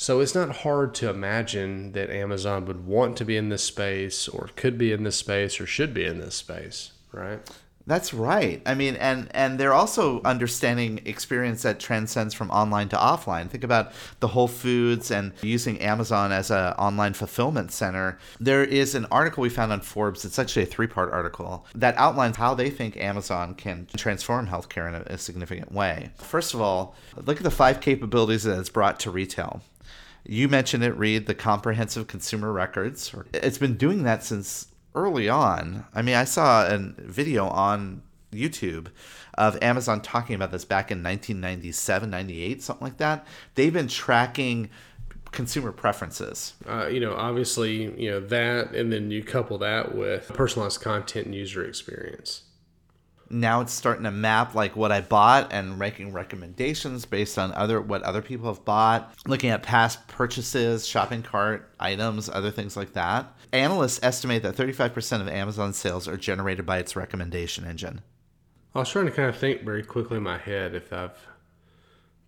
So 0.01 0.21
it's 0.21 0.35
not 0.35 0.59
hard 0.59 0.95
to 0.95 1.11
imagine 1.11 1.91
that 1.91 2.09
Amazon 2.09 2.67
would 2.67 2.87
want 2.87 3.17
to 3.17 3.25
be 3.25 3.37
in 3.37 3.49
this 3.49 3.65
space 3.65 4.29
or 4.29 4.49
could 4.55 4.79
be 4.79 4.93
in 4.93 5.03
this 5.03 5.17
space 5.17 5.61
or 5.61 5.67
should 5.67 5.93
be 5.93 6.05
in 6.05 6.21
this 6.21 6.37
space, 6.37 6.93
right? 7.11 7.41
That's 7.85 8.15
right. 8.15 8.63
I 8.65 8.75
mean, 8.75 8.95
and 8.95 9.27
and 9.35 9.59
they're 9.59 9.73
also 9.73 10.23
understanding 10.23 11.01
experience 11.05 11.63
that 11.63 11.81
transcends 11.81 12.33
from 12.33 12.49
online 12.53 12.89
to 12.91 12.97
offline. 12.97 13.51
Think 13.51 13.65
about 13.65 13.91
the 14.21 14.29
Whole 14.29 14.47
Foods 14.47 15.11
and 15.11 15.33
using 15.43 15.81
Amazon 15.81 16.31
as 16.31 16.53
an 16.53 16.75
online 16.75 17.15
fulfillment 17.15 17.73
center. 17.73 18.21
There 18.39 18.63
is 18.63 18.95
an 18.95 19.07
article 19.11 19.43
we 19.43 19.49
found 19.49 19.73
on 19.73 19.81
Forbes. 19.81 20.25
It's 20.25 20.39
actually 20.39 20.63
a 20.63 20.67
three-part 20.67 21.13
article 21.13 21.67
that 21.75 21.97
outlines 21.97 22.37
how 22.37 22.55
they 22.55 22.71
think 22.71 22.97
Amazon 22.99 23.57
can 23.57 23.89
transform 23.97 24.47
healthcare 24.47 24.87
in 24.87 24.95
a, 24.95 25.15
a 25.15 25.19
significant 25.19 25.73
way. 25.73 26.11
First 26.19 26.55
of 26.55 26.61
all, 26.61 26.95
look 27.17 27.39
at 27.39 27.43
the 27.43 27.51
five 27.51 27.81
capabilities 27.81 28.45
that 28.45 28.61
it's 28.61 28.71
brought 28.71 29.01
to 29.01 29.11
retail. 29.11 29.61
You 30.31 30.47
mentioned 30.47 30.85
it, 30.85 30.93
Reed, 30.93 31.27
the 31.27 31.35
comprehensive 31.35 32.07
consumer 32.07 32.53
records. 32.53 33.15
It's 33.33 33.57
been 33.57 33.79
doing 33.79 34.03
that 34.03 34.23
since 34.23 34.67
early 34.95 35.27
on. 35.27 35.87
I 35.95 36.03
mean, 36.03 36.17
I 36.17 36.25
saw 36.25 36.67
a 36.67 36.79
video 36.99 37.49
on 37.49 38.03
YouTube 38.31 38.89
of 39.39 39.57
Amazon 39.63 40.03
talking 40.03 40.37
about 40.37 40.53
this 40.53 40.67
back 40.67 40.91
in 40.91 40.99
1997, 40.99 42.11
98, 42.11 42.63
something 42.63 42.85
like 42.85 42.99
that. 42.99 43.27
They've 43.55 43.73
been 43.73 43.89
tracking 43.89 44.69
consumer 45.33 45.73
preferences. 45.73 46.53
Uh, 46.69 46.89
you 46.89 47.01
know, 47.01 47.15
obviously, 47.15 47.99
you 47.99 48.11
know, 48.11 48.21
that, 48.21 48.75
and 48.75 48.93
then 48.93 49.11
you 49.11 49.23
couple 49.25 49.57
that 49.59 49.95
with 49.95 50.29
personalized 50.29 50.83
content 50.83 51.25
and 51.25 51.35
user 51.35 51.65
experience 51.65 52.43
now 53.31 53.61
it's 53.61 53.73
starting 53.73 54.05
to 54.05 54.11
map 54.11 54.55
like 54.55 54.77
what 54.77 54.93
I 54.93 55.01
bought 55.01 55.53
and 55.53 55.79
making 55.79 56.13
recommendations 56.13 57.05
based 57.05 57.39
on 57.39 57.53
other 57.53 57.81
what 57.81 58.03
other 58.03 58.23
people 58.23 58.53
have 58.53 58.65
bought, 58.65 59.15
looking 59.27 59.51
at 59.51 59.63
past 59.63 60.07
purchases, 60.09 60.87
shopping 60.87 61.23
cart 61.23 61.71
items, 61.79 62.29
other 62.29 62.51
things 62.51 62.77
like 62.77 62.95
that. 62.95 63.33
Analysts 63.53 64.01
estimate 64.03 64.43
that 64.43 64.57
35% 64.57 65.21
of 65.21 65.29
Amazon 65.29 65.73
sales 65.73 66.07
are 66.09 66.17
generated 66.17 66.67
by 66.67 66.79
its 66.79 66.97
recommendation 66.97 67.65
engine. 67.65 68.03
I 68.75 68.81
was 68.81 68.91
trying 68.91 69.07
to 69.07 69.13
kind 69.13 69.29
of 69.29 69.37
think 69.37 69.63
very 69.63 69.83
quickly 69.83 70.19
in 70.19 70.23
my 70.23 70.39
head 70.39 70.75
if 70.75 70.93
I've 70.93 71.19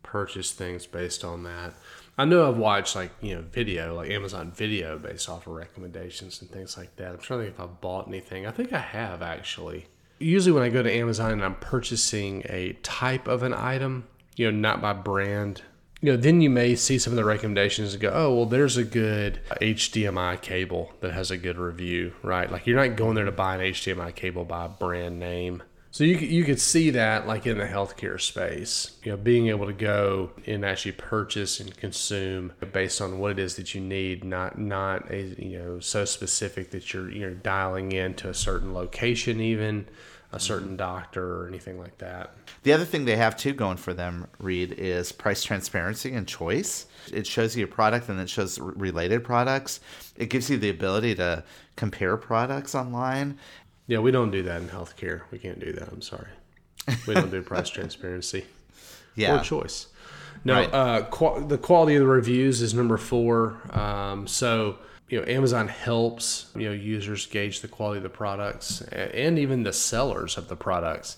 purchased 0.03 0.57
things 0.57 0.87
based 0.87 1.25
on 1.25 1.45
that. 1.45 1.75
I 2.19 2.25
know 2.25 2.49
I've 2.49 2.57
watched 2.57 2.97
like, 2.97 3.13
you 3.21 3.35
know, 3.35 3.43
video, 3.43 3.95
like 3.95 4.11
Amazon 4.11 4.51
video 4.51 4.99
based 4.99 5.29
off 5.29 5.47
of 5.47 5.55
recommendations 5.55 6.41
and 6.41 6.51
things 6.51 6.77
like 6.77 6.97
that. 6.97 7.13
I'm 7.13 7.19
trying 7.19 7.41
to 7.41 7.45
think 7.47 7.57
if 7.57 7.61
I've 7.61 7.81
bought 7.81 8.09
anything. 8.09 8.47
I 8.47 8.51
think 8.51 8.73
I 8.73 8.81
have 8.81 9.23
actually 9.23 9.87
usually 10.21 10.53
when 10.53 10.63
I 10.63 10.69
go 10.69 10.83
to 10.83 10.93
Amazon 10.93 11.33
and 11.33 11.45
I'm 11.45 11.57
purchasing 11.57 12.43
a 12.49 12.75
type 12.83 13.27
of 13.27 13.43
an 13.43 13.55
item, 13.55 14.07
you 14.37 14.51
know, 14.51 14.57
not 14.57 14.81
by 14.81 14.93
brand, 14.93 15.63
you 16.03 16.13
know, 16.13 16.17
then 16.17 16.41
you 16.41 16.49
may 16.49 16.77
see 16.77 16.99
some 16.99 17.13
of 17.13 17.17
the 17.17 17.25
recommendations 17.25 17.93
and 17.93 18.01
go, 18.01 18.11
oh, 18.15 18.35
well, 18.35 18.47
there's 18.47 18.77
a 18.77 18.85
good 18.85 19.41
HDMI 19.61 20.41
cable 20.41 20.93
that 21.01 21.13
has 21.13 21.31
a 21.31 21.37
good 21.37 21.59
review, 21.59 22.13
right? 22.23 22.51
Like 22.51 22.67
you're 22.67 22.77
not 22.77 22.97
going 22.97 23.17
there 23.17 23.25
to 23.25 23.33
buy 23.33 23.57
an 23.57 23.61
HDMI 23.61 24.15
cable 24.15 24.45
by 24.45 24.67
brand 24.67 25.19
name. 25.19 25.63
So 25.93 26.05
you 26.05 26.17
you 26.17 26.45
could 26.45 26.61
see 26.61 26.91
that 26.91 27.27
like 27.27 27.47
in 27.47 27.59
the 27.59 27.67
healthcare 27.67 28.21
space, 28.21 28.97
you 29.03 29.11
know, 29.11 29.17
being 29.17 29.49
able 29.49 29.67
to 29.67 29.73
go 29.73 30.31
and 30.47 30.65
actually 30.65 30.93
purchase 30.93 31.59
and 31.59 31.77
consume 31.77 32.53
based 32.73 33.01
on 33.01 33.19
what 33.19 33.33
it 33.33 33.39
is 33.41 33.57
that 33.57 33.75
you 33.75 33.81
need, 33.81 34.23
not 34.23 34.57
not 34.57 35.11
a 35.11 35.23
you 35.23 35.59
know 35.59 35.81
so 35.81 36.05
specific 36.05 36.71
that 36.71 36.93
you're 36.93 37.11
you're 37.11 37.35
dialing 37.35 37.91
into 37.91 38.29
a 38.29 38.35
certain 38.35 38.73
location 38.73 39.41
even 39.41 39.87
a 40.33 40.37
mm-hmm. 40.37 40.43
certain 40.43 40.77
doctor 40.77 41.43
or 41.43 41.49
anything 41.49 41.79
like 41.79 41.99
that. 41.99 42.35
The 42.63 42.73
other 42.73 42.85
thing 42.85 43.05
they 43.05 43.17
have 43.17 43.37
too 43.37 43.53
going 43.53 43.79
for 43.79 43.93
them, 43.93 44.29
Reed, 44.39 44.73
is 44.73 45.11
price 45.11 45.43
transparency 45.43 46.13
and 46.13 46.27
choice. 46.27 46.87
It 47.13 47.27
shows 47.27 47.57
you 47.57 47.65
a 47.65 47.69
product 47.69 48.09
and 48.09 48.21
it 48.21 48.31
shows 48.31 48.61
related 48.61 49.25
products. 49.25 49.81
It 50.17 50.31
gives 50.31 50.49
you 50.49 50.57
the 50.57 50.71
ability 50.71 51.17
to 51.17 51.43
compare 51.75 52.17
products 52.17 52.77
online 52.77 53.39
yeah, 53.91 53.99
we 53.99 54.13
don't 54.13 54.31
do 54.31 54.45
that 54.45 54.63
in 54.63 54.69
healthcare. 54.69 55.23
We 55.33 55.39
can't 55.41 55.59
do 55.59 55.73
that. 55.73 55.89
I'm 55.89 56.01
sorry. 56.01 56.29
We 57.09 57.15
don't 57.15 57.33
do 57.33 57.43
price 57.53 57.69
transparency 57.69 58.45
yeah. 59.17 59.41
or 59.41 59.43
choice. 59.43 59.89
No, 60.45 60.55
right. 60.55 60.73
uh, 60.73 61.03
qu- 61.11 61.45
the 61.49 61.59
quality 61.59 61.97
of 61.97 62.03
the 62.03 62.07
reviews 62.07 62.63
is 62.63 62.73
number 62.73 62.97
four. 62.97 63.61
Um, 63.77 64.29
so 64.29 64.79
you 65.09 65.19
know, 65.19 65.27
Amazon 65.27 65.67
helps 65.67 66.53
you 66.55 66.69
know 66.69 66.73
users 66.73 67.27
gauge 67.27 67.63
the 67.63 67.69
quality 67.69 67.97
of 67.97 68.05
the 68.05 68.11
products 68.11 68.81
and 68.81 69.41
even 69.41 69.65
the 69.65 69.73
sellers 69.73 70.39
of 70.39 70.47
the 70.47 70.55
products 70.55 71.17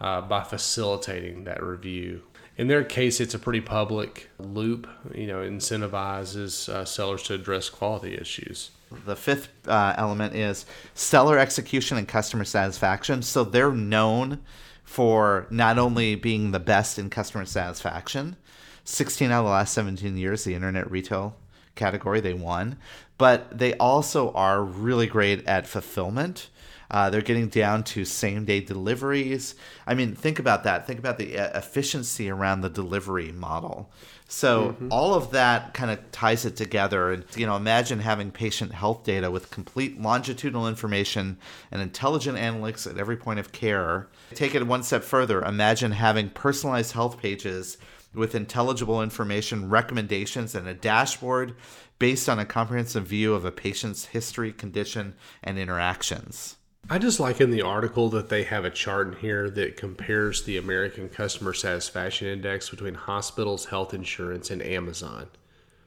uh, 0.00 0.20
by 0.20 0.42
facilitating 0.42 1.44
that 1.44 1.62
review. 1.62 2.22
In 2.56 2.66
their 2.66 2.82
case, 2.82 3.20
it's 3.20 3.34
a 3.34 3.38
pretty 3.38 3.60
public 3.60 4.30
loop. 4.40 4.88
You 5.14 5.28
know, 5.28 5.38
incentivizes 5.42 6.68
uh, 6.68 6.84
sellers 6.84 7.22
to 7.24 7.34
address 7.34 7.68
quality 7.70 8.16
issues. 8.16 8.72
The 8.90 9.16
fifth 9.16 9.48
uh, 9.68 9.94
element 9.96 10.34
is 10.34 10.66
seller 10.94 11.38
execution 11.38 11.96
and 11.96 12.08
customer 12.08 12.44
satisfaction. 12.44 13.22
So 13.22 13.44
they're 13.44 13.72
known 13.72 14.40
for 14.82 15.46
not 15.50 15.78
only 15.78 16.16
being 16.16 16.50
the 16.50 16.58
best 16.58 16.98
in 16.98 17.10
customer 17.10 17.44
satisfaction, 17.44 18.36
16 18.84 19.30
out 19.30 19.40
of 19.40 19.44
the 19.44 19.50
last 19.52 19.72
17 19.74 20.16
years, 20.16 20.44
the 20.44 20.54
internet 20.54 20.90
retail 20.90 21.36
category, 21.76 22.20
they 22.20 22.34
won, 22.34 22.76
but 23.16 23.56
they 23.56 23.74
also 23.74 24.32
are 24.32 24.62
really 24.62 25.06
great 25.06 25.46
at 25.46 25.66
fulfillment. 25.66 26.48
Uh, 26.90 27.08
they're 27.08 27.20
getting 27.20 27.48
down 27.48 27.84
to 27.84 28.04
same 28.04 28.44
day 28.44 28.60
deliveries. 28.60 29.54
I 29.86 29.94
mean, 29.94 30.16
think 30.16 30.40
about 30.40 30.64
that. 30.64 30.86
Think 30.86 30.98
about 30.98 31.18
the 31.18 31.38
uh, 31.38 31.56
efficiency 31.56 32.28
around 32.28 32.62
the 32.62 32.70
delivery 32.70 33.30
model. 33.30 33.90
So 34.32 34.68
mm-hmm. 34.68 34.92
all 34.92 35.14
of 35.14 35.32
that 35.32 35.74
kind 35.74 35.90
of 35.90 36.12
ties 36.12 36.44
it 36.44 36.54
together. 36.54 37.10
And 37.10 37.24
you 37.34 37.46
know, 37.46 37.56
imagine 37.56 37.98
having 37.98 38.30
patient 38.30 38.72
health 38.72 39.02
data 39.02 39.28
with 39.28 39.50
complete 39.50 40.00
longitudinal 40.00 40.68
information 40.68 41.36
and 41.72 41.82
intelligent 41.82 42.38
analytics 42.38 42.88
at 42.88 42.96
every 42.96 43.16
point 43.16 43.40
of 43.40 43.50
care. 43.50 44.06
Take 44.32 44.54
it 44.54 44.64
one 44.68 44.84
step 44.84 45.02
further. 45.02 45.42
Imagine 45.42 45.90
having 45.90 46.30
personalized 46.30 46.92
health 46.92 47.20
pages 47.20 47.76
with 48.14 48.36
intelligible 48.36 49.02
information, 49.02 49.68
recommendations, 49.68 50.54
and 50.54 50.68
a 50.68 50.74
dashboard 50.74 51.56
based 51.98 52.28
on 52.28 52.38
a 52.38 52.46
comprehensive 52.46 53.08
view 53.08 53.34
of 53.34 53.44
a 53.44 53.50
patient's 53.50 54.06
history, 54.06 54.52
condition, 54.52 55.14
and 55.42 55.58
interactions. 55.58 56.56
I 56.92 56.98
just 56.98 57.20
like 57.20 57.40
in 57.40 57.52
the 57.52 57.62
article 57.62 58.08
that 58.08 58.30
they 58.30 58.42
have 58.42 58.64
a 58.64 58.70
chart 58.70 59.06
in 59.06 59.12
here 59.20 59.48
that 59.48 59.76
compares 59.76 60.42
the 60.42 60.56
American 60.56 61.08
Customer 61.08 61.54
Satisfaction 61.54 62.26
Index 62.26 62.68
between 62.68 62.94
hospitals, 62.94 63.66
health 63.66 63.94
insurance, 63.94 64.50
and 64.50 64.60
Amazon. 64.60 65.28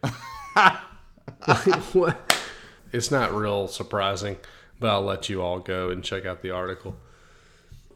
It's 2.93 3.11
not 3.11 3.33
real 3.33 3.67
surprising, 3.67 4.37
but 4.79 4.91
I'll 4.91 5.01
let 5.01 5.27
you 5.27 5.41
all 5.41 5.59
go 5.59 5.89
and 5.89 6.03
check 6.03 6.25
out 6.25 6.41
the 6.41 6.51
article. 6.51 6.95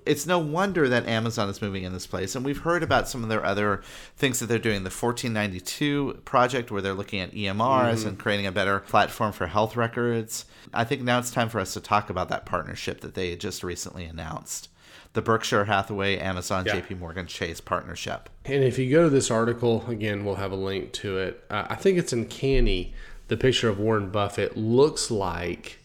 It's 0.05 0.25
no 0.25 0.39
wonder 0.39 0.89
that 0.89 1.05
Amazon 1.05 1.47
is 1.47 1.61
moving 1.61 1.83
in 1.83 1.93
this 1.93 2.07
place. 2.07 2.35
And 2.35 2.43
we've 2.43 2.57
heard 2.57 2.83
about 2.83 3.07
some 3.07 3.23
of 3.23 3.29
their 3.29 3.45
other 3.45 3.83
things 4.17 4.39
that 4.39 4.47
they're 4.47 4.57
doing. 4.59 4.83
The 4.83 4.89
1492 4.89 6.23
project, 6.25 6.71
where 6.71 6.81
they're 6.81 6.93
looking 6.93 7.21
at 7.21 7.31
EMRs 7.31 7.55
mm-hmm. 7.55 8.07
and 8.07 8.19
creating 8.19 8.47
a 8.47 8.51
better 8.51 8.79
platform 8.81 9.31
for 9.31 9.47
health 9.47 9.77
records. 9.77 10.45
I 10.73 10.83
think 10.83 11.01
now 11.01 11.19
it's 11.19 11.31
time 11.31 11.49
for 11.49 11.59
us 11.59 11.73
to 11.73 11.81
talk 11.81 12.09
about 12.09 12.29
that 12.29 12.45
partnership 12.45 13.01
that 13.01 13.13
they 13.13 13.35
just 13.35 13.63
recently 13.63 14.05
announced 14.05 14.69
the 15.13 15.21
Berkshire 15.21 15.65
Hathaway, 15.65 16.17
Amazon, 16.17 16.65
Yeah. 16.65 16.75
JP 16.79 16.99
Morgan 16.99 17.25
Chase 17.27 17.59
partnership. 17.59 18.29
And 18.45 18.63
if 18.63 18.77
you 18.77 18.91
go 18.91 19.03
to 19.03 19.09
this 19.09 19.31
article, 19.31 19.83
again, 19.87 20.23
we'll 20.25 20.35
have 20.35 20.51
a 20.51 20.55
link 20.57 20.91
to 20.93 21.17
it. 21.17 21.43
Uh, 21.49 21.65
I 21.69 21.75
think 21.75 21.97
it's 21.97 22.13
uncanny. 22.13 22.93
The 23.27 23.37
picture 23.37 23.67
of 23.69 23.79
Warren 23.79 24.09
Buffett 24.09 24.55
looks 24.55 25.09
like 25.09 25.79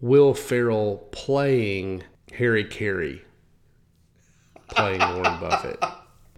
Will 0.00 0.34
Ferrell 0.34 1.08
playing 1.12 2.02
Harry 2.32 2.64
Caray, 2.64 3.22
playing 4.68 5.00
Warren 5.14 5.40
Buffett. 5.40 5.82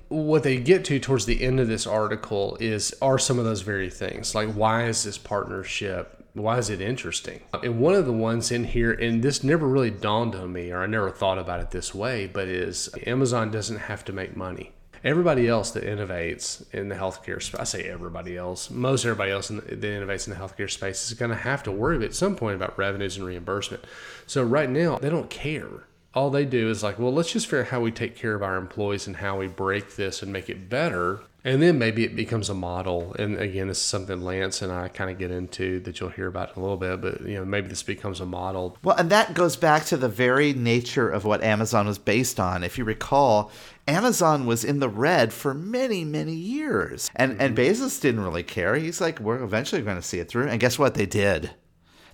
What 0.08 0.42
they 0.42 0.58
get 0.58 0.84
to 0.86 0.98
towards 0.98 1.24
the 1.26 1.42
end 1.42 1.60
of 1.60 1.68
this 1.68 1.86
article 1.86 2.56
is 2.60 2.94
are 3.00 3.18
some 3.18 3.38
of 3.38 3.44
those 3.46 3.62
very 3.62 3.88
things. 3.88 4.34
Like, 4.34 4.52
why 4.52 4.84
is 4.84 5.04
this 5.04 5.16
partnership? 5.16 6.21
Why 6.34 6.58
is 6.58 6.70
it 6.70 6.80
interesting? 6.80 7.40
And 7.62 7.78
one 7.78 7.94
of 7.94 8.06
the 8.06 8.12
ones 8.12 8.50
in 8.50 8.64
here, 8.64 8.92
and 8.92 9.22
this 9.22 9.44
never 9.44 9.66
really 9.66 9.90
dawned 9.90 10.34
on 10.34 10.52
me, 10.52 10.70
or 10.70 10.82
I 10.82 10.86
never 10.86 11.10
thought 11.10 11.38
about 11.38 11.60
it 11.60 11.70
this 11.70 11.94
way, 11.94 12.26
but 12.26 12.48
is 12.48 12.88
Amazon 13.06 13.50
doesn't 13.50 13.78
have 13.78 14.04
to 14.06 14.12
make 14.12 14.36
money 14.36 14.72
everybody 15.04 15.48
else 15.48 15.72
that 15.72 15.84
innovates 15.84 16.64
in 16.72 16.88
the 16.88 16.94
healthcare 16.94 17.42
space, 17.42 17.60
I 17.60 17.64
say 17.64 17.82
everybody 17.84 18.36
else, 18.36 18.70
most 18.70 19.04
everybody 19.04 19.32
else 19.32 19.50
in 19.50 19.56
the, 19.56 19.62
that 19.62 19.80
innovates 19.80 20.26
in 20.26 20.32
the 20.32 20.38
healthcare 20.38 20.70
space 20.70 21.10
is 21.10 21.18
going 21.18 21.30
to 21.30 21.36
have 21.36 21.62
to 21.64 21.72
worry 21.72 22.04
at 22.04 22.14
some 22.14 22.36
point 22.36 22.56
about 22.56 22.78
revenues 22.78 23.16
and 23.16 23.26
reimbursement. 23.26 23.84
So 24.26 24.42
right 24.42 24.70
now, 24.70 24.98
they 24.98 25.10
don't 25.10 25.30
care. 25.30 25.86
All 26.14 26.30
they 26.30 26.44
do 26.44 26.68
is 26.68 26.82
like, 26.82 26.98
well, 26.98 27.12
let's 27.12 27.32
just 27.32 27.46
figure 27.46 27.62
out 27.62 27.68
how 27.68 27.80
we 27.80 27.90
take 27.90 28.16
care 28.16 28.34
of 28.34 28.42
our 28.42 28.56
employees 28.56 29.06
and 29.06 29.16
how 29.16 29.38
we 29.38 29.48
break 29.48 29.96
this 29.96 30.22
and 30.22 30.32
make 30.32 30.50
it 30.50 30.68
better. 30.68 31.20
And 31.44 31.60
then 31.60 31.76
maybe 31.76 32.04
it 32.04 32.14
becomes 32.14 32.48
a 32.48 32.54
model. 32.54 33.16
And 33.18 33.36
again, 33.36 33.66
this 33.66 33.78
is 33.78 33.84
something 33.84 34.22
Lance 34.22 34.62
and 34.62 34.70
I 34.72 34.86
kind 34.86 35.10
of 35.10 35.18
get 35.18 35.32
into 35.32 35.80
that 35.80 35.98
you'll 35.98 36.10
hear 36.10 36.28
about 36.28 36.50
in 36.50 36.60
a 36.60 36.62
little 36.62 36.76
bit. 36.76 37.00
But 37.00 37.22
you 37.22 37.34
know, 37.34 37.44
maybe 37.44 37.66
this 37.66 37.82
becomes 37.82 38.20
a 38.20 38.26
model. 38.26 38.78
Well, 38.84 38.96
and 38.96 39.10
that 39.10 39.34
goes 39.34 39.56
back 39.56 39.84
to 39.86 39.96
the 39.96 40.08
very 40.08 40.52
nature 40.52 41.08
of 41.08 41.24
what 41.24 41.42
Amazon 41.42 41.86
was 41.88 41.98
based 41.98 42.38
on. 42.38 42.62
If 42.62 42.78
you 42.78 42.84
recall, 42.84 43.50
Amazon 43.88 44.46
was 44.46 44.64
in 44.64 44.78
the 44.78 44.88
red 44.88 45.32
for 45.32 45.52
many, 45.52 46.04
many 46.04 46.34
years. 46.34 47.10
And 47.16 47.32
and 47.40 47.56
mm-hmm. 47.56 47.84
Bezos 47.84 48.00
didn't 48.00 48.22
really 48.22 48.44
care. 48.44 48.76
He's 48.76 49.00
like, 49.00 49.18
we're 49.18 49.42
eventually 49.42 49.82
going 49.82 49.96
to 49.96 50.02
see 50.02 50.20
it 50.20 50.28
through. 50.28 50.46
And 50.46 50.60
guess 50.60 50.78
what? 50.78 50.94
They 50.94 51.06
did. 51.06 51.50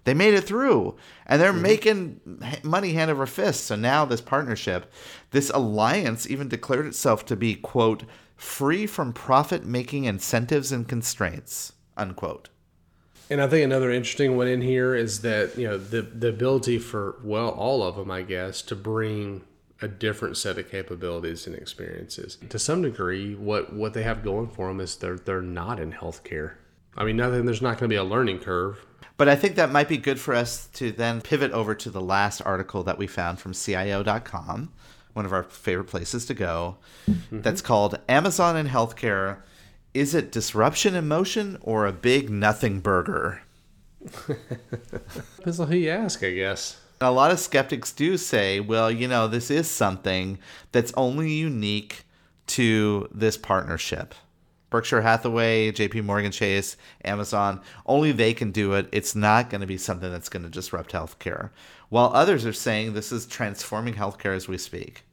They 0.05 0.15
made 0.15 0.33
it 0.33 0.45
through. 0.45 0.97
And 1.27 1.39
they're 1.39 1.53
mm-hmm. 1.53 1.63
making 1.63 2.21
money 2.63 2.95
hand 2.95 3.11
over 3.11 3.27
fist. 3.27 3.67
So 3.67 3.77
now 3.77 4.07
this 4.07 4.23
partnership, 4.23 4.91
this 5.33 5.51
alliance 5.51 6.27
even 6.31 6.49
declared 6.49 6.87
itself 6.87 7.27
to 7.27 7.37
be, 7.37 7.55
quote, 7.55 8.05
free 8.39 8.87
from 8.87 9.13
profit 9.13 9.67
making 9.67 10.05
incentives 10.05 10.73
and 10.73 10.89
constraints, 10.89 11.75
unquote. 11.97 12.49
And 13.29 13.43
I 13.43 13.47
think 13.47 13.65
another 13.65 13.91
interesting 13.91 14.39
one 14.39 14.49
in 14.49 14.63
here 14.63 14.95
is 14.95 15.21
that 15.21 15.59
you 15.59 15.69
know 15.69 15.77
the 15.77 16.01
the 16.01 16.29
ability 16.29 16.79
for 16.79 17.17
well 17.23 17.51
all 17.51 17.83
of 17.83 17.97
them 17.97 18.11
I 18.11 18.23
guess 18.23 18.63
to 18.63 18.77
bring 18.77 19.43
a 19.83 19.89
different 19.89 20.37
set 20.37 20.59
of 20.59 20.71
capabilities 20.71 21.47
and 21.47 21.55
experiences. 21.55 22.39
To 22.49 22.59
some 22.59 22.81
degree, 22.81 23.35
what 23.35 23.75
what 23.75 23.93
they 23.93 24.03
have 24.05 24.25
going 24.25 24.49
for 24.49 24.69
them 24.69 24.81
is 24.81 24.97
they're 24.97 25.19
they're 25.19 25.43
not 25.43 25.79
in 25.79 25.93
healthcare. 25.93 26.55
I 26.97 27.05
mean, 27.05 27.17
nothing. 27.17 27.45
There's 27.45 27.63
not 27.63 27.79
going 27.79 27.89
to 27.91 27.93
be 27.93 27.97
a 27.97 28.05
learning 28.05 28.39
curve. 28.39 28.85
But 29.17 29.29
I 29.29 29.37
think 29.37 29.57
that 29.57 29.71
might 29.71 29.89
be 29.89 29.99
good 29.99 30.19
for 30.19 30.35
us 30.35 30.69
to 30.75 30.93
then 30.93 31.21
pivot 31.21 31.51
over 31.53 31.75
to 31.75 31.91
the 31.91 32.01
last 32.01 32.41
article 32.41 32.83
that 32.85 32.99
we 32.99 33.07
found 33.07 33.41
from 33.41 33.53
CIO.com, 33.53 34.73
one 35.13 35.25
of 35.25 35.33
our 35.33 35.43
favorite 35.43 35.89
places 35.89 36.27
to 36.27 36.35
go. 36.35 36.77
Mm-hmm. 37.09 37.41
That's 37.41 37.61
called 37.63 37.99
Amazon 38.09 38.57
in 38.57 38.69
Healthcare. 38.69 39.39
Is 39.95 40.15
it 40.15 40.31
disruption 40.31 40.95
in 40.95 41.09
motion 41.09 41.59
or 41.61 41.87
a 41.87 41.93
big 41.93 42.31
nothing 42.31 42.81
burger? 42.81 43.43
Depends 45.37 45.59
on 45.59 45.69
who 45.69 45.77
you 45.77 45.91
ask, 45.91 46.23
I 46.23 46.33
guess. 46.33 46.81
A 47.01 47.11
lot 47.11 47.31
of 47.31 47.39
skeptics 47.39 47.93
do 47.93 48.17
say, 48.17 48.61
well, 48.61 48.91
you 48.91 49.09
know, 49.09 49.29
this 49.29 49.51
is 49.51 49.71
something 49.71 50.39
that's 50.73 50.93
only 50.97 51.33
unique 51.33 52.05
to 52.49 53.09
this 53.13 53.37
partnership. 53.37 54.15
Berkshire 54.71 55.01
Hathaway, 55.01 55.73
JP 55.73 56.05
Morgan 56.05 56.33
Chase, 56.33 56.77
Amazon, 57.05 57.61
only 57.87 58.13
they 58.13 58.35
can 58.35 58.51
do 58.51 58.75
it. 58.75 58.89
It's 58.93 59.15
not 59.15 59.51
going 59.51 59.61
to 59.63 59.67
be 59.67 59.79
something 59.79 60.11
that's 60.11 60.29
going 60.29 60.43
to 60.43 60.49
disrupt 60.49 60.93
healthcare. 60.93 61.51
While 61.89 62.11
others 62.13 62.45
are 62.45 62.53
saying 62.53 62.93
this 62.93 63.13
is 63.13 63.27
transforming 63.27 63.95
healthcare 63.95 64.37
as 64.37 64.49
we 64.49 64.59
speak. 64.59 65.05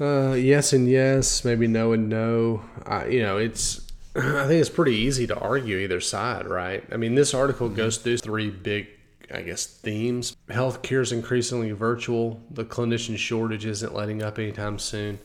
Uh, 0.00 0.32
yes 0.32 0.72
and 0.72 0.88
yes, 0.88 1.44
maybe 1.44 1.68
no 1.68 1.92
and 1.92 2.08
no. 2.08 2.64
I, 2.84 3.06
you 3.06 3.22
know, 3.22 3.38
it's. 3.38 3.80
I 4.16 4.46
think 4.46 4.60
it's 4.60 4.70
pretty 4.70 4.94
easy 4.94 5.26
to 5.28 5.38
argue 5.38 5.78
either 5.78 6.00
side, 6.00 6.46
right? 6.46 6.84
I 6.92 6.96
mean, 6.96 7.14
this 7.14 7.34
article 7.34 7.68
goes 7.68 7.98
through 7.98 8.18
three 8.18 8.50
big, 8.50 8.88
I 9.32 9.42
guess, 9.42 9.66
themes. 9.66 10.36
Healthcare 10.48 11.02
is 11.02 11.12
increasingly 11.12 11.72
virtual. 11.72 12.40
The 12.50 12.64
clinician 12.64 13.16
shortage 13.16 13.66
isn't 13.66 13.94
letting 13.94 14.22
up 14.22 14.38
anytime 14.38 14.78
soon, 14.78 15.18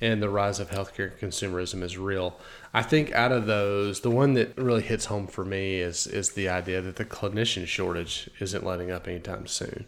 and 0.00 0.22
the 0.22 0.28
rise 0.28 0.60
of 0.60 0.70
healthcare 0.70 1.18
consumerism 1.18 1.82
is 1.82 1.96
real. 1.96 2.38
I 2.74 2.82
think 2.82 3.12
out 3.12 3.30
of 3.30 3.46
those, 3.46 4.00
the 4.00 4.10
one 4.10 4.34
that 4.34 4.58
really 4.58 4.82
hits 4.82 5.04
home 5.04 5.28
for 5.28 5.44
me 5.44 5.76
is 5.78 6.08
is 6.08 6.30
the 6.30 6.48
idea 6.48 6.80
that 6.82 6.96
the 6.96 7.04
clinician 7.04 7.68
shortage 7.68 8.28
isn't 8.40 8.66
letting 8.66 8.90
up 8.90 9.06
anytime 9.06 9.46
soon. 9.46 9.86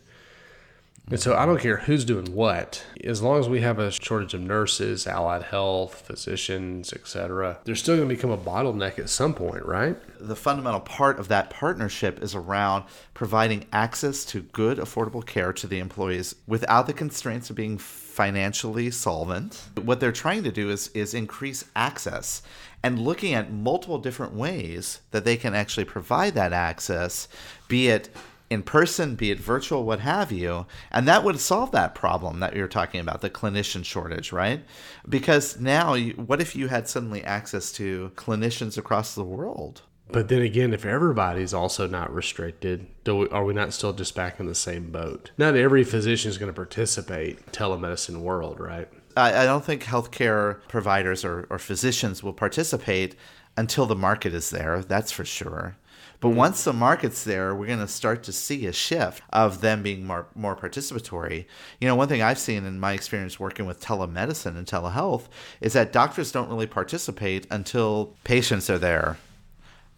And 1.09 1.20
so 1.20 1.37
I 1.37 1.47
don't 1.47 1.61
care 1.61 1.76
who's 1.76 2.05
doing 2.05 2.32
what, 2.32 2.84
as 3.05 3.22
long 3.22 3.39
as 3.39 3.49
we 3.49 3.61
have 3.61 3.78
a 3.78 3.93
shortage 3.93 4.34
of 4.34 4.41
nurses, 4.41 5.07
allied 5.07 5.45
health, 5.45 6.01
physicians, 6.05 6.93
etc., 6.93 7.59
they're 7.64 7.76
still 7.76 7.97
going 7.97 8.09
to 8.09 8.14
become 8.14 8.32
a 8.32 8.39
bottleneck 8.39 8.99
at 8.99 9.09
some 9.09 9.32
point, 9.32 9.64
right? 9.64 9.97
The 10.18 10.34
fundamental 10.34 10.80
part 10.80 11.20
of 11.20 11.28
that 11.28 11.49
partnership 11.51 12.20
is 12.24 12.34
around 12.34 12.84
providing 13.14 13.66
access 13.72 14.24
to 14.26 14.43
good, 14.43 14.78
affordable 14.78 15.24
care 15.24 15.53
to 15.53 15.68
the 15.68 15.78
employees 15.78 16.34
without 16.49 16.89
the 16.89 16.93
constraints 16.93 17.51
of 17.51 17.57
being 17.57 17.78
financially 18.16 18.90
solvent. 18.90 19.68
What 19.80 20.00
they're 20.00 20.10
trying 20.10 20.42
to 20.44 20.50
do 20.50 20.70
is, 20.70 20.88
is 20.94 21.12
increase 21.12 21.66
access 21.76 22.40
and 22.82 22.98
looking 22.98 23.34
at 23.34 23.52
multiple 23.52 23.98
different 23.98 24.32
ways 24.32 25.00
that 25.10 25.26
they 25.26 25.36
can 25.36 25.54
actually 25.54 25.84
provide 25.84 26.32
that 26.34 26.54
access, 26.54 27.28
be 27.68 27.88
it 27.88 28.08
in 28.48 28.62
person, 28.62 29.16
be 29.16 29.30
it 29.30 29.38
virtual, 29.38 29.84
what 29.84 30.00
have 30.00 30.32
you. 30.32 30.64
And 30.90 31.06
that 31.06 31.24
would 31.24 31.40
solve 31.40 31.72
that 31.72 31.94
problem 31.94 32.40
that 32.40 32.56
you're 32.56 32.68
talking 32.68 33.00
about, 33.00 33.20
the 33.20 33.28
clinician 33.28 33.84
shortage, 33.84 34.32
right? 34.32 34.64
Because 35.06 35.60
now, 35.60 35.94
what 35.96 36.40
if 36.40 36.56
you 36.56 36.68
had 36.68 36.88
suddenly 36.88 37.22
access 37.22 37.70
to 37.72 38.12
clinicians 38.14 38.78
across 38.78 39.14
the 39.14 39.24
world? 39.24 39.82
But 40.09 40.28
then 40.28 40.42
again, 40.42 40.72
if 40.72 40.84
everybody's 40.84 41.52
also 41.52 41.86
not 41.86 42.14
restricted, 42.14 42.86
do 43.04 43.16
we, 43.16 43.28
are 43.30 43.44
we 43.44 43.54
not 43.54 43.72
still 43.72 43.92
just 43.92 44.14
back 44.14 44.38
in 44.38 44.46
the 44.46 44.54
same 44.54 44.90
boat? 44.90 45.32
Not 45.36 45.57
every 45.57 45.84
physician 45.84 46.30
is 46.30 46.38
going 46.38 46.50
to 46.50 46.57
participate 46.57 47.44
telemedicine 47.52 48.20
world, 48.20 48.61
right? 48.61 48.88
I, 49.16 49.42
I 49.42 49.44
don't 49.44 49.64
think 49.64 49.82
healthcare 49.82 50.61
providers 50.68 51.24
or, 51.24 51.46
or 51.50 51.59
physicians 51.59 52.22
will 52.22 52.32
participate 52.32 53.16
until 53.57 53.86
the 53.86 53.96
market 53.96 54.34
is 54.34 54.50
there, 54.50 54.82
that's 54.82 55.11
for 55.11 55.24
sure. 55.24 55.76
But 56.20 56.28
mm-hmm. 56.28 56.38
once 56.38 56.64
the 56.64 56.72
market's 56.72 57.24
there, 57.24 57.54
we're 57.54 57.66
going 57.66 57.78
to 57.78 57.88
start 57.88 58.22
to 58.24 58.32
see 58.32 58.66
a 58.66 58.72
shift 58.72 59.22
of 59.32 59.61
them 59.61 59.82
being 59.82 60.07
more 60.07 60.26
more 60.34 60.57
participatory. 60.57 61.46
You 61.80 61.88
know, 61.88 61.94
one 61.94 62.09
thing 62.09 62.22
I've 62.22 62.38
seen 62.38 62.64
in 62.64 62.80
my 62.80 62.92
experience 62.92 63.40
working 63.40 63.66
with 63.66 63.80
telemedicine 63.80 64.57
and 64.57 64.66
telehealth 64.66 65.24
is 65.61 65.72
that 65.74 65.92
doctors 65.92 66.32
don't 66.32 66.48
really 66.48 66.66
participate 66.66 67.46
until 67.50 68.16
patients 68.24 68.70
are 68.70 68.78
there. 68.78 69.18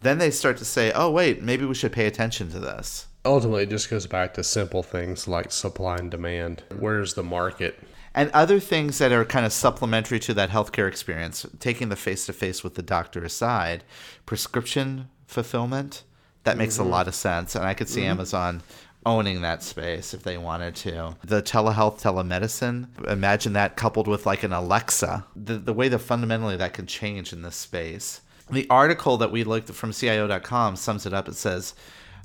Then 0.01 0.17
they 0.17 0.31
start 0.31 0.57
to 0.57 0.65
say, 0.65 0.91
"Oh, 0.93 1.11
wait, 1.11 1.41
maybe 1.41 1.65
we 1.65 1.75
should 1.75 1.91
pay 1.91 2.05
attention 2.05 2.49
to 2.51 2.59
this." 2.59 3.07
Ultimately, 3.25 3.63
it 3.63 3.69
just 3.69 3.89
goes 3.89 4.07
back 4.07 4.33
to 4.35 4.43
simple 4.43 4.81
things 4.81 5.27
like 5.27 5.51
supply 5.51 5.97
and 5.97 6.09
demand. 6.09 6.63
Where's 6.77 7.15
the 7.15 7.23
market? 7.23 7.77
and 8.13 8.31
other 8.31 8.59
things 8.59 8.97
that 8.97 9.11
are 9.11 9.25
kind 9.25 9.45
of 9.45 9.53
supplementary 9.53 10.19
to 10.19 10.33
that 10.33 10.49
healthcare 10.49 10.87
experience, 10.87 11.45
taking 11.59 11.89
the 11.89 11.95
face 11.95 12.25
to 12.25 12.33
face 12.33 12.63
with 12.63 12.75
the 12.75 12.81
doctor 12.81 13.23
aside, 13.23 13.83
prescription 14.25 15.09
fulfillment, 15.27 16.03
that 16.43 16.57
makes 16.57 16.77
a 16.77 16.81
mm-hmm. 16.81 16.91
lot 16.91 17.07
of 17.07 17.15
sense. 17.15 17.55
And 17.55 17.65
I 17.65 17.73
could 17.73 17.89
see 17.89 18.01
mm-hmm. 18.01 18.11
Amazon 18.11 18.63
owning 19.05 19.41
that 19.41 19.63
space 19.63 20.13
if 20.13 20.23
they 20.23 20.37
wanted 20.37 20.75
to. 20.75 21.15
The 21.23 21.41
telehealth, 21.41 22.01
telemedicine, 22.01 22.87
imagine 23.07 23.53
that 23.53 23.77
coupled 23.77 24.07
with 24.07 24.25
like 24.25 24.43
an 24.43 24.53
Alexa, 24.53 25.25
the, 25.35 25.57
the 25.57 25.73
way 25.73 25.87
that 25.87 25.99
fundamentally 25.99 26.57
that 26.57 26.73
can 26.73 26.87
change 26.87 27.31
in 27.31 27.41
this 27.41 27.55
space. 27.55 28.21
The 28.51 28.67
article 28.69 29.17
that 29.17 29.31
we 29.31 29.43
looked 29.43 29.69
from 29.69 29.93
CIO.com 29.93 30.75
sums 30.75 31.05
it 31.05 31.13
up. 31.13 31.27
It 31.27 31.35
says, 31.35 31.75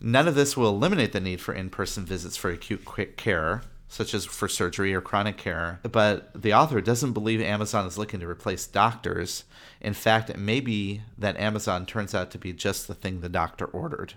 None 0.01 0.27
of 0.27 0.35
this 0.35 0.57
will 0.57 0.71
eliminate 0.71 1.13
the 1.13 1.21
need 1.21 1.41
for 1.41 1.55
in 1.55 1.71
person 1.71 2.05
visits 2.05 2.37
for 2.37 2.51
acute 2.51 2.85
quick 2.85 3.17
care, 3.17 3.63
such 3.89 4.15
as 4.15 4.25
for 4.25 4.49
surgery 4.49 4.95
or 4.95 5.01
chronic 5.01 5.37
care. 5.37 5.81
But 5.83 6.31
the 6.35 6.55
author 6.55 6.81
doesn't 6.81 7.13
believe 7.13 7.41
Amazon 7.41 7.87
is 7.87 7.99
looking 7.99 8.21
to 8.21 8.29
replace 8.29 8.67
doctors. 8.67 9.45
In 9.81 9.95
fact, 9.95 10.31
it 10.31 10.39
may 10.39 10.61
be 10.61 11.03
that 11.19 11.39
Amazon 11.39 11.87
turns 11.87 12.15
out 12.15 12.31
to 12.33 12.39
be 12.39 12.53
just 12.53 12.89
the 12.89 12.95
thing 12.95 13.21
the 13.21 13.29
doctor 13.29 13.67
ordered. 13.67 14.15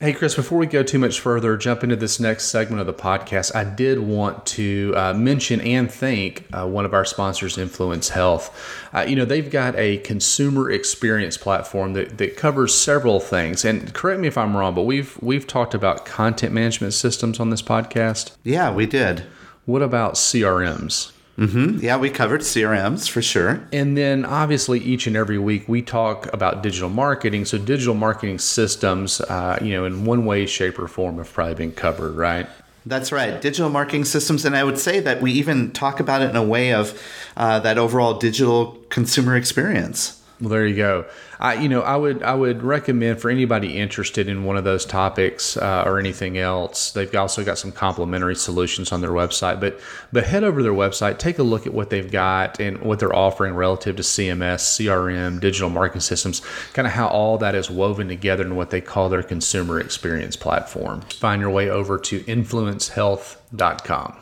Hey, 0.00 0.12
Chris, 0.12 0.36
before 0.36 0.58
we 0.58 0.68
go 0.68 0.84
too 0.84 1.00
much 1.00 1.18
further, 1.18 1.56
jump 1.56 1.82
into 1.82 1.96
this 1.96 2.20
next 2.20 2.44
segment 2.44 2.80
of 2.80 2.86
the 2.86 2.92
podcast, 2.92 3.52
I 3.52 3.64
did 3.64 3.98
want 3.98 4.46
to 4.46 4.94
uh, 4.96 5.12
mention 5.12 5.60
and 5.60 5.90
thank 5.90 6.46
uh, 6.52 6.68
one 6.68 6.84
of 6.84 6.94
our 6.94 7.04
sponsors, 7.04 7.58
Influence 7.58 8.10
Health. 8.10 8.88
Uh, 8.94 9.00
you 9.00 9.16
know, 9.16 9.24
they've 9.24 9.50
got 9.50 9.74
a 9.74 9.98
consumer 9.98 10.70
experience 10.70 11.36
platform 11.36 11.94
that, 11.94 12.16
that 12.18 12.36
covers 12.36 12.76
several 12.76 13.18
things. 13.18 13.64
And 13.64 13.92
correct 13.92 14.20
me 14.20 14.28
if 14.28 14.38
I'm 14.38 14.56
wrong, 14.56 14.72
but 14.72 14.82
we've 14.82 15.20
we've 15.20 15.48
talked 15.48 15.74
about 15.74 16.06
content 16.06 16.54
management 16.54 16.94
systems 16.94 17.40
on 17.40 17.50
this 17.50 17.60
podcast. 17.60 18.36
Yeah, 18.44 18.72
we 18.72 18.86
did. 18.86 19.24
What 19.64 19.82
about 19.82 20.14
CRMs? 20.14 21.10
Mm-hmm. 21.38 21.78
Yeah, 21.78 21.96
we 21.96 22.10
covered 22.10 22.40
CRMs 22.40 23.08
for 23.08 23.22
sure. 23.22 23.60
And 23.72 23.96
then 23.96 24.24
obviously 24.24 24.80
each 24.80 25.06
and 25.06 25.16
every 25.16 25.38
week 25.38 25.68
we 25.68 25.82
talk 25.82 26.32
about 26.32 26.62
digital 26.64 26.90
marketing. 26.90 27.44
So 27.44 27.58
digital 27.58 27.94
marketing 27.94 28.40
systems, 28.40 29.20
uh, 29.20 29.58
you 29.62 29.72
know, 29.72 29.84
in 29.84 30.04
one 30.04 30.24
way, 30.26 30.46
shape, 30.46 30.78
or 30.78 30.88
form 30.88 31.18
have 31.18 31.32
probably 31.32 31.54
been 31.54 31.72
covered, 31.72 32.16
right? 32.16 32.48
That's 32.86 33.12
right, 33.12 33.40
digital 33.40 33.68
marketing 33.68 34.06
systems, 34.06 34.46
and 34.46 34.56
I 34.56 34.64
would 34.64 34.78
say 34.78 35.00
that 35.00 35.20
we 35.20 35.32
even 35.32 35.72
talk 35.72 36.00
about 36.00 36.22
it 36.22 36.30
in 36.30 36.36
a 36.36 36.42
way 36.42 36.72
of 36.72 36.98
uh, 37.36 37.58
that 37.60 37.76
overall 37.76 38.14
digital 38.14 38.78
consumer 38.88 39.36
experience. 39.36 40.17
Well, 40.40 40.50
there 40.50 40.66
you 40.66 40.76
go. 40.76 41.04
I, 41.40 41.54
you 41.54 41.68
know, 41.68 41.80
I 41.80 41.96
would 41.96 42.22
I 42.22 42.32
would 42.32 42.62
recommend 42.62 43.20
for 43.20 43.28
anybody 43.28 43.76
interested 43.76 44.28
in 44.28 44.44
one 44.44 44.56
of 44.56 44.62
those 44.62 44.84
topics 44.84 45.56
uh, 45.56 45.82
or 45.84 45.98
anything 45.98 46.38
else. 46.38 46.92
They've 46.92 47.12
also 47.16 47.44
got 47.44 47.58
some 47.58 47.72
complimentary 47.72 48.36
solutions 48.36 48.92
on 48.92 49.00
their 49.00 49.10
website. 49.10 49.58
But 49.60 49.80
but 50.12 50.24
head 50.24 50.44
over 50.44 50.60
to 50.60 50.62
their 50.62 50.72
website, 50.72 51.18
take 51.18 51.40
a 51.40 51.42
look 51.42 51.66
at 51.66 51.74
what 51.74 51.90
they've 51.90 52.10
got 52.10 52.60
and 52.60 52.80
what 52.82 53.00
they're 53.00 53.14
offering 53.14 53.54
relative 53.54 53.96
to 53.96 54.02
CMS, 54.02 54.60
CRM, 54.60 55.40
digital 55.40 55.70
marketing 55.70 56.02
systems, 56.02 56.40
kind 56.72 56.86
of 56.86 56.92
how 56.92 57.08
all 57.08 57.36
that 57.38 57.56
is 57.56 57.68
woven 57.68 58.06
together 58.06 58.44
in 58.44 58.54
what 58.54 58.70
they 58.70 58.80
call 58.80 59.08
their 59.08 59.24
consumer 59.24 59.80
experience 59.80 60.36
platform. 60.36 61.00
Find 61.00 61.40
your 61.40 61.50
way 61.50 61.68
over 61.68 61.98
to 61.98 62.20
influencehealth.com. 62.20 64.16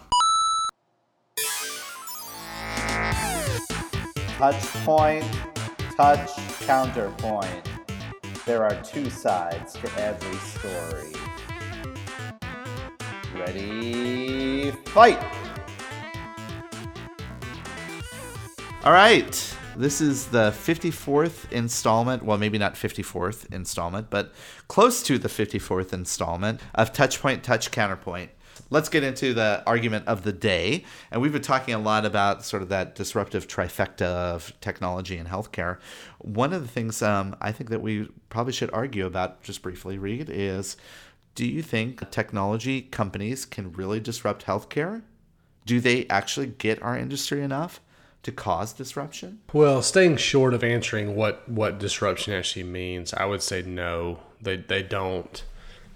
Touch 4.38 4.66
point 4.84 5.24
touch 5.96 6.30
counterpoint. 6.66 7.70
There 8.44 8.62
are 8.62 8.74
two 8.82 9.08
sides 9.08 9.72
to 9.74 9.90
every 9.98 10.36
story. 10.36 11.12
Ready, 13.34 14.72
fight! 14.86 15.22
All 18.84 18.92
right. 18.92 19.56
This 19.76 20.00
is 20.00 20.28
the 20.28 20.52
54th 20.52 21.50
installment. 21.52 22.22
Well, 22.22 22.38
maybe 22.38 22.56
not 22.56 22.76
54th 22.76 23.52
installment, 23.52 24.08
but 24.08 24.32
close 24.68 25.02
to 25.02 25.18
the 25.18 25.28
54th 25.28 25.92
installment 25.92 26.60
of 26.74 26.94
Touchpoint 26.94 27.42
Touch 27.42 27.70
Counterpoint 27.70 28.30
let's 28.70 28.88
get 28.88 29.04
into 29.04 29.34
the 29.34 29.62
argument 29.66 30.06
of 30.06 30.22
the 30.22 30.32
day. 30.32 30.84
And 31.10 31.20
we've 31.20 31.32
been 31.32 31.42
talking 31.42 31.74
a 31.74 31.78
lot 31.78 32.04
about 32.04 32.44
sort 32.44 32.62
of 32.62 32.68
that 32.70 32.94
disruptive 32.94 33.46
trifecta 33.46 34.02
of 34.02 34.52
technology 34.60 35.16
and 35.16 35.28
healthcare. 35.28 35.78
One 36.18 36.52
of 36.52 36.62
the 36.62 36.68
things 36.68 37.02
um, 37.02 37.36
I 37.40 37.52
think 37.52 37.70
that 37.70 37.82
we 37.82 38.08
probably 38.28 38.52
should 38.52 38.70
argue 38.72 39.06
about, 39.06 39.42
just 39.42 39.62
briefly, 39.62 39.98
Reed, 39.98 40.28
is 40.30 40.76
do 41.34 41.46
you 41.46 41.62
think 41.62 42.10
technology 42.10 42.82
companies 42.82 43.44
can 43.44 43.72
really 43.72 44.00
disrupt 44.00 44.46
healthcare? 44.46 45.02
Do 45.66 45.80
they 45.80 46.06
actually 46.08 46.46
get 46.46 46.82
our 46.82 46.96
industry 46.96 47.42
enough? 47.42 47.80
to 48.22 48.32
cause 48.32 48.72
disruption? 48.72 49.38
Well, 49.52 49.82
staying 49.82 50.16
short 50.16 50.52
of 50.52 50.64
answering 50.64 51.14
what 51.14 51.48
what 51.48 51.78
disruption 51.78 52.32
actually 52.32 52.64
means, 52.64 53.14
I 53.14 53.24
would 53.24 53.40
say 53.40 53.62
no. 53.62 54.18
They 54.42 54.56
they 54.56 54.82
don't 54.82 55.44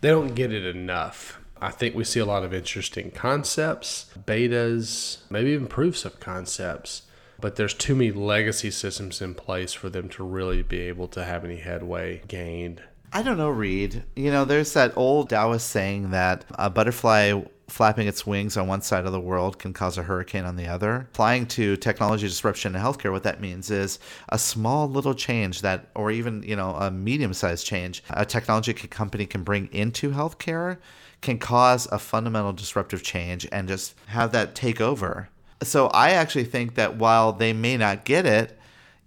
they 0.01 0.11
don't 0.11 0.37
get 0.37 0.53
it 0.53 0.65
enough. 0.65 1.40
I 1.61 1.71
think 1.71 1.95
we 1.95 2.05
see 2.05 2.21
a 2.21 2.27
lot 2.27 2.43
of 2.43 2.55
interesting 2.55 3.11
concepts, 3.11 4.07
betas, 4.17 5.19
maybe 5.29 5.51
even 5.51 5.67
proofs 5.67 6.05
of 6.05 6.19
concepts, 6.19 7.03
but 7.39 7.57
there's 7.57 7.75
too 7.75 7.95
many 7.95 8.13
legacy 8.13 8.71
systems 8.71 9.21
in 9.21 9.35
place 9.35 9.73
for 9.73 9.91
them 9.91 10.09
to 10.11 10.25
really 10.25 10.63
be 10.63 10.81
able 10.81 11.09
to 11.09 11.25
have 11.25 11.45
any 11.45 11.57
headway 11.57 12.23
gained. 12.29 12.83
I 13.13 13.23
don't 13.23 13.39
know, 13.39 13.51
Reed. 13.51 14.05
You 14.15 14.31
know, 14.31 14.45
there's 14.45 14.73
that 14.75 14.97
old 14.97 15.31
Taoist 15.31 15.69
saying 15.69 16.11
that 16.11 16.45
a 16.53 16.71
butterfly 16.71 17.43
flapping 17.69 18.09
its 18.09 18.27
wings 18.27 18.57
on 18.57 18.67
one 18.67 18.83
side 18.83 19.07
of 19.07 19.13
the 19.13 19.21
world 19.21 19.59
can 19.59 19.73
cause 19.73 19.97
a 19.97 20.03
hurricane 20.03 20.45
on 20.45 20.57
the 20.57 20.67
other. 20.67 21.09
Applying 21.13 21.47
to 21.47 21.77
technology 21.77 22.27
disruption 22.27 22.75
in 22.75 22.81
healthcare, 22.81 23.13
what 23.13 23.23
that 23.23 23.41
means 23.41 23.71
is 23.71 23.99
a 24.29 24.39
small 24.39 24.89
little 24.89 25.15
change 25.15 25.63
that, 25.63 25.87
or 25.95 26.11
even, 26.11 26.43
you 26.43 26.57
know, 26.57 26.71
a 26.75 26.91
medium 26.91 27.33
sized 27.33 27.67
change 27.67 28.03
a 28.11 28.25
technology 28.25 28.73
company 28.73 29.27
can 29.27 29.43
bring 29.43 29.69
into 29.73 30.11
healthcare 30.11 30.79
can 31.21 31.39
cause 31.39 31.87
a 31.93 31.99
fundamental 31.99 32.53
disruptive 32.53 33.03
change 33.03 33.47
and 33.53 33.69
just 33.69 33.95
have 34.07 34.33
that 34.33 34.55
take 34.55 34.81
over. 34.81 35.29
So 35.63 35.89
I 35.89 36.11
actually 36.11 36.45
think 36.45 36.75
that 36.77 36.97
while 36.97 37.33
they 37.33 37.53
may 37.53 37.77
not 37.77 38.05
get 38.05 38.25
it, 38.25 38.59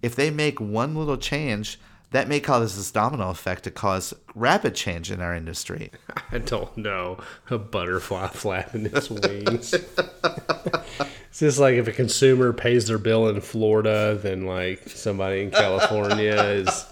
if 0.02 0.16
they 0.16 0.30
make 0.30 0.60
one 0.60 0.96
little 0.96 1.18
change, 1.18 1.80
that 2.12 2.28
may 2.28 2.40
cause 2.40 2.78
this 2.78 2.92
domino 2.92 3.32
effect 3.32 3.64
to 3.64 3.72
cause 3.72 4.14
rapid 4.36 4.76
change 4.76 5.10
in 5.10 5.20
our 5.20 5.34
industry. 5.34 5.90
I 6.32 6.38
don't 6.38 6.78
know. 6.78 7.18
A 7.50 7.58
butterfly 7.58 8.28
flapping 8.34 8.86
its 8.86 9.10
wings. 9.10 9.74
it's 9.74 11.40
just 11.40 11.58
like 11.58 11.74
if 11.74 11.88
a 11.88 11.92
consumer 11.92 12.54
pays 12.54 12.88
their 12.88 13.00
bill 13.00 13.28
in 13.30 13.42
Florida, 13.42 14.20
then 14.22 14.46
like 14.46 14.88
somebody 14.90 15.42
in 15.42 15.50
California 15.50 16.36
is 16.36 16.86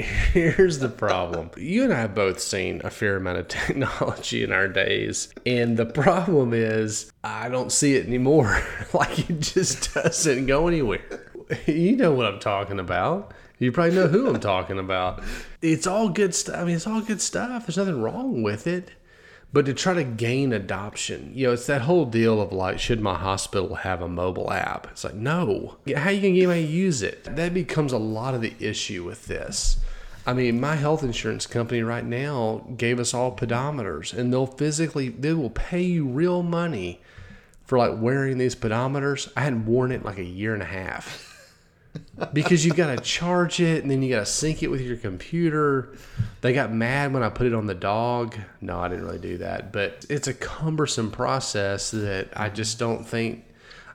Here's 0.32 0.78
the 0.78 0.88
problem. 0.88 1.50
You 1.56 1.84
and 1.84 1.92
I 1.92 2.00
have 2.00 2.14
both 2.14 2.40
seen 2.40 2.80
a 2.84 2.90
fair 2.90 3.16
amount 3.16 3.38
of 3.38 3.48
technology 3.48 4.42
in 4.42 4.52
our 4.52 4.68
days. 4.68 5.32
And 5.44 5.76
the 5.76 5.86
problem 5.86 6.52
is, 6.54 7.10
I 7.22 7.48
don't 7.48 7.72
see 7.72 7.96
it 7.96 8.06
anymore. 8.06 8.62
like, 8.94 9.30
it 9.30 9.40
just 9.40 9.94
doesn't 9.94 10.46
go 10.46 10.68
anywhere. 10.68 11.26
You 11.66 11.96
know 11.96 12.12
what 12.12 12.26
I'm 12.26 12.38
talking 12.38 12.78
about. 12.78 13.34
You 13.58 13.72
probably 13.72 13.94
know 13.94 14.06
who 14.06 14.28
I'm 14.28 14.40
talking 14.40 14.78
about. 14.78 15.22
It's 15.60 15.86
all 15.86 16.08
good 16.08 16.34
stuff. 16.34 16.56
I 16.56 16.64
mean, 16.64 16.76
it's 16.76 16.86
all 16.86 17.02
good 17.02 17.20
stuff. 17.20 17.66
There's 17.66 17.76
nothing 17.76 18.00
wrong 18.00 18.42
with 18.42 18.66
it. 18.66 18.92
But 19.52 19.66
to 19.66 19.74
try 19.74 19.94
to 19.94 20.04
gain 20.04 20.52
adoption, 20.52 21.32
you 21.34 21.46
know, 21.46 21.52
it's 21.52 21.66
that 21.66 21.82
whole 21.82 22.04
deal 22.04 22.40
of 22.40 22.52
like, 22.52 22.78
should 22.78 23.00
my 23.00 23.14
hospital 23.14 23.76
have 23.76 24.00
a 24.00 24.08
mobile 24.08 24.52
app? 24.52 24.86
It's 24.92 25.02
like, 25.02 25.14
no. 25.14 25.76
How 25.96 26.10
you 26.10 26.20
gonna 26.20 26.34
get 26.34 26.48
me 26.48 26.54
to 26.54 26.60
use 26.60 27.02
it? 27.02 27.24
That 27.24 27.52
becomes 27.52 27.92
a 27.92 27.98
lot 27.98 28.34
of 28.34 28.42
the 28.42 28.54
issue 28.60 29.02
with 29.02 29.26
this. 29.26 29.78
I 30.24 30.34
mean, 30.34 30.60
my 30.60 30.76
health 30.76 31.02
insurance 31.02 31.46
company 31.46 31.82
right 31.82 32.04
now 32.04 32.64
gave 32.76 33.00
us 33.00 33.12
all 33.12 33.34
pedometers, 33.34 34.16
and 34.16 34.32
they'll 34.32 34.46
physically 34.46 35.08
they 35.08 35.32
will 35.32 35.50
pay 35.50 35.82
you 35.82 36.06
real 36.06 36.42
money 36.42 37.00
for 37.64 37.78
like 37.78 38.00
wearing 38.00 38.38
these 38.38 38.54
pedometers. 38.54 39.32
I 39.36 39.40
hadn't 39.40 39.66
worn 39.66 39.90
it 39.90 39.96
in 39.96 40.02
like 40.02 40.18
a 40.18 40.24
year 40.24 40.54
and 40.54 40.62
a 40.62 40.66
half 40.66 41.29
because 42.32 42.64
you've 42.64 42.76
got 42.76 42.94
to 42.94 43.02
charge 43.02 43.60
it 43.60 43.82
and 43.82 43.90
then 43.90 44.02
you 44.02 44.10
got 44.10 44.20
to 44.20 44.26
sync 44.26 44.62
it 44.62 44.68
with 44.68 44.80
your 44.80 44.96
computer. 44.96 45.96
They 46.40 46.52
got 46.52 46.72
mad 46.72 47.12
when 47.12 47.22
I 47.22 47.28
put 47.28 47.46
it 47.46 47.54
on 47.54 47.66
the 47.66 47.74
dog. 47.74 48.36
No, 48.60 48.78
I 48.78 48.88
didn't 48.88 49.04
really 49.04 49.18
do 49.18 49.38
that, 49.38 49.72
but 49.72 50.04
it's 50.08 50.28
a 50.28 50.34
cumbersome 50.34 51.10
process 51.10 51.90
that 51.90 52.28
I 52.36 52.48
just 52.48 52.78
don't 52.78 53.06
think. 53.06 53.44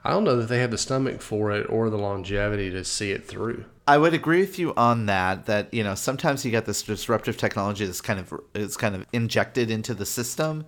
I 0.04 0.12
don't 0.12 0.24
know 0.24 0.38
that 0.38 0.50
they 0.50 0.60
have 0.60 0.72
the 0.72 0.78
stomach 0.78 1.22
for 1.22 1.52
it 1.52 1.68
or 1.70 1.90
the 1.90 1.98
longevity 1.98 2.70
to 2.72 2.84
see 2.84 3.12
it 3.12 3.26
through. 3.28 3.66
I 3.88 3.98
would 3.98 4.14
agree 4.14 4.40
with 4.40 4.58
you 4.58 4.74
on 4.76 5.06
that. 5.08 5.46
That 5.46 5.74
you 5.74 5.84
know 5.84 5.96
sometimes 5.96 6.44
you 6.44 6.52
get 6.52 6.66
this 6.66 6.82
disruptive 6.82 7.38
technology 7.38 7.86
that's 7.86 8.02
kind 8.02 8.20
of 8.20 8.34
is 8.54 8.78
kind 8.78 8.96
of 8.96 9.06
injected 9.14 9.70
into 9.70 9.94
the 9.94 10.06
system, 10.06 10.66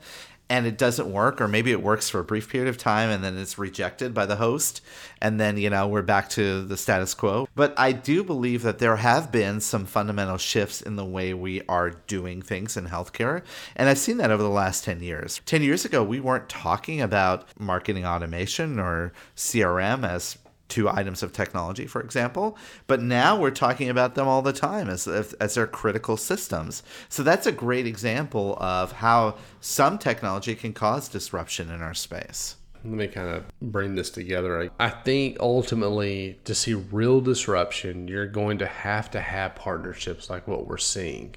and 0.49 0.65
it 0.65 0.77
doesn't 0.77 1.11
work 1.11 1.41
or 1.41 1.47
maybe 1.47 1.71
it 1.71 1.81
works 1.81 2.09
for 2.09 2.19
a 2.19 2.23
brief 2.23 2.49
period 2.49 2.69
of 2.69 2.77
time 2.77 3.09
and 3.09 3.23
then 3.23 3.37
it's 3.37 3.57
rejected 3.57 4.13
by 4.13 4.25
the 4.25 4.37
host 4.37 4.81
and 5.21 5.39
then 5.39 5.57
you 5.57 5.69
know 5.69 5.87
we're 5.87 6.01
back 6.01 6.29
to 6.29 6.63
the 6.63 6.77
status 6.77 7.13
quo. 7.13 7.47
But 7.55 7.73
i 7.77 7.91
do 7.91 8.23
believe 8.23 8.63
that 8.63 8.79
there 8.79 8.97
have 8.97 9.31
been 9.31 9.59
some 9.59 9.85
fundamental 9.85 10.37
shifts 10.37 10.81
in 10.81 10.95
the 10.95 11.05
way 11.05 11.33
we 11.33 11.61
are 11.67 11.91
doing 11.91 12.41
things 12.41 12.77
in 12.77 12.87
healthcare 12.87 13.43
and 13.75 13.89
i've 13.89 13.97
seen 13.97 14.17
that 14.17 14.31
over 14.31 14.43
the 14.43 14.49
last 14.49 14.83
10 14.83 15.01
years. 15.01 15.41
10 15.45 15.61
years 15.61 15.85
ago 15.85 16.03
we 16.03 16.19
weren't 16.19 16.49
talking 16.49 17.01
about 17.01 17.47
marketing 17.59 18.05
automation 18.05 18.79
or 18.79 19.11
crm 19.35 20.07
as 20.07 20.37
two 20.69 20.89
items 20.89 21.23
of 21.23 21.33
technology, 21.33 21.85
for 21.85 22.01
example. 22.01 22.57
But 22.87 23.01
now 23.01 23.39
we're 23.39 23.51
talking 23.51 23.89
about 23.89 24.15
them 24.15 24.27
all 24.27 24.41
the 24.41 24.53
time 24.53 24.89
as 24.89 25.07
as 25.07 25.55
their 25.55 25.67
critical 25.67 26.17
systems. 26.17 26.83
So 27.09 27.23
that's 27.23 27.47
a 27.47 27.51
great 27.51 27.87
example 27.87 28.57
of 28.59 28.91
how 28.93 29.35
some 29.61 29.97
technology 29.97 30.55
can 30.55 30.73
cause 30.73 31.07
disruption 31.07 31.69
in 31.71 31.81
our 31.81 31.93
space. 31.93 32.55
Let 32.83 32.93
me 32.93 33.07
kind 33.07 33.29
of 33.29 33.43
bring 33.61 33.95
this 33.95 34.09
together. 34.09 34.71
I 34.79 34.89
think 34.89 35.37
ultimately, 35.39 36.39
to 36.45 36.55
see 36.55 36.73
real 36.73 37.19
disruption, 37.21 38.07
you're 38.07 38.27
going 38.27 38.59
to 38.59 38.67
have 38.67 39.11
to 39.11 39.19
have 39.19 39.55
partnerships 39.55 40.29
like 40.29 40.47
what 40.47 40.67
we're 40.67 40.77
seeing. 40.77 41.35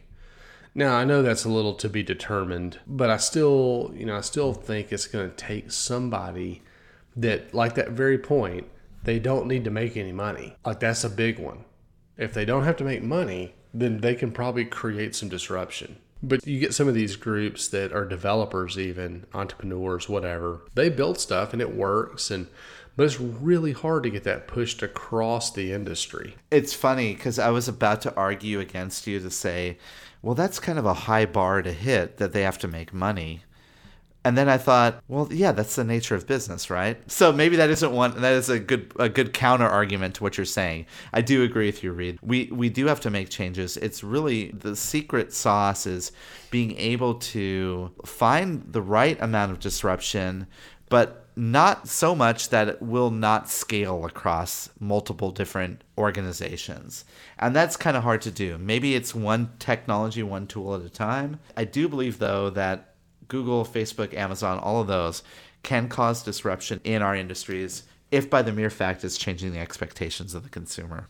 Now, 0.75 0.95
I 0.95 1.05
know 1.05 1.23
that's 1.23 1.45
a 1.45 1.49
little 1.49 1.75
to 1.75 1.89
be 1.89 2.05
determined, 2.05 2.79
but 2.87 3.11
I 3.11 3.17
still, 3.17 3.93
you 3.97 4.07
know, 4.07 4.17
I 4.17 4.21
still 4.21 4.53
think 4.53 4.93
it's 4.93 5.07
going 5.07 5.29
to 5.31 5.37
take 5.37 5.73
somebody 5.73 6.63
that, 7.17 7.53
like 7.53 7.75
that 7.75 7.91
very 7.91 8.19
point, 8.19 8.69
they 9.05 9.19
don't 9.19 9.47
need 9.47 9.65
to 9.65 9.71
make 9.71 9.97
any 9.97 10.13
money. 10.13 10.57
Like 10.65 10.81
that's 10.81 11.05
a 11.05 11.11
big 11.11 11.39
one. 11.39 11.65
If 12.17 12.35
they 12.35 12.45
don't 12.45 12.65
have 12.65 12.77
to 12.77 12.85
make 12.85 13.03
money, 13.03 13.55
then 13.73 13.99
they 13.99 14.15
can 14.15 14.33
probably 14.33 14.65
create 14.65 15.15
some 15.15 15.29
disruption. 15.29 15.97
But 16.23 16.47
you 16.47 16.61
get 16.61 16.75
some 16.75 16.87
of 16.87 16.95
these 16.95 17.17
groups 17.17 17.69
that 17.69 17.93
are 17.93 18.05
developers, 18.05 18.79
even 18.79 19.25
entrepreneurs, 19.33 20.09
whatever. 20.09 20.63
They 20.75 20.91
build 20.91 21.19
stuff 21.19 21.55
and 21.55 21.63
it 21.63 21.75
works, 21.75 22.31
and 22.31 22.47
but 22.97 23.05
it's 23.05 23.21
really 23.21 23.73
hard 23.73 24.03
to 24.03 24.11
get 24.11 24.25
that 24.25 24.47
pushed 24.47 24.83
across 24.83 25.51
the 25.51 25.73
industry. 25.73 26.35
It's 26.51 26.75
funny 26.75 27.15
because 27.15 27.39
I 27.39 27.49
was 27.51 27.69
about 27.69 28.03
to 28.03 28.15
argue 28.15 28.61
against 28.61 29.07
you 29.07 29.21
to 29.21 29.31
say, 29.31 29.79
well, 30.21 30.35
that's 30.35 30.59
kind 30.59 30.79
of 30.79 30.85
a 30.85 30.93
high 30.93 31.25
bar 31.25 31.63
to 31.63 31.73
hit 31.73 32.19
that 32.19 32.33
they 32.33 32.43
have 32.43 32.59
to 32.59 32.69
make 32.69 32.93
money. 32.93 33.45
And 34.25 34.37
then 34.37 34.49
I 34.49 34.59
thought, 34.59 35.03
well, 35.09 35.29
yeah, 35.31 35.53
that's 35.53 35.77
the 35.77 35.85
nature 35.85 36.15
of 36.15 36.27
business, 36.27 36.69
right? 36.69 36.99
So 37.11 37.33
maybe 37.33 37.57
that 37.57 37.71
isn't 37.71 37.93
one 37.93 38.21
that 38.21 38.35
is 38.35 38.51
a 38.51 38.59
good 38.59 38.93
a 38.99 39.09
good 39.09 39.33
counter 39.33 39.67
argument 39.67 40.17
to 40.17 40.23
what 40.23 40.37
you're 40.37 40.45
saying. 40.45 40.87
I 41.13 41.23
do 41.23 41.43
agree 41.43 41.67
with 41.67 41.83
you, 41.83 41.93
Reed. 41.93 42.19
We 42.23 42.51
we 42.53 42.69
do 42.69 42.87
have 42.87 43.01
to 43.01 43.11
make 43.11 43.31
changes. 43.31 43.77
It's 43.79 44.05
really 44.05 44.51
the 44.51 44.77
secret 44.77 45.33
sauce 45.33 45.87
is 45.87 46.13
being 46.51 46.77
able 46.77 47.15
to 47.15 47.93
find 48.05 48.65
the 48.71 48.83
right 48.83 49.21
amount 49.23 49.53
of 49.53 49.61
disruption, 49.61 50.47
but 50.91 51.29
not 51.37 51.89
so 51.89 52.15
much 52.15 52.51
that 52.51 52.69
it 52.69 52.83
will 52.83 53.11
not 53.11 53.49
scale 53.49 54.05
across 54.05 54.69
multiple 54.79 55.31
different 55.31 55.83
organizations. 55.97 57.07
And 57.39 57.57
that's 57.57 57.77
kind 57.77 57.97
of 57.97 58.03
hard 58.03 58.21
to 58.23 58.31
do. 58.31 58.59
Maybe 58.59 58.95
it's 58.95 59.15
one 59.15 59.51
technology, 59.59 60.23
one 60.23 60.47
tool 60.47 60.75
at 60.75 60.83
a 60.83 60.91
time. 60.91 61.41
I 61.57 61.65
do 61.65 61.89
believe 61.89 62.19
though 62.19 62.51
that 62.51 62.90
Google, 63.31 63.65
Facebook, 63.65 64.13
Amazon, 64.13 64.59
all 64.59 64.83
of 64.83 64.89
those 64.89 65.23
can 65.63 65.89
cause 65.89 66.23
disruption 66.23 66.81
in 66.85 67.01
our 67.01 67.15
industries 67.15 67.85
if 68.11 68.29
by 68.29 68.43
the 68.43 68.53
mere 68.53 68.71
fact 68.71 69.05
it's 69.05 69.17
changing 69.17 69.53
the 69.53 69.59
expectations 69.59 70.35
of 70.35 70.43
the 70.43 70.51
consumer. 70.51 71.07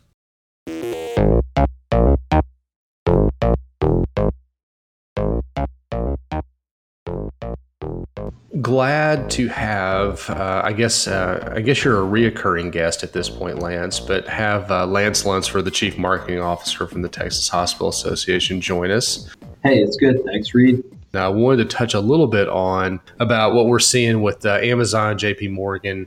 Glad 8.61 9.31
to 9.31 9.49
have, 9.49 10.29
uh, 10.29 10.61
I 10.63 10.75
guess, 10.75 11.09
uh, 11.09 11.55
I 11.57 11.63
guess 11.63 11.83
you're 11.83 12.03
a 12.03 12.07
reoccurring 12.07 12.71
guest 12.71 13.03
at 13.03 13.15
this 13.15 13.31
point, 13.31 13.61
Lance, 13.61 13.99
but 13.99 14.29
have 14.29 14.71
uh, 14.71 14.87
Lance 14.87 15.25
Lunsford, 15.25 15.65
the 15.65 15.71
Chief 15.71 15.97
Marketing 15.97 16.41
Officer 16.41 16.87
from 16.87 17.01
the 17.01 17.09
Texas 17.09 17.49
Hospital 17.49 17.89
Association, 17.89 18.61
join 18.61 18.91
us. 18.91 19.35
Hey, 19.65 19.79
it's 19.79 19.97
good. 19.97 20.23
Thanks, 20.27 20.53
Reed. 20.53 20.85
Now, 21.13 21.27
I 21.27 21.29
wanted 21.29 21.69
to 21.69 21.77
touch 21.77 21.95
a 21.95 22.01
little 22.01 22.27
bit 22.27 22.49
on 22.49 23.01
about 23.19 23.55
what 23.55 23.67
we're 23.67 23.79
seeing 23.79 24.23
with 24.23 24.47
uh, 24.47 24.59
Amazon, 24.63 25.19
J.P. 25.19 25.49
Morgan, 25.49 26.07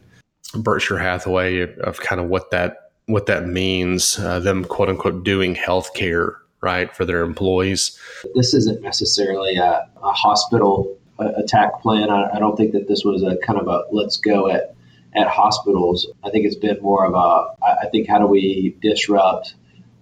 Berkshire 0.55 0.97
Hathaway, 0.97 1.73
of 1.77 1.99
kind 1.99 2.21
of 2.21 2.27
what 2.27 2.51
that 2.51 2.91
what 3.07 3.25
that 3.25 3.47
means. 3.47 4.17
Uh, 4.17 4.39
them 4.39 4.63
quote 4.63 4.89
unquote 4.89 5.23
doing 5.23 5.55
healthcare 5.55 6.35
right 6.61 6.95
for 6.95 7.03
their 7.03 7.21
employees. 7.21 7.99
This 8.35 8.53
isn't 8.53 8.81
necessarily 8.81 9.57
a, 9.57 9.87
a 10.01 10.11
hospital 10.11 10.97
uh, 11.19 11.31
attack 11.35 11.81
plan. 11.81 12.09
I, 12.09 12.29
I, 12.35 12.39
don't 12.39 12.55
think 12.55 12.71
that 12.71 12.87
this 12.87 13.03
was 13.03 13.21
a 13.21 13.35
kind 13.45 13.59
of 13.59 13.67
a 13.67 13.83
let's 13.91 14.17
go 14.17 14.47
at 14.47 14.73
at 15.15 15.27
hospitals. 15.27 16.07
I 16.23 16.29
think 16.29 16.45
it's 16.45 16.55
been 16.55 16.81
more 16.81 17.05
of 17.05 17.13
a 17.13 17.65
I 17.65 17.87
think 17.91 18.07
how 18.07 18.19
do 18.19 18.25
we 18.25 18.77
disrupt 18.81 19.55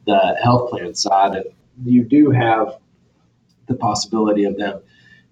the 0.05 0.37
health 0.41 0.69
plan 0.69 0.93
side. 0.95 1.35
And 1.35 1.45
you 1.85 2.03
do 2.03 2.31
have 2.31 2.77
the 3.67 3.75
possibility 3.75 4.43
of 4.43 4.57
them 4.57 4.81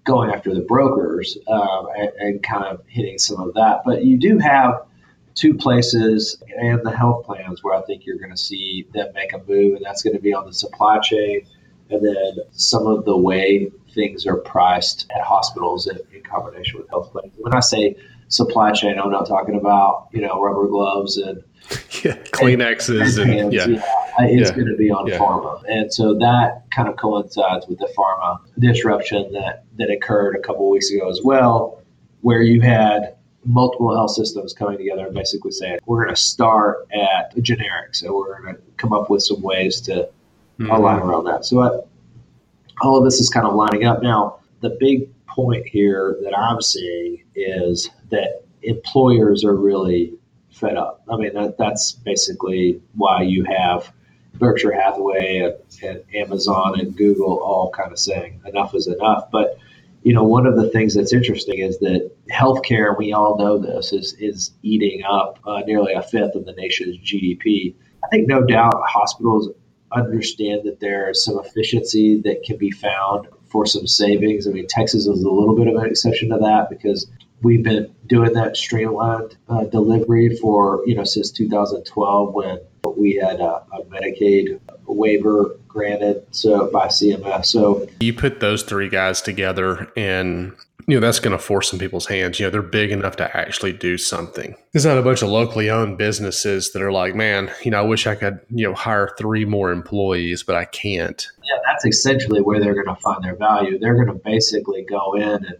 going 0.04 0.30
after 0.30 0.54
the 0.54 0.60
brokers 0.60 1.36
um, 1.48 1.88
and, 1.96 2.10
and, 2.18 2.42
kind 2.42 2.64
of 2.64 2.82
hitting 2.86 3.18
some 3.18 3.40
of 3.40 3.54
that. 3.54 3.82
But 3.84 4.04
you 4.04 4.16
do 4.16 4.38
have 4.38 4.86
two 5.34 5.54
places 5.54 6.42
and 6.58 6.80
the 6.84 6.90
health 6.90 7.26
plans 7.26 7.62
where 7.62 7.74
I 7.74 7.82
think 7.82 8.06
you're 8.06 8.18
going 8.18 8.30
to 8.30 8.36
see 8.36 8.86
them 8.94 9.12
make 9.14 9.32
a 9.32 9.38
move, 9.38 9.76
and 9.76 9.84
that's 9.84 10.02
going 10.02 10.16
to 10.16 10.22
be 10.22 10.32
on 10.32 10.46
the 10.46 10.52
supply 10.52 10.98
chain 11.00 11.46
and 11.90 12.04
then 12.04 12.36
some 12.52 12.86
of 12.86 13.04
the 13.04 13.16
way 13.16 13.70
things 13.92 14.26
are 14.26 14.36
priced 14.36 15.06
at 15.14 15.22
hospitals 15.22 15.86
in, 15.86 15.98
in 16.14 16.22
combination 16.22 16.78
with 16.78 16.88
health 16.88 17.10
plans. 17.10 17.32
When 17.36 17.54
I 17.54 17.60
say 17.60 17.96
supply 18.30 18.72
chain, 18.72 18.98
I'm 18.98 19.10
not 19.10 19.26
talking 19.26 19.56
about 19.56 20.08
you 20.12 20.22
know 20.22 20.40
rubber 20.40 20.66
gloves 20.66 21.18
and 21.18 21.42
yeah, 22.02 22.16
Kleenexes 22.32 23.20
and, 23.20 23.30
and, 23.30 23.40
and 23.40 23.52
yeah. 23.52 23.66
yeah. 23.66 23.82
it's 24.20 24.50
yeah. 24.50 24.56
going 24.56 24.68
to 24.68 24.76
be 24.76 24.90
on 24.90 25.06
yeah. 25.06 25.18
pharma, 25.18 25.62
and 25.68 25.92
so 25.92 26.14
that 26.14 26.64
kind 26.74 26.88
of 26.88 26.96
coincides 26.96 27.66
with 27.68 27.78
the 27.78 27.92
pharma 27.96 28.38
disruption 28.58 29.30
that 29.32 29.64
that 29.76 29.90
occurred 29.90 30.36
a 30.36 30.40
couple 30.40 30.68
weeks 30.70 30.90
ago 30.90 31.10
as 31.10 31.20
well, 31.22 31.82
where 32.22 32.42
you 32.42 32.60
had 32.62 33.14
multiple 33.44 33.94
health 33.94 34.10
systems 34.10 34.52
coming 34.52 34.76
together 34.78 35.06
and 35.06 35.14
basically 35.14 35.50
saying 35.50 35.78
we're 35.86 36.04
going 36.04 36.14
to 36.14 36.20
start 36.20 36.86
at 36.92 37.34
generics, 37.36 37.96
so 37.96 38.14
we're 38.14 38.40
going 38.40 38.54
to 38.54 38.60
come 38.76 38.92
up 38.92 39.10
with 39.10 39.22
some 39.22 39.42
ways 39.42 39.80
to 39.82 39.92
mm-hmm. 39.92 40.70
align 40.70 41.00
around 41.00 41.24
that. 41.24 41.44
So 41.44 41.60
I, 41.60 41.80
all 42.82 42.98
of 42.98 43.04
this 43.04 43.20
is 43.20 43.28
kind 43.28 43.46
of 43.46 43.54
lining 43.54 43.84
up 43.84 44.02
now. 44.02 44.38
The 44.60 44.76
big 44.78 45.08
point 45.42 45.66
here 45.66 46.18
that 46.22 46.36
I'm 46.36 46.60
seeing 46.60 47.24
is 47.34 47.88
that 48.10 48.42
employers 48.62 49.44
are 49.44 49.54
really 49.54 50.14
fed 50.50 50.76
up. 50.76 51.02
I 51.08 51.16
mean, 51.16 51.32
that, 51.34 51.56
that's 51.56 51.92
basically 51.92 52.80
why 52.94 53.22
you 53.22 53.44
have 53.44 53.90
Berkshire 54.34 54.72
Hathaway 54.72 55.38
and, 55.38 55.54
and, 55.82 56.14
Amazon 56.14 56.78
and 56.78 56.94
Google 56.96 57.38
all 57.38 57.70
kind 57.70 57.90
of 57.90 57.98
saying 57.98 58.40
enough 58.44 58.74
is 58.74 58.86
enough. 58.86 59.30
But 59.32 59.58
you 60.02 60.14
know, 60.14 60.24
one 60.24 60.46
of 60.46 60.56
the 60.56 60.68
things 60.70 60.94
that's 60.94 61.12
interesting 61.12 61.58
is 61.58 61.78
that 61.78 62.10
healthcare, 62.30 62.96
we 62.96 63.12
all 63.12 63.36
know 63.38 63.58
this, 63.58 63.92
is 63.92 64.14
is 64.18 64.52
eating 64.62 65.02
up 65.04 65.38
uh, 65.46 65.60
nearly 65.66 65.92
a 65.92 66.02
fifth 66.02 66.34
of 66.34 66.46
the 66.46 66.52
nation's 66.52 66.96
GDP. 66.98 67.74
I 68.02 68.08
think 68.08 68.26
no 68.28 68.42
doubt 68.42 68.74
hospitals 68.86 69.50
understand 69.92 70.62
that 70.64 70.80
there 70.80 71.10
is 71.10 71.24
some 71.24 71.38
efficiency 71.38 72.20
that 72.22 72.42
can 72.44 72.56
be 72.56 72.70
found 72.70 73.28
for 73.50 73.66
some 73.66 73.86
savings. 73.86 74.46
I 74.46 74.50
mean, 74.50 74.66
Texas 74.68 75.06
is 75.06 75.22
a 75.22 75.30
little 75.30 75.56
bit 75.56 75.66
of 75.66 75.76
an 75.76 75.86
exception 75.86 76.30
to 76.30 76.38
that 76.38 76.70
because 76.70 77.06
we've 77.42 77.62
been 77.62 77.92
doing 78.06 78.32
that 78.34 78.56
streamlined 78.56 79.36
uh, 79.48 79.64
delivery 79.64 80.36
for 80.36 80.82
you 80.86 80.94
know 80.94 81.04
since 81.04 81.30
2012 81.30 82.34
when 82.34 82.60
we 82.96 83.14
had 83.14 83.40
a, 83.40 83.62
a 83.72 83.84
Medicaid 83.84 84.60
waiver 84.86 85.56
granted 85.68 86.26
so 86.30 86.70
by 86.70 86.86
CMS. 86.86 87.46
So 87.46 87.86
you 88.00 88.12
put 88.12 88.40
those 88.40 88.62
three 88.62 88.88
guys 88.88 89.22
together 89.22 89.90
and 89.96 90.52
you 90.86 90.96
know 90.96 91.00
that's 91.00 91.20
going 91.20 91.36
to 91.36 91.42
force 91.42 91.70
some 91.70 91.78
people's 91.78 92.06
hands. 92.06 92.40
You 92.40 92.46
know 92.46 92.50
they're 92.50 92.62
big 92.62 92.90
enough 92.90 93.16
to 93.16 93.36
actually 93.36 93.72
do 93.72 93.96
something. 93.96 94.56
There's 94.72 94.86
not 94.86 94.98
a 94.98 95.02
bunch 95.02 95.22
of 95.22 95.28
locally 95.28 95.70
owned 95.70 95.98
businesses 95.98 96.72
that 96.72 96.82
are 96.82 96.92
like, 96.92 97.14
man, 97.14 97.50
you 97.62 97.70
know, 97.70 97.78
I 97.78 97.82
wish 97.82 98.06
I 98.06 98.14
could 98.14 98.40
you 98.50 98.66
know 98.66 98.74
hire 98.74 99.14
three 99.16 99.44
more 99.44 99.70
employees, 99.70 100.42
but 100.42 100.56
I 100.56 100.64
can't. 100.64 101.26
Yeah, 101.50 101.60
that's 101.66 101.84
essentially 101.84 102.40
where 102.40 102.60
they're 102.60 102.74
going 102.74 102.94
to 102.94 103.00
find 103.00 103.24
their 103.24 103.34
value. 103.34 103.78
They're 103.78 103.96
going 103.96 104.06
to 104.06 104.22
basically 104.24 104.82
go 104.82 105.14
in 105.14 105.44
and 105.44 105.56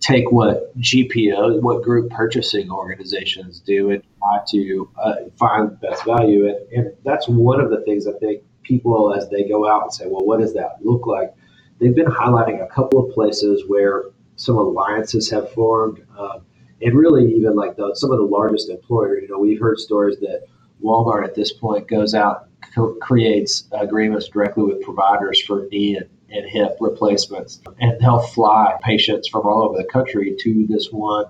take 0.00 0.30
what 0.30 0.78
GPO, 0.78 1.60
what 1.62 1.82
group 1.82 2.10
purchasing 2.10 2.70
organizations 2.70 3.60
do, 3.60 3.90
and 3.90 4.02
try 4.18 4.38
to 4.50 4.90
uh, 4.98 5.14
find 5.38 5.78
best 5.80 6.04
value. 6.04 6.48
And, 6.48 6.72
and 6.72 6.96
that's 7.04 7.28
one 7.28 7.60
of 7.60 7.70
the 7.70 7.82
things 7.82 8.06
I 8.06 8.12
think 8.12 8.42
people, 8.62 9.14
as 9.14 9.28
they 9.28 9.44
go 9.44 9.68
out 9.68 9.82
and 9.82 9.92
say, 9.92 10.04
well, 10.06 10.24
what 10.24 10.40
does 10.40 10.54
that 10.54 10.78
look 10.82 11.06
like? 11.06 11.34
They've 11.80 11.94
been 11.94 12.06
highlighting 12.06 12.64
a 12.64 12.68
couple 12.68 13.06
of 13.06 13.12
places 13.12 13.64
where 13.66 14.04
some 14.36 14.56
alliances 14.56 15.30
have 15.30 15.52
formed. 15.52 16.02
Um, 16.18 16.46
and 16.80 16.94
really, 16.94 17.34
even 17.34 17.54
like 17.54 17.76
the, 17.76 17.94
some 17.94 18.10
of 18.10 18.18
the 18.18 18.24
largest 18.24 18.70
employers, 18.70 19.22
you 19.22 19.28
know, 19.28 19.38
we've 19.38 19.60
heard 19.60 19.78
stories 19.78 20.18
that 20.20 20.46
Walmart 20.86 21.24
at 21.24 21.34
this 21.34 21.52
point 21.52 21.88
goes 21.88 22.14
out, 22.14 22.48
co- 22.74 22.94
creates 22.94 23.64
agreements 23.72 24.28
directly 24.28 24.64
with 24.64 24.82
providers 24.82 25.42
for 25.42 25.66
knee 25.70 25.96
and 25.96 26.08
and 26.30 26.48
hip 26.48 26.76
replacements. 26.80 27.60
And 27.80 27.98
they'll 28.00 28.20
fly 28.20 28.76
patients 28.82 29.28
from 29.28 29.46
all 29.46 29.62
over 29.62 29.76
the 29.78 29.88
country 29.88 30.36
to 30.40 30.66
this 30.68 30.88
one 30.90 31.26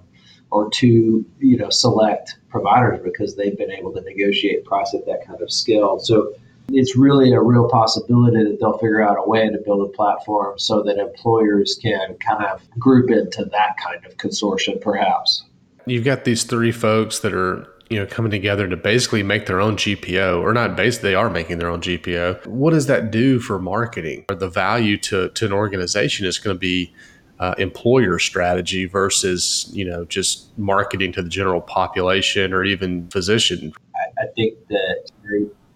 or 0.50 0.70
two, 0.70 1.26
you 1.40 1.56
know, 1.56 1.70
select 1.70 2.36
providers 2.48 3.00
because 3.02 3.36
they've 3.36 3.56
been 3.56 3.70
able 3.70 3.92
to 3.92 4.00
negotiate 4.00 4.64
price 4.64 4.94
at 4.94 5.04
that 5.06 5.26
kind 5.26 5.40
of 5.42 5.50
scale. 5.52 5.98
So 5.98 6.32
it's 6.68 6.96
really 6.96 7.32
a 7.32 7.40
real 7.40 7.68
possibility 7.68 8.42
that 8.44 8.58
they'll 8.60 8.78
figure 8.78 9.02
out 9.02 9.16
a 9.18 9.28
way 9.28 9.48
to 9.48 9.58
build 9.58 9.88
a 9.88 9.92
platform 9.92 10.58
so 10.58 10.82
that 10.82 10.98
employers 10.98 11.78
can 11.80 12.16
kind 12.16 12.44
of 12.44 12.68
group 12.78 13.10
into 13.10 13.44
that 13.44 13.76
kind 13.82 14.04
of 14.04 14.16
consortium, 14.16 14.80
perhaps. 14.80 15.44
You've 15.84 16.04
got 16.04 16.24
these 16.24 16.44
three 16.44 16.72
folks 16.72 17.20
that 17.20 17.32
are 17.32 17.68
you 17.90 17.98
know 17.98 18.06
coming 18.06 18.30
together 18.30 18.68
to 18.68 18.76
basically 18.76 19.22
make 19.22 19.46
their 19.46 19.60
own 19.60 19.76
GPO 19.76 20.40
or 20.42 20.52
not 20.52 20.76
basically 20.76 21.10
they 21.10 21.14
are 21.14 21.30
making 21.30 21.58
their 21.58 21.68
own 21.68 21.80
GPO. 21.80 22.46
What 22.46 22.70
does 22.72 22.86
that 22.86 23.10
do 23.10 23.38
for 23.38 23.58
marketing? 23.58 24.24
Or 24.28 24.34
the 24.34 24.48
value 24.48 24.96
to 24.98 25.28
to 25.30 25.46
an 25.46 25.52
organization 25.52 26.26
is 26.26 26.38
going 26.38 26.56
to 26.56 26.58
be 26.58 26.92
uh, 27.38 27.54
employer 27.58 28.18
strategy 28.18 28.86
versus 28.86 29.68
you 29.72 29.84
know 29.84 30.04
just 30.06 30.56
marketing 30.58 31.12
to 31.12 31.22
the 31.22 31.28
general 31.28 31.60
population 31.60 32.52
or 32.52 32.64
even 32.64 33.08
physician. 33.08 33.72
I, 33.94 34.22
I 34.22 34.26
think 34.34 34.54
that 34.68 35.10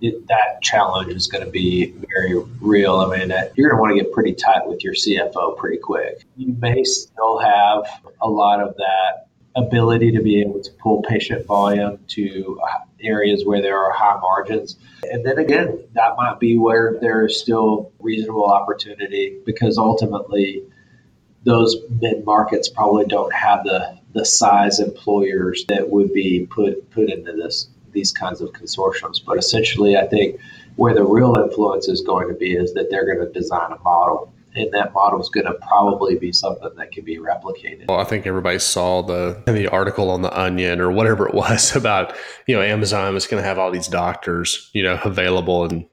that 0.01 0.63
challenge 0.63 1.13
is 1.13 1.27
going 1.27 1.45
to 1.45 1.51
be 1.51 1.93
very 2.09 2.35
real. 2.61 2.97
I 3.01 3.19
mean, 3.19 3.29
you're 3.55 3.69
going 3.69 3.77
to 3.77 3.81
want 3.81 3.97
to 3.97 4.03
get 4.03 4.13
pretty 4.13 4.33
tight 4.33 4.67
with 4.67 4.83
your 4.83 4.95
CFO 4.95 5.57
pretty 5.59 5.79
quick. 5.79 6.25
You 6.37 6.57
may 6.59 6.83
still 6.85 7.39
have 7.39 8.01
a 8.23 8.29
lot 8.29 8.61
of 8.61 8.75
that 8.77 9.27
ability 9.57 10.13
to 10.13 10.23
be 10.23 10.41
able 10.41 10.61
to 10.63 10.71
pull 10.73 11.03
patient 11.03 11.47
volume 11.47 11.99
to 12.09 12.61
uh, 12.63 12.79
areas 13.03 13.45
where 13.45 13.61
there 13.61 13.79
are 13.79 13.93
high 13.93 14.19
margins. 14.21 14.77
And 15.11 15.25
then 15.25 15.39
again, 15.39 15.85
that 15.95 16.17
might 16.17 16.39
be 16.39 16.57
where 16.57 16.99
there 17.01 17.27
is 17.27 17.41
still 17.41 17.93
reasonable 17.99 18.47
opportunity 18.47 19.39
because 19.45 19.79
ultimately 19.79 20.63
those 21.45 21.77
mid 22.01 22.25
markets 22.25 22.69
probably 22.69 23.07
don't 23.07 23.33
have 23.33 23.65
the, 23.65 23.99
the 24.13 24.25
size 24.25 24.79
employers 24.79 25.65
that 25.69 25.89
would 25.89 26.13
be 26.13 26.47
put 26.51 26.91
put 26.91 27.11
into 27.11 27.33
this 27.33 27.69
these 27.93 28.13
kinds 28.13 28.41
of 28.41 28.51
consortiums. 28.53 29.25
But 29.25 29.39
essentially 29.39 29.97
I 29.97 30.07
think 30.07 30.39
where 30.77 30.95
the 30.95 31.05
real 31.05 31.35
influence 31.37 31.89
is 31.89 32.03
going 32.03 32.29
to 32.29 32.35
be 32.35 32.55
is 32.55 32.75
that 32.75 32.89
they're 32.91 33.07
going 33.07 33.27
to 33.27 33.33
design 33.33 33.73
a 33.73 33.79
model 33.83 34.33
and 34.55 34.73
that 34.73 34.93
model 34.93 35.21
is 35.21 35.29
going 35.29 35.47
to 35.47 35.55
probably 35.55 36.17
be 36.17 36.33
something 36.33 36.71
that 36.77 36.93
can 36.93 37.05
be 37.05 37.19
replicated. 37.19 37.89
Well, 37.89 38.01
I 38.01 38.05
think 38.05 38.27
everybody 38.27 38.59
saw 38.59 39.03
the 39.03 39.43
the 39.47 39.69
article 39.69 40.11
on 40.11 40.23
the 40.23 40.39
Onion 40.39 40.81
or 40.81 40.91
whatever 40.91 41.29
it 41.29 41.35
was 41.35 41.75
about 41.77 42.15
you 42.47 42.57
know 42.57 42.63
Amazon 42.63 43.15
was 43.15 43.27
going 43.27 43.43
to 43.43 43.47
have 43.47 43.59
all 43.59 43.71
these 43.71 43.89
doctors 43.89 44.71
you 44.73 44.83
know 44.83 44.99
available 45.05 45.65
and 45.65 45.87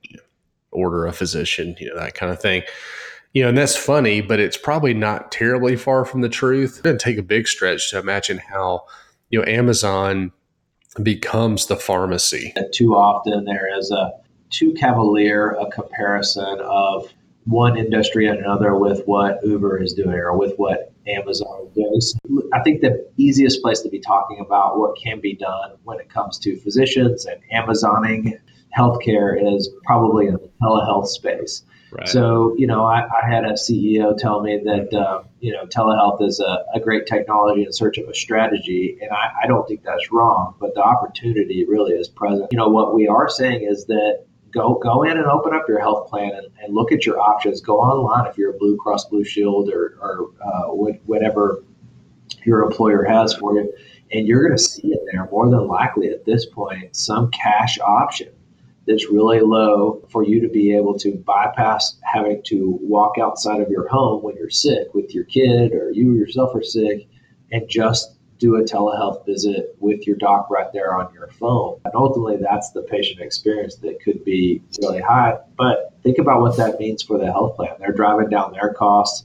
order 0.71 1.07
a 1.07 1.13
physician 1.13 1.75
you 1.79 1.87
know 1.87 1.99
that 1.99 2.15
kind 2.15 2.31
of 2.31 2.41
thing. 2.41 2.63
You 3.33 3.43
know, 3.43 3.49
and 3.49 3.57
that's 3.57 3.75
funny, 3.75 4.21
but 4.21 4.39
it's 4.39 4.57
probably 4.57 4.95
not 4.95 5.31
terribly 5.31 5.75
far 5.75 6.05
from 6.05 6.21
the 6.21 6.29
truth. 6.29 6.79
It 6.79 6.83
doesn't 6.83 7.01
take 7.01 7.19
a 7.19 7.23
big 7.23 7.47
stretch 7.47 7.91
to 7.91 7.99
imagine 7.99 8.39
how 8.39 8.85
you 9.29 9.39
know 9.39 9.45
Amazon 9.45 10.31
becomes 11.03 11.67
the 11.67 11.75
pharmacy. 11.75 12.53
Too 12.73 12.95
often 12.95 13.45
there 13.45 13.67
is 13.77 13.91
a 13.91 14.11
too 14.49 14.73
cavalier 14.73 15.51
a 15.51 15.69
comparison 15.69 16.59
of 16.61 17.13
one 17.47 17.77
industry 17.77 18.27
and 18.27 18.39
another 18.39 18.75
with 18.75 19.01
what 19.05 19.39
Uber 19.43 19.81
is 19.81 19.93
doing 19.93 20.15
or 20.15 20.37
with 20.37 20.53
what 20.57 20.91
Amazon 21.07 21.69
does. 21.73 22.17
I 22.53 22.61
think 22.61 22.81
the 22.81 23.09
easiest 23.15 23.61
place 23.61 23.79
to 23.81 23.89
be 23.89 23.99
talking 23.99 24.39
about 24.39 24.77
what 24.77 24.97
can 25.01 25.21
be 25.21 25.33
done 25.33 25.71
when 25.83 25.99
it 25.99 26.09
comes 26.09 26.37
to 26.39 26.57
physicians 26.57 27.25
and 27.25 27.39
Amazoning 27.53 28.39
healthcare 28.77 29.55
is 29.55 29.69
probably 29.85 30.27
in 30.27 30.33
the 30.33 30.49
telehealth 30.61 31.07
space. 31.07 31.63
Right. 31.91 32.07
So, 32.07 32.53
you 32.57 32.67
know, 32.67 32.83
I, 32.83 33.05
I, 33.05 33.29
had 33.29 33.45
a 33.45 33.53
CEO 33.53 34.17
tell 34.17 34.41
me 34.41 34.61
that, 34.65 34.93
um, 34.93 35.29
you 35.39 35.53
know, 35.53 35.65
telehealth 35.67 36.21
is 36.21 36.41
a, 36.41 36.65
a, 36.75 36.81
great 36.81 37.07
technology 37.07 37.63
in 37.63 37.71
search 37.71 37.97
of 37.97 38.09
a 38.09 38.13
strategy. 38.13 38.97
And 39.01 39.09
I, 39.11 39.43
I 39.43 39.47
don't 39.47 39.65
think 39.65 39.83
that's 39.83 40.11
wrong, 40.11 40.55
but 40.59 40.73
the 40.75 40.81
opportunity 40.81 41.65
really 41.65 41.93
is 41.93 42.09
present. 42.09 42.49
You 42.51 42.57
know, 42.57 42.67
what 42.67 42.93
we 42.93 43.07
are 43.07 43.29
saying 43.29 43.63
is 43.63 43.85
that 43.85 44.25
go 44.57 44.75
go 44.75 45.03
in 45.03 45.17
and 45.17 45.25
open 45.25 45.53
up 45.53 45.67
your 45.67 45.79
health 45.79 46.09
plan 46.09 46.31
and, 46.33 46.47
and 46.61 46.73
look 46.73 46.91
at 46.91 47.05
your 47.05 47.19
options. 47.19 47.61
Go 47.61 47.79
online 47.79 48.29
if 48.29 48.37
you're 48.37 48.55
a 48.55 48.57
Blue 48.57 48.77
Cross 48.77 49.05
Blue 49.05 49.23
Shield 49.23 49.69
or, 49.69 49.97
or 50.01 50.31
uh, 50.41 50.67
whatever 51.05 51.63
your 52.45 52.63
employer 52.63 53.03
has 53.03 53.33
for 53.33 53.53
you, 53.55 53.73
and 54.11 54.27
you're 54.27 54.41
going 54.45 54.57
to 54.57 54.63
see 54.63 54.91
in 54.91 54.99
there 55.11 55.27
more 55.31 55.49
than 55.49 55.67
likely 55.67 56.09
at 56.09 56.25
this 56.25 56.45
point 56.45 56.95
some 56.95 57.29
cash 57.31 57.77
option 57.79 58.29
that's 58.85 59.09
really 59.09 59.41
low 59.41 60.01
for 60.09 60.23
you 60.23 60.39
to 60.41 60.47
be 60.47 60.73
able 60.73 60.97
to 60.97 61.15
bypass 61.25 61.97
having 62.03 62.41
to 62.43 62.79
walk 62.81 63.17
outside 63.21 63.59
of 63.59 63.69
your 63.69 63.87
home 63.89 64.23
when 64.23 64.35
you're 64.37 64.49
sick 64.49 64.93
with 64.93 65.13
your 65.13 65.25
kid 65.25 65.73
or 65.73 65.91
you 65.91 66.13
yourself 66.13 66.55
are 66.55 66.63
sick 66.63 67.07
and 67.51 67.67
just 67.69 68.16
do 68.39 68.55
a 68.55 68.63
telehealth 68.63 69.25
visit 69.25 69.75
with 69.79 70.05
your 70.05 70.15
doc 70.15 70.49
right 70.49 70.71
there 70.73 70.95
on 70.95 71.13
your 71.13 71.27
phone. 71.27 71.79
And 71.85 71.93
ultimately, 71.95 72.37
that's 72.37 72.71
the 72.71 72.83
patient 72.83 73.19
experience 73.21 73.75
that 73.77 74.01
could 74.01 74.23
be 74.23 74.61
really 74.81 75.01
high. 75.01 75.37
But 75.57 75.93
think 76.03 76.17
about 76.17 76.41
what 76.41 76.57
that 76.57 76.79
means 76.79 77.03
for 77.03 77.17
the 77.17 77.25
health 77.25 77.55
plan. 77.55 77.75
They're 77.79 77.93
driving 77.93 78.29
down 78.29 78.53
their 78.53 78.73
costs. 78.73 79.23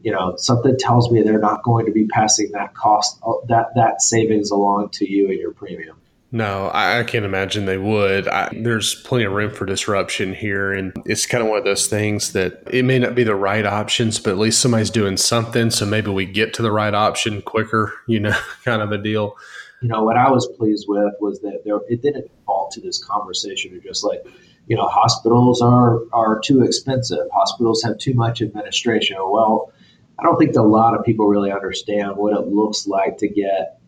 You 0.00 0.12
know, 0.12 0.34
something 0.36 0.76
tells 0.78 1.10
me 1.10 1.22
they're 1.22 1.38
not 1.38 1.62
going 1.62 1.86
to 1.86 1.92
be 1.92 2.06
passing 2.06 2.50
that 2.52 2.74
cost, 2.74 3.20
that 3.48 3.68
that 3.76 4.02
savings 4.02 4.50
along 4.50 4.90
to 4.94 5.10
you 5.10 5.28
and 5.28 5.38
your 5.38 5.52
premium. 5.52 5.96
No, 6.34 6.70
I, 6.72 7.04
can't 7.04 7.26
imagine 7.26 7.66
they 7.66 7.76
would. 7.76 8.26
I, 8.26 8.48
there's 8.52 8.94
plenty 8.94 9.24
of 9.24 9.32
room 9.32 9.52
for 9.52 9.66
disruption 9.66 10.32
here. 10.32 10.72
And 10.72 10.94
it's 11.04 11.26
kind 11.26 11.44
of 11.44 11.50
one 11.50 11.58
of 11.58 11.64
those 11.64 11.88
things 11.88 12.32
that 12.32 12.62
it 12.72 12.86
may 12.86 12.98
not 12.98 13.14
be 13.14 13.22
the 13.22 13.34
right 13.34 13.66
options, 13.66 14.18
but 14.18 14.30
at 14.30 14.38
least 14.38 14.58
somebody's 14.58 14.88
doing 14.88 15.18
something. 15.18 15.70
So 15.70 15.84
maybe 15.84 16.10
we 16.10 16.24
get 16.24 16.54
to 16.54 16.62
the 16.62 16.72
right 16.72 16.94
option 16.94 17.42
quicker, 17.42 17.92
you 18.08 18.18
know, 18.18 18.34
kind 18.64 18.80
of 18.80 18.92
a 18.92 18.98
deal. 18.98 19.36
You 19.82 19.88
know, 19.88 20.04
what 20.04 20.16
I 20.16 20.30
was 20.30 20.46
pleased 20.56 20.86
with 20.88 21.12
was 21.20 21.40
that 21.40 21.64
there, 21.66 21.80
it 21.90 22.00
didn't 22.00 22.30
fall 22.46 22.70
to 22.72 22.80
this 22.80 23.04
conversation 23.04 23.76
of 23.76 23.82
just 23.82 24.02
like, 24.02 24.24
you 24.68 24.76
know, 24.76 24.86
hospitals 24.86 25.60
are, 25.60 25.98
are 26.14 26.40
too 26.40 26.62
expensive. 26.62 27.26
Hospitals 27.34 27.82
have 27.82 27.98
too 27.98 28.14
much 28.14 28.40
administration. 28.40 29.18
Well, 29.20 29.70
I 30.18 30.22
don't 30.22 30.38
think 30.38 30.56
a 30.56 30.62
lot 30.62 30.94
of 30.98 31.04
people 31.04 31.26
really 31.26 31.52
understand 31.52 32.16
what 32.16 32.32
it 32.32 32.46
looks 32.46 32.86
like 32.86 33.18
to 33.18 33.28
get 33.28 33.81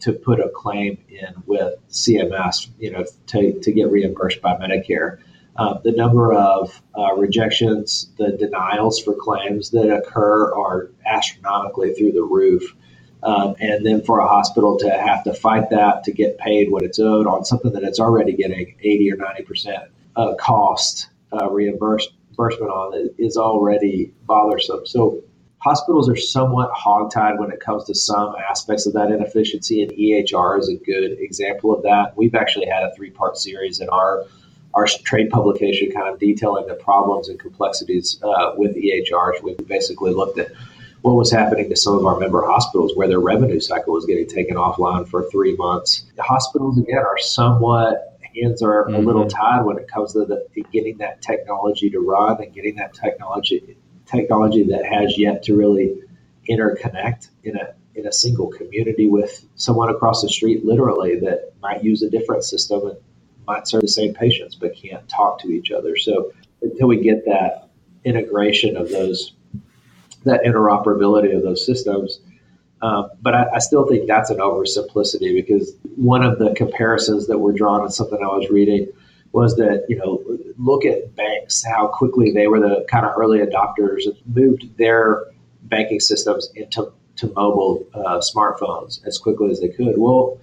to 0.00 0.12
put 0.12 0.40
a 0.40 0.48
claim 0.48 0.98
in 1.08 1.34
with 1.46 1.74
CMS, 1.88 2.68
you 2.78 2.90
know, 2.90 3.04
to, 3.28 3.58
to 3.60 3.72
get 3.72 3.90
reimbursed 3.90 4.40
by 4.42 4.54
Medicare. 4.56 5.18
Uh, 5.56 5.78
the 5.82 5.92
number 5.92 6.34
of 6.34 6.82
uh, 6.98 7.14
rejections, 7.14 8.10
the 8.18 8.32
denials 8.32 9.00
for 9.00 9.14
claims 9.14 9.70
that 9.70 9.90
occur 9.90 10.52
are 10.54 10.90
astronomically 11.06 11.94
through 11.94 12.12
the 12.12 12.22
roof. 12.22 12.74
Um, 13.22 13.56
and 13.58 13.84
then 13.84 14.02
for 14.02 14.20
a 14.20 14.28
hospital 14.28 14.78
to 14.78 14.90
have 14.90 15.24
to 15.24 15.32
fight 15.32 15.70
that 15.70 16.04
to 16.04 16.12
get 16.12 16.38
paid 16.38 16.70
what 16.70 16.82
it's 16.82 16.98
owed 16.98 17.26
on 17.26 17.44
something 17.44 17.72
that 17.72 17.82
it's 17.82 17.98
already 17.98 18.34
getting 18.34 18.76
80 18.80 19.12
or 19.12 19.16
90 19.16 19.42
percent 19.44 19.84
uh, 20.14 20.34
cost 20.34 21.08
reimbursement 21.50 22.12
on 22.38 23.10
is 23.18 23.36
already 23.36 24.12
bothersome. 24.26 24.86
So 24.86 25.22
hospitals 25.66 26.08
are 26.08 26.16
somewhat 26.16 26.70
hogtied 26.72 27.40
when 27.40 27.50
it 27.50 27.58
comes 27.58 27.84
to 27.84 27.94
some 27.94 28.36
aspects 28.48 28.86
of 28.86 28.92
that 28.92 29.10
inefficiency, 29.10 29.82
and 29.82 29.90
EHR 29.92 30.60
is 30.60 30.68
a 30.68 30.76
good 30.76 31.18
example 31.18 31.74
of 31.74 31.82
that. 31.82 32.16
We've 32.16 32.36
actually 32.36 32.66
had 32.66 32.84
a 32.84 32.94
three 32.94 33.10
part 33.10 33.36
series 33.36 33.80
in 33.80 33.88
our 33.88 34.24
our 34.74 34.86
trade 35.04 35.30
publication 35.30 35.90
kind 35.90 36.06
of 36.06 36.20
detailing 36.20 36.66
the 36.66 36.74
problems 36.74 37.28
and 37.28 37.40
complexities 37.40 38.20
uh, 38.22 38.52
with 38.56 38.76
EHRs. 38.76 39.42
We 39.42 39.54
basically 39.54 40.12
looked 40.12 40.38
at 40.38 40.52
what 41.00 41.14
was 41.14 41.32
happening 41.32 41.70
to 41.70 41.76
some 41.76 41.96
of 41.96 42.04
our 42.04 42.18
member 42.18 42.46
hospitals 42.46 42.92
where 42.94 43.08
their 43.08 43.20
revenue 43.20 43.58
cycle 43.58 43.94
was 43.94 44.04
getting 44.04 44.28
taken 44.28 44.56
offline 44.56 45.08
for 45.08 45.28
three 45.30 45.56
months. 45.56 46.04
The 46.16 46.22
hospitals, 46.22 46.78
again, 46.78 46.98
are 46.98 47.18
somewhat 47.18 48.18
hands 48.36 48.62
are 48.62 48.84
mm-hmm. 48.84 48.94
a 48.94 48.98
little 48.98 49.24
mm-hmm. 49.24 49.38
tied 49.38 49.64
when 49.64 49.78
it 49.78 49.88
comes 49.88 50.12
to 50.12 50.24
the, 50.24 50.46
getting 50.72 50.98
that 50.98 51.22
technology 51.22 51.90
to 51.90 52.00
run 52.00 52.42
and 52.42 52.52
getting 52.54 52.76
that 52.76 52.92
technology 52.94 53.76
technology 54.06 54.64
that 54.64 54.84
has 54.84 55.18
yet 55.18 55.42
to 55.44 55.56
really 55.56 56.00
interconnect 56.48 57.28
in 57.44 57.56
a 57.56 57.74
in 57.96 58.06
a 58.06 58.12
single 58.12 58.48
community 58.48 59.08
with 59.08 59.46
someone 59.54 59.88
across 59.88 60.20
the 60.22 60.28
street, 60.28 60.64
literally 60.64 61.18
that 61.20 61.52
might 61.62 61.82
use 61.82 62.02
a 62.02 62.10
different 62.10 62.44
system 62.44 62.86
and 62.86 62.98
might 63.46 63.66
serve 63.66 63.80
the 63.80 63.88
same 63.88 64.12
patients 64.12 64.54
but 64.54 64.76
can't 64.76 65.08
talk 65.08 65.40
to 65.40 65.48
each 65.48 65.70
other. 65.70 65.96
So 65.96 66.32
until 66.60 66.88
we 66.88 67.00
get 67.00 67.24
that 67.24 67.70
integration 68.04 68.76
of 68.76 68.90
those, 68.90 69.32
that 70.24 70.42
interoperability 70.44 71.34
of 71.34 71.42
those 71.42 71.64
systems. 71.64 72.20
Um, 72.82 73.10
but 73.22 73.34
I, 73.34 73.46
I, 73.54 73.58
still 73.58 73.88
think 73.88 74.06
that's 74.06 74.28
an 74.28 74.36
oversimplicity 74.36 75.34
because 75.34 75.72
one 75.96 76.22
of 76.22 76.38
the 76.38 76.52
comparisons 76.54 77.26
that 77.28 77.38
were 77.38 77.52
drawn 77.52 77.82
in 77.82 77.88
something 77.88 78.18
I 78.22 78.26
was 78.26 78.50
reading 78.50 78.88
was 79.36 79.54
that 79.56 79.84
you 79.86 79.96
know 79.96 80.24
look 80.56 80.86
at 80.86 81.14
banks 81.14 81.62
how 81.62 81.86
quickly 81.86 82.32
they 82.32 82.46
were 82.46 82.58
the 82.58 82.86
kind 82.88 83.04
of 83.04 83.12
early 83.18 83.38
adopters 83.38 84.06
and 84.06 84.16
moved 84.34 84.64
their 84.78 85.26
banking 85.64 86.00
systems 86.00 86.48
into 86.54 86.90
to 87.16 87.26
mobile 87.34 87.86
uh, 87.94 88.18
smartphones 88.18 89.06
as 89.06 89.18
quickly 89.18 89.50
as 89.50 89.60
they 89.60 89.68
could. 89.68 89.94
Well, 89.96 90.38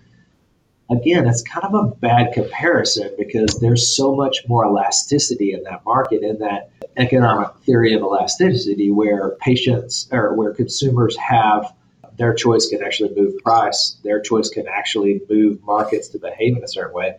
again, 0.90 1.28
it's 1.28 1.44
kind 1.44 1.66
of 1.66 1.74
a 1.74 1.96
bad 1.96 2.34
comparison 2.34 3.12
because 3.18 3.60
there's 3.60 3.96
so 3.96 4.16
much 4.16 4.48
more 4.48 4.66
elasticity 4.66 5.54
in 5.54 5.64
that 5.64 5.84
market 5.86 6.24
in 6.24 6.40
that 6.40 6.70
economic 6.98 7.50
theory 7.66 7.94
of 7.94 8.02
elasticity 8.02 8.92
where 8.92 9.32
patients 9.42 10.08
or 10.12 10.36
where 10.36 10.54
consumers 10.54 11.18
have 11.18 11.74
their 12.18 12.34
choice 12.36 12.68
can 12.68 12.84
actually 12.84 13.12
move 13.16 13.34
price, 13.44 13.98
their 14.04 14.22
choice 14.22 14.50
can 14.50 14.68
actually 14.68 15.22
move 15.30 15.64
markets 15.64 16.10
to 16.10 16.20
behave 16.20 16.56
in 16.58 16.64
a 16.64 16.68
certain 16.68 16.94
way 16.94 17.18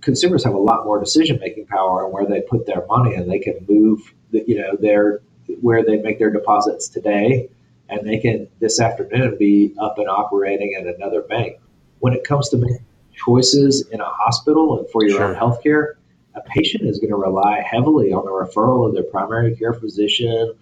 consumers 0.00 0.44
have 0.44 0.54
a 0.54 0.58
lot 0.58 0.84
more 0.84 0.98
decision 0.98 1.38
making 1.40 1.66
power 1.66 2.04
on 2.04 2.12
where 2.12 2.26
they 2.26 2.40
put 2.42 2.66
their 2.66 2.84
money, 2.86 3.14
and 3.14 3.30
they 3.30 3.38
can 3.38 3.64
move, 3.68 4.00
the, 4.30 4.44
you 4.46 4.58
know, 4.58 4.76
their 4.80 5.20
where 5.60 5.84
they 5.84 5.98
make 5.98 6.18
their 6.18 6.30
deposits 6.30 6.88
today, 6.88 7.48
and 7.88 8.08
they 8.08 8.18
can 8.18 8.48
this 8.60 8.80
afternoon 8.80 9.36
be 9.38 9.74
up 9.80 9.98
and 9.98 10.08
operating 10.08 10.74
at 10.80 10.86
another 10.94 11.22
bank. 11.22 11.58
When 12.00 12.12
it 12.12 12.24
comes 12.24 12.48
to 12.50 12.56
making 12.56 12.84
choices 13.12 13.86
in 13.90 14.00
a 14.00 14.08
hospital 14.08 14.78
and 14.78 14.88
for 14.90 15.04
your 15.04 15.18
sure. 15.18 15.28
own 15.28 15.34
health 15.34 15.62
care, 15.62 15.98
a 16.34 16.40
patient 16.40 16.88
is 16.88 16.98
going 16.98 17.10
to 17.10 17.16
rely 17.16 17.60
heavily 17.60 18.12
on 18.12 18.24
the 18.24 18.30
referral 18.30 18.88
of 18.88 18.94
their 18.94 19.04
primary 19.04 19.54
care 19.54 19.74
physician 19.74 20.54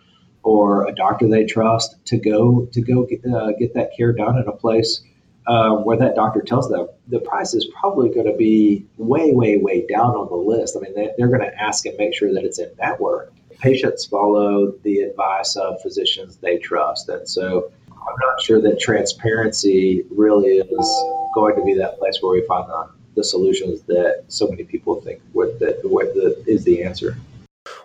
or 0.43 0.87
a 0.87 0.95
doctor 0.95 1.29
they 1.29 1.45
trust 1.45 2.05
to 2.07 2.17
go 2.19 2.67
to 2.73 2.81
go 2.81 3.05
get, 3.05 3.25
uh, 3.25 3.53
get 3.59 3.75
that 3.75 3.91
care 3.97 4.13
done 4.13 4.39
in 4.39 4.49
a 4.49 4.53
place 4.53 5.03
uh, 5.47 5.71
where 5.77 5.97
that 5.97 6.15
doctor 6.15 6.41
tells 6.41 6.69
them 6.69 6.87
the 7.09 7.21
price 7.21 7.55
is 7.55 7.67
probably 7.79 8.09
going 8.09 8.27
to 8.27 8.37
be 8.37 8.87
way, 8.99 9.33
way, 9.33 9.57
way 9.57 9.87
down 9.87 10.11
on 10.11 10.29
the 10.29 10.37
list. 10.37 10.77
I 10.77 10.81
mean, 10.81 10.95
they, 10.95 11.11
they're 11.17 11.29
going 11.29 11.41
to 11.41 11.55
ask 11.61 11.87
and 11.87 11.97
make 11.97 12.15
sure 12.15 12.33
that 12.33 12.45
it's 12.45 12.59
in 12.59 12.71
network. 12.79 13.33
Patients 13.59 14.07
follow 14.07 14.73
the 14.83 15.01
advice 15.01 15.57
of 15.57 15.81
physicians 15.83 16.37
they 16.37 16.59
trust. 16.59 17.09
And 17.09 17.29
so 17.29 17.71
I'm 17.89 18.17
not 18.21 18.41
sure 18.43 18.61
that 18.63 18.81
transparency 18.81 20.05
really 20.11 20.59
is 20.59 21.05
going 21.35 21.57
to 21.57 21.65
be 21.65 21.75
that 21.75 21.99
place 21.99 22.19
where 22.21 22.33
we 22.33 22.47
find 22.47 22.69
the, 22.69 22.91
the 23.17 23.25
solutions 23.25 23.83
that 23.83 24.25
so 24.29 24.49
many 24.49 24.65
people 24.65 25.01
think 25.01 25.21
what 25.33 25.61
what 25.83 26.15
the, 26.15 26.43
is 26.47 26.65
the 26.65 26.83
answer. 26.83 27.17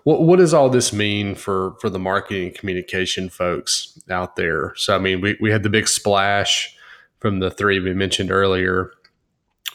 What 0.03 0.21
what 0.21 0.37
does 0.37 0.53
all 0.53 0.69
this 0.69 0.93
mean 0.93 1.35
for 1.35 1.75
for 1.81 1.89
the 1.89 1.99
marketing 1.99 2.53
communication 2.53 3.29
folks 3.29 3.99
out 4.09 4.35
there? 4.35 4.73
So 4.77 4.95
I 4.95 4.99
mean, 4.99 5.21
we 5.21 5.37
we 5.41 5.51
had 5.51 5.63
the 5.63 5.69
big 5.69 5.87
splash 5.87 6.74
from 7.19 7.39
the 7.39 7.51
three 7.51 7.79
we 7.79 7.93
mentioned 7.93 8.31
earlier, 8.31 8.91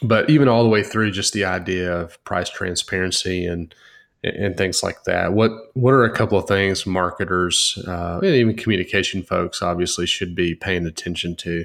but 0.02 0.30
even 0.30 0.48
all 0.48 0.62
the 0.62 0.68
way 0.68 0.82
through, 0.82 1.10
just 1.10 1.32
the 1.32 1.44
idea 1.44 1.92
of 1.92 2.22
price 2.24 2.48
transparency 2.48 3.46
and 3.46 3.74
and 4.22 4.56
things 4.56 4.82
like 4.82 5.04
that. 5.04 5.32
What 5.32 5.50
what 5.74 5.92
are 5.92 6.04
a 6.04 6.14
couple 6.14 6.38
of 6.38 6.46
things 6.46 6.86
marketers 6.86 7.82
uh, 7.86 8.20
and 8.22 8.34
even 8.34 8.56
communication 8.56 9.22
folks 9.22 9.62
obviously 9.62 10.06
should 10.06 10.34
be 10.34 10.54
paying 10.54 10.86
attention 10.86 11.36
to? 11.36 11.64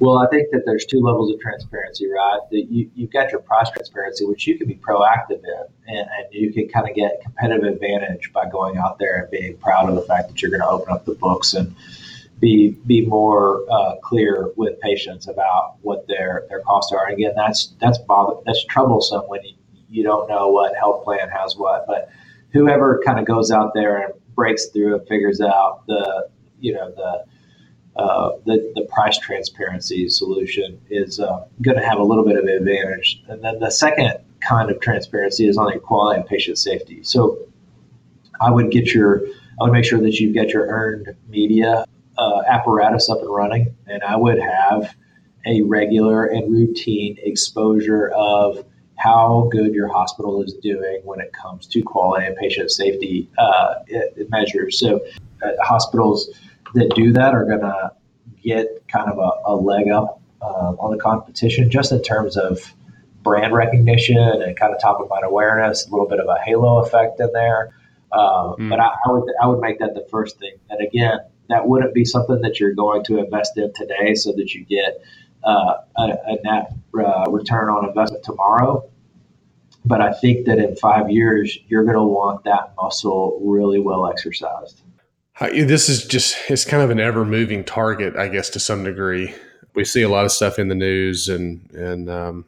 Well, 0.00 0.18
I 0.18 0.28
think 0.28 0.48
that 0.52 0.62
there's 0.64 0.86
two 0.86 1.00
levels 1.00 1.32
of 1.32 1.40
transparency, 1.40 2.06
right? 2.08 2.38
That 2.52 2.66
you, 2.70 2.88
you've 2.94 3.10
got 3.10 3.32
your 3.32 3.40
price 3.40 3.68
transparency, 3.70 4.24
which 4.24 4.46
you 4.46 4.56
can 4.56 4.68
be 4.68 4.76
proactive 4.76 5.42
in, 5.42 5.64
and, 5.88 5.98
and 5.98 6.26
you 6.30 6.52
can 6.52 6.68
kind 6.68 6.88
of 6.88 6.94
get 6.94 7.20
competitive 7.20 7.64
advantage 7.64 8.32
by 8.32 8.48
going 8.48 8.76
out 8.76 9.00
there 9.00 9.22
and 9.22 9.30
being 9.30 9.56
proud 9.56 9.88
of 9.88 9.96
the 9.96 10.02
fact 10.02 10.28
that 10.28 10.40
you're 10.40 10.52
going 10.52 10.60
to 10.60 10.68
open 10.68 10.92
up 10.92 11.04
the 11.04 11.14
books 11.14 11.52
and 11.52 11.74
be 12.40 12.70
be 12.86 13.04
more 13.06 13.64
uh, 13.70 13.96
clear 14.02 14.52
with 14.56 14.80
patients 14.80 15.28
about 15.28 15.76
what 15.82 16.06
their 16.06 16.44
their 16.48 16.60
costs 16.60 16.92
are. 16.92 17.06
And 17.06 17.14
again, 17.14 17.32
that's 17.36 17.74
that's 17.80 17.98
bother, 17.98 18.40
that's 18.46 18.64
troublesome 18.66 19.22
when 19.22 19.42
you, 19.44 19.54
you 19.88 20.02
don't 20.04 20.28
know 20.28 20.48
what 20.48 20.76
health 20.76 21.04
plan 21.04 21.28
has 21.28 21.56
what. 21.56 21.84
But 21.86 22.10
whoever 22.52 23.00
kind 23.04 23.18
of 23.18 23.24
goes 23.24 23.50
out 23.50 23.72
there 23.74 23.98
and 23.98 24.14
breaks 24.34 24.66
through 24.66 24.96
and 24.96 25.08
figures 25.08 25.40
out 25.40 25.84
the 25.86 26.28
you 26.60 26.74
know 26.74 26.90
the 26.90 27.24
uh, 27.98 28.36
the, 28.46 28.72
the 28.76 28.82
price 28.82 29.18
transparency 29.18 30.08
solution 30.08 30.80
is 30.88 31.18
uh, 31.18 31.44
going 31.62 31.76
to 31.76 31.84
have 31.84 31.98
a 31.98 32.02
little 32.02 32.24
bit 32.24 32.36
of 32.36 32.44
an 32.44 32.50
advantage. 32.50 33.20
And 33.26 33.42
then 33.42 33.58
the 33.58 33.70
second 33.70 34.18
kind 34.40 34.70
of 34.70 34.80
transparency 34.80 35.48
is 35.48 35.58
on 35.58 35.72
the 35.72 35.80
quality 35.80 36.20
and 36.20 36.28
patient 36.28 36.58
safety. 36.58 37.02
So 37.02 37.38
I 38.40 38.52
would 38.52 38.70
get 38.70 38.94
your, 38.94 39.26
I 39.60 39.64
would 39.64 39.72
make 39.72 39.84
sure 39.84 40.00
that 40.00 40.20
you've 40.20 40.32
got 40.32 40.50
your 40.50 40.68
earned 40.68 41.16
media 41.28 41.86
uh, 42.18 42.42
apparatus 42.48 43.08
up 43.08 43.20
and 43.20 43.30
running, 43.30 43.74
and 43.86 44.02
I 44.02 44.16
would 44.16 44.38
have 44.38 44.94
a 45.46 45.62
regular 45.62 46.26
and 46.26 46.52
routine 46.52 47.16
exposure 47.22 48.10
of 48.10 48.64
how 48.96 49.48
good 49.52 49.72
your 49.72 49.88
hospital 49.88 50.42
is 50.42 50.54
doing 50.54 51.00
when 51.04 51.20
it 51.20 51.32
comes 51.32 51.66
to 51.68 51.80
quality 51.82 52.26
and 52.26 52.36
patient 52.36 52.70
safety 52.70 53.30
uh, 53.38 53.74
measures. 54.28 54.78
So 54.80 55.00
uh, 55.42 55.50
hospitals 55.62 56.30
that 56.74 56.92
do 56.94 57.12
that 57.12 57.32
are 57.32 57.44
going 57.44 57.60
to 57.60 57.92
get 58.42 58.82
kind 58.88 59.08
of 59.08 59.18
a, 59.18 59.52
a 59.52 59.54
leg 59.54 59.88
up 59.90 60.20
uh, 60.42 60.74
on 60.78 60.90
the 60.90 61.00
competition 61.00 61.70
just 61.70 61.92
in 61.92 62.02
terms 62.02 62.36
of 62.36 62.74
brand 63.22 63.52
recognition 63.52 64.18
and 64.18 64.56
kind 64.56 64.74
of 64.74 64.80
top 64.80 65.00
of 65.00 65.08
mind 65.08 65.24
awareness, 65.24 65.86
a 65.86 65.90
little 65.90 66.08
bit 66.08 66.18
of 66.18 66.26
a 66.28 66.38
halo 66.44 66.82
effect 66.82 67.20
in 67.20 67.30
there. 67.32 67.70
Uh, 68.10 68.54
mm. 68.56 68.68
But 68.68 68.80
I, 68.80 68.96
I, 69.04 69.10
would 69.10 69.24
I 69.42 69.46
would 69.46 69.60
make 69.60 69.78
that 69.78 69.94
the 69.94 70.06
first 70.10 70.38
thing. 70.38 70.54
And 70.70 70.80
again, 70.80 71.18
that 71.48 71.66
wouldn't 71.66 71.94
be 71.94 72.04
something 72.04 72.40
that 72.42 72.60
you're 72.60 72.74
going 72.74 73.04
to 73.04 73.18
invest 73.18 73.56
in 73.56 73.72
today 73.74 74.14
so 74.14 74.32
that 74.32 74.54
you 74.54 74.64
get 74.64 75.02
uh, 75.44 75.74
a, 75.96 76.02
a, 76.02 76.36
net 76.44 76.72
uh, 76.98 77.30
return 77.30 77.70
on 77.70 77.88
investment 77.88 78.24
tomorrow. 78.24 78.88
But 79.84 80.00
I 80.00 80.12
think 80.12 80.46
that 80.46 80.58
in 80.58 80.76
five 80.76 81.10
years, 81.10 81.56
you're 81.68 81.84
going 81.84 81.96
to 81.96 82.02
want 82.02 82.44
that 82.44 82.74
muscle 82.80 83.40
really 83.42 83.80
well 83.80 84.06
exercised. 84.06 84.82
This 85.40 85.88
is 85.88 86.04
just, 86.04 86.36
it's 86.50 86.64
kind 86.64 86.82
of 86.82 86.90
an 86.90 86.98
ever 86.98 87.24
moving 87.24 87.64
target, 87.64 88.16
I 88.16 88.28
guess, 88.28 88.50
to 88.50 88.60
some 88.60 88.84
degree. 88.84 89.34
We 89.74 89.84
see 89.84 90.02
a 90.02 90.08
lot 90.08 90.24
of 90.24 90.32
stuff 90.32 90.58
in 90.58 90.68
the 90.68 90.74
news, 90.74 91.28
and, 91.28 91.70
and 91.70 92.10
um, 92.10 92.44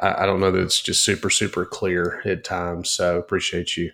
I, 0.00 0.22
I 0.22 0.26
don't 0.26 0.38
know 0.38 0.52
that 0.52 0.62
it's 0.62 0.80
just 0.80 1.02
super, 1.02 1.30
super 1.30 1.64
clear 1.64 2.22
at 2.24 2.44
times. 2.44 2.88
So 2.90 3.18
appreciate 3.18 3.76
you 3.76 3.90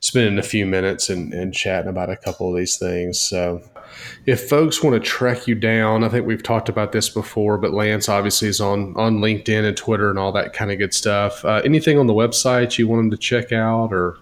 spending 0.00 0.38
a 0.38 0.42
few 0.42 0.66
minutes 0.66 1.08
and, 1.08 1.32
and 1.32 1.54
chatting 1.54 1.88
about 1.88 2.10
a 2.10 2.16
couple 2.16 2.50
of 2.50 2.56
these 2.56 2.76
things. 2.76 3.20
So, 3.20 3.62
if 4.26 4.48
folks 4.48 4.82
want 4.82 4.94
to 4.94 5.00
track 5.00 5.46
you 5.46 5.54
down, 5.54 6.04
I 6.04 6.08
think 6.08 6.26
we've 6.26 6.42
talked 6.42 6.68
about 6.68 6.92
this 6.92 7.08
before, 7.08 7.58
but 7.58 7.72
Lance 7.72 8.08
obviously 8.08 8.48
is 8.48 8.60
on 8.60 8.96
on 8.96 9.18
LinkedIn 9.18 9.64
and 9.64 9.76
Twitter 9.76 10.10
and 10.10 10.18
all 10.18 10.32
that 10.32 10.52
kind 10.52 10.70
of 10.70 10.78
good 10.78 10.94
stuff. 10.94 11.44
Uh, 11.44 11.62
anything 11.64 11.98
on 11.98 12.06
the 12.06 12.14
website 12.14 12.78
you 12.78 12.88
want 12.88 13.00
them 13.00 13.10
to 13.10 13.16
check 13.16 13.52
out 13.52 13.92
or? 13.92 14.18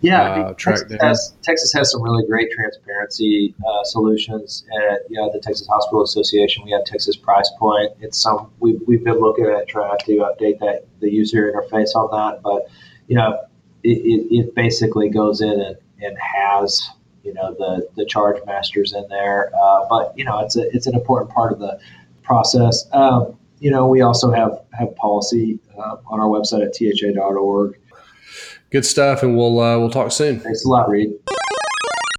Yeah, 0.00 0.30
uh, 0.30 0.54
Texas, 0.54 0.96
has, 1.00 1.34
Texas, 1.42 1.72
has, 1.72 1.90
some 1.90 2.02
really 2.02 2.24
great 2.26 2.52
transparency 2.52 3.54
uh, 3.66 3.82
solutions. 3.82 4.64
At 4.90 5.00
you 5.10 5.20
know, 5.20 5.28
the 5.32 5.40
Texas 5.40 5.66
Hospital 5.66 6.02
Association, 6.02 6.64
we 6.64 6.70
have 6.70 6.84
Texas 6.84 7.16
Price 7.16 7.50
Point. 7.58 7.92
It's 7.98 8.16
some 8.16 8.50
we've, 8.60 8.80
we've 8.86 9.02
been 9.02 9.18
looking 9.18 9.46
at 9.46 9.66
trying 9.66 9.98
to 9.98 10.12
update 10.18 10.60
that 10.60 10.86
the 11.00 11.10
user 11.10 11.52
interface 11.52 11.96
on 11.96 12.08
that. 12.12 12.42
But 12.42 12.68
you 13.08 13.16
know, 13.16 13.40
it, 13.82 13.98
it, 13.98 14.34
it 14.34 14.54
basically 14.54 15.08
goes 15.08 15.40
in 15.40 15.60
and, 15.60 15.76
and 16.00 16.16
has 16.18 16.90
you 17.22 17.34
know 17.34 17.54
the 17.58 17.88
the 17.96 18.04
charge 18.06 18.38
masters 18.46 18.92
in 18.92 19.06
there. 19.08 19.50
Uh, 19.60 19.86
but 19.88 20.12
you 20.16 20.24
know, 20.24 20.40
it's 20.40 20.56
a 20.56 20.68
it's 20.74 20.86
an 20.86 20.94
important 20.94 21.30
part 21.30 21.52
of 21.52 21.58
the 21.58 21.78
process. 22.22 22.86
Um, 22.92 23.36
you 23.60 23.70
know, 23.70 23.86
we 23.86 24.00
also 24.00 24.30
have 24.30 24.60
have 24.72 24.94
policy 24.96 25.58
uh, 25.76 25.96
on 26.06 26.20
our 26.20 26.28
website 26.28 26.64
at 26.64 26.74
tha.org 26.74 27.78
Good 28.70 28.84
stuff, 28.84 29.22
and 29.22 29.34
we'll 29.34 29.58
uh, 29.60 29.78
we'll 29.78 29.90
talk 29.90 30.12
soon. 30.12 30.40
Thanks 30.40 30.64
a 30.64 30.68
lot, 30.68 30.90
Reed. 30.90 31.14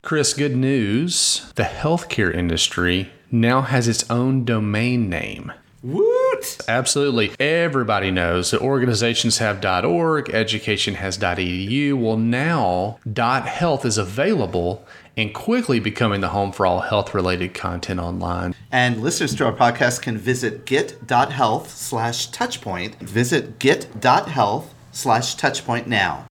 Chris, 0.02 0.34
good 0.34 0.56
news. 0.56 1.52
The 1.54 1.64
healthcare 1.64 2.34
industry 2.34 3.12
now 3.30 3.62
has 3.62 3.88
its 3.88 4.10
own 4.10 4.46
domain 4.46 5.10
name. 5.10 5.52
Woot! 6.40 6.58
Absolutely. 6.68 7.32
Everybody 7.40 8.12
knows 8.12 8.52
that 8.52 8.62
organizations 8.62 9.40
have 9.40 9.64
.org, 9.86 10.30
education 10.30 10.96
has 10.96 11.18
.edu. 11.18 11.94
Well, 11.94 12.18
now 12.18 13.00
.health 13.16 13.86
is 13.86 13.98
available 13.98 14.86
and 15.18 15.34
quickly 15.34 15.80
becoming 15.80 16.22
the 16.22 16.30
home 16.30 16.52
for 16.52 16.66
all 16.66 16.80
health-related 16.82 17.54
content 17.54 18.00
online. 18.00 18.56
And 18.72 19.02
listeners 19.02 19.36
to 19.36 19.46
our 19.46 19.54
podcast 19.54 20.02
can 20.02 20.18
visit 20.18 20.66
get.health 20.66 21.76
slash 21.76 22.30
touchpoint. 22.30 22.96
Visit 23.00 23.60
get.health 23.60 24.74
slash 24.92 25.36
touchpoint 25.36 25.88
now. 25.88 26.26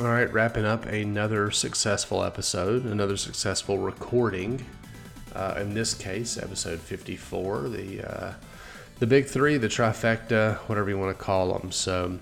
All 0.00 0.08
right, 0.08 0.30
wrapping 0.32 0.64
up 0.64 0.86
another 0.86 1.52
successful 1.52 2.24
episode, 2.24 2.84
another 2.84 3.16
successful 3.16 3.78
recording. 3.78 4.66
Uh, 5.32 5.54
in 5.60 5.72
this 5.72 5.94
case, 5.94 6.36
episode 6.36 6.80
54, 6.80 7.68
the 7.68 8.02
uh, 8.02 8.32
the 8.98 9.06
big 9.06 9.26
three, 9.26 9.56
the 9.56 9.68
trifecta, 9.68 10.56
whatever 10.68 10.90
you 10.90 10.98
want 10.98 11.16
to 11.16 11.24
call 11.24 11.56
them. 11.56 11.70
So, 11.70 12.18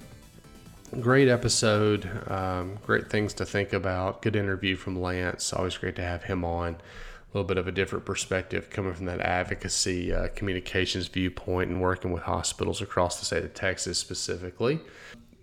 great 1.00 1.28
episode, 1.28 2.10
um, 2.30 2.78
great 2.84 3.08
things 3.08 3.32
to 3.34 3.46
think 3.46 3.72
about. 3.72 4.20
Good 4.20 4.36
interview 4.36 4.76
from 4.76 5.00
Lance. 5.00 5.50
Always 5.54 5.78
great 5.78 5.96
to 5.96 6.02
have 6.02 6.24
him 6.24 6.44
on. 6.44 6.74
A 6.74 6.78
little 7.32 7.48
bit 7.48 7.56
of 7.56 7.68
a 7.68 7.72
different 7.72 8.04
perspective 8.04 8.68
coming 8.68 8.92
from 8.92 9.06
that 9.06 9.20
advocacy 9.20 10.12
uh, 10.12 10.28
communications 10.36 11.08
viewpoint 11.08 11.70
and 11.70 11.80
working 11.80 12.12
with 12.12 12.24
hospitals 12.24 12.82
across 12.82 13.18
the 13.18 13.24
state 13.24 13.44
of 13.44 13.54
Texas 13.54 13.96
specifically 13.96 14.78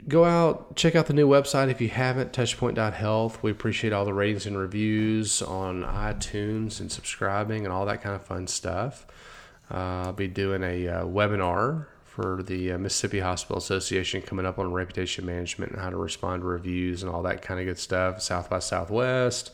go 0.08 0.26
out, 0.26 0.76
check 0.76 0.96
out 0.96 1.08
the 1.08 1.14
new 1.14 1.28
website 1.28 1.70
if 1.70 1.82
you 1.82 1.90
haven't, 1.90 2.32
touchpoint.health. 2.32 3.44
We 3.44 3.52
appreciate 3.52 3.94
all 3.94 4.06
the 4.06 4.14
ratings 4.14 4.46
and 4.46 4.58
reviews 4.58 5.42
on 5.42 5.84
iTunes 5.84 6.80
and 6.80 6.92
subscribing 6.92 7.66
and 7.66 7.74
all 7.74 7.86
that 7.86 8.02
kind 8.02 8.16
of 8.16 8.24
fun 8.24 8.48
stuff. 8.48 9.06
Uh, 9.72 10.06
I'll 10.06 10.14
be 10.14 10.28
doing 10.28 10.64
a 10.64 10.88
uh, 10.88 11.04
webinar 11.04 11.88
for 12.06 12.42
the 12.42 12.74
uh, 12.74 12.78
Mississippi 12.78 13.20
Hospital 13.20 13.58
Association 13.58 14.22
coming 14.22 14.46
up 14.46 14.58
on 14.58 14.74
reputation 14.74 15.26
management 15.26 15.74
and 15.74 15.82
how 15.82 15.90
to 15.90 15.98
respond 15.98 16.42
to 16.42 16.48
reviews 16.48 17.04
and 17.04 17.12
all 17.12 17.22
that 17.24 17.42
kind 17.42 17.60
of 17.60 17.66
good 17.66 17.78
stuff. 17.78 18.22
South 18.22 18.50
by 18.50 18.60
Southwest. 18.60 19.52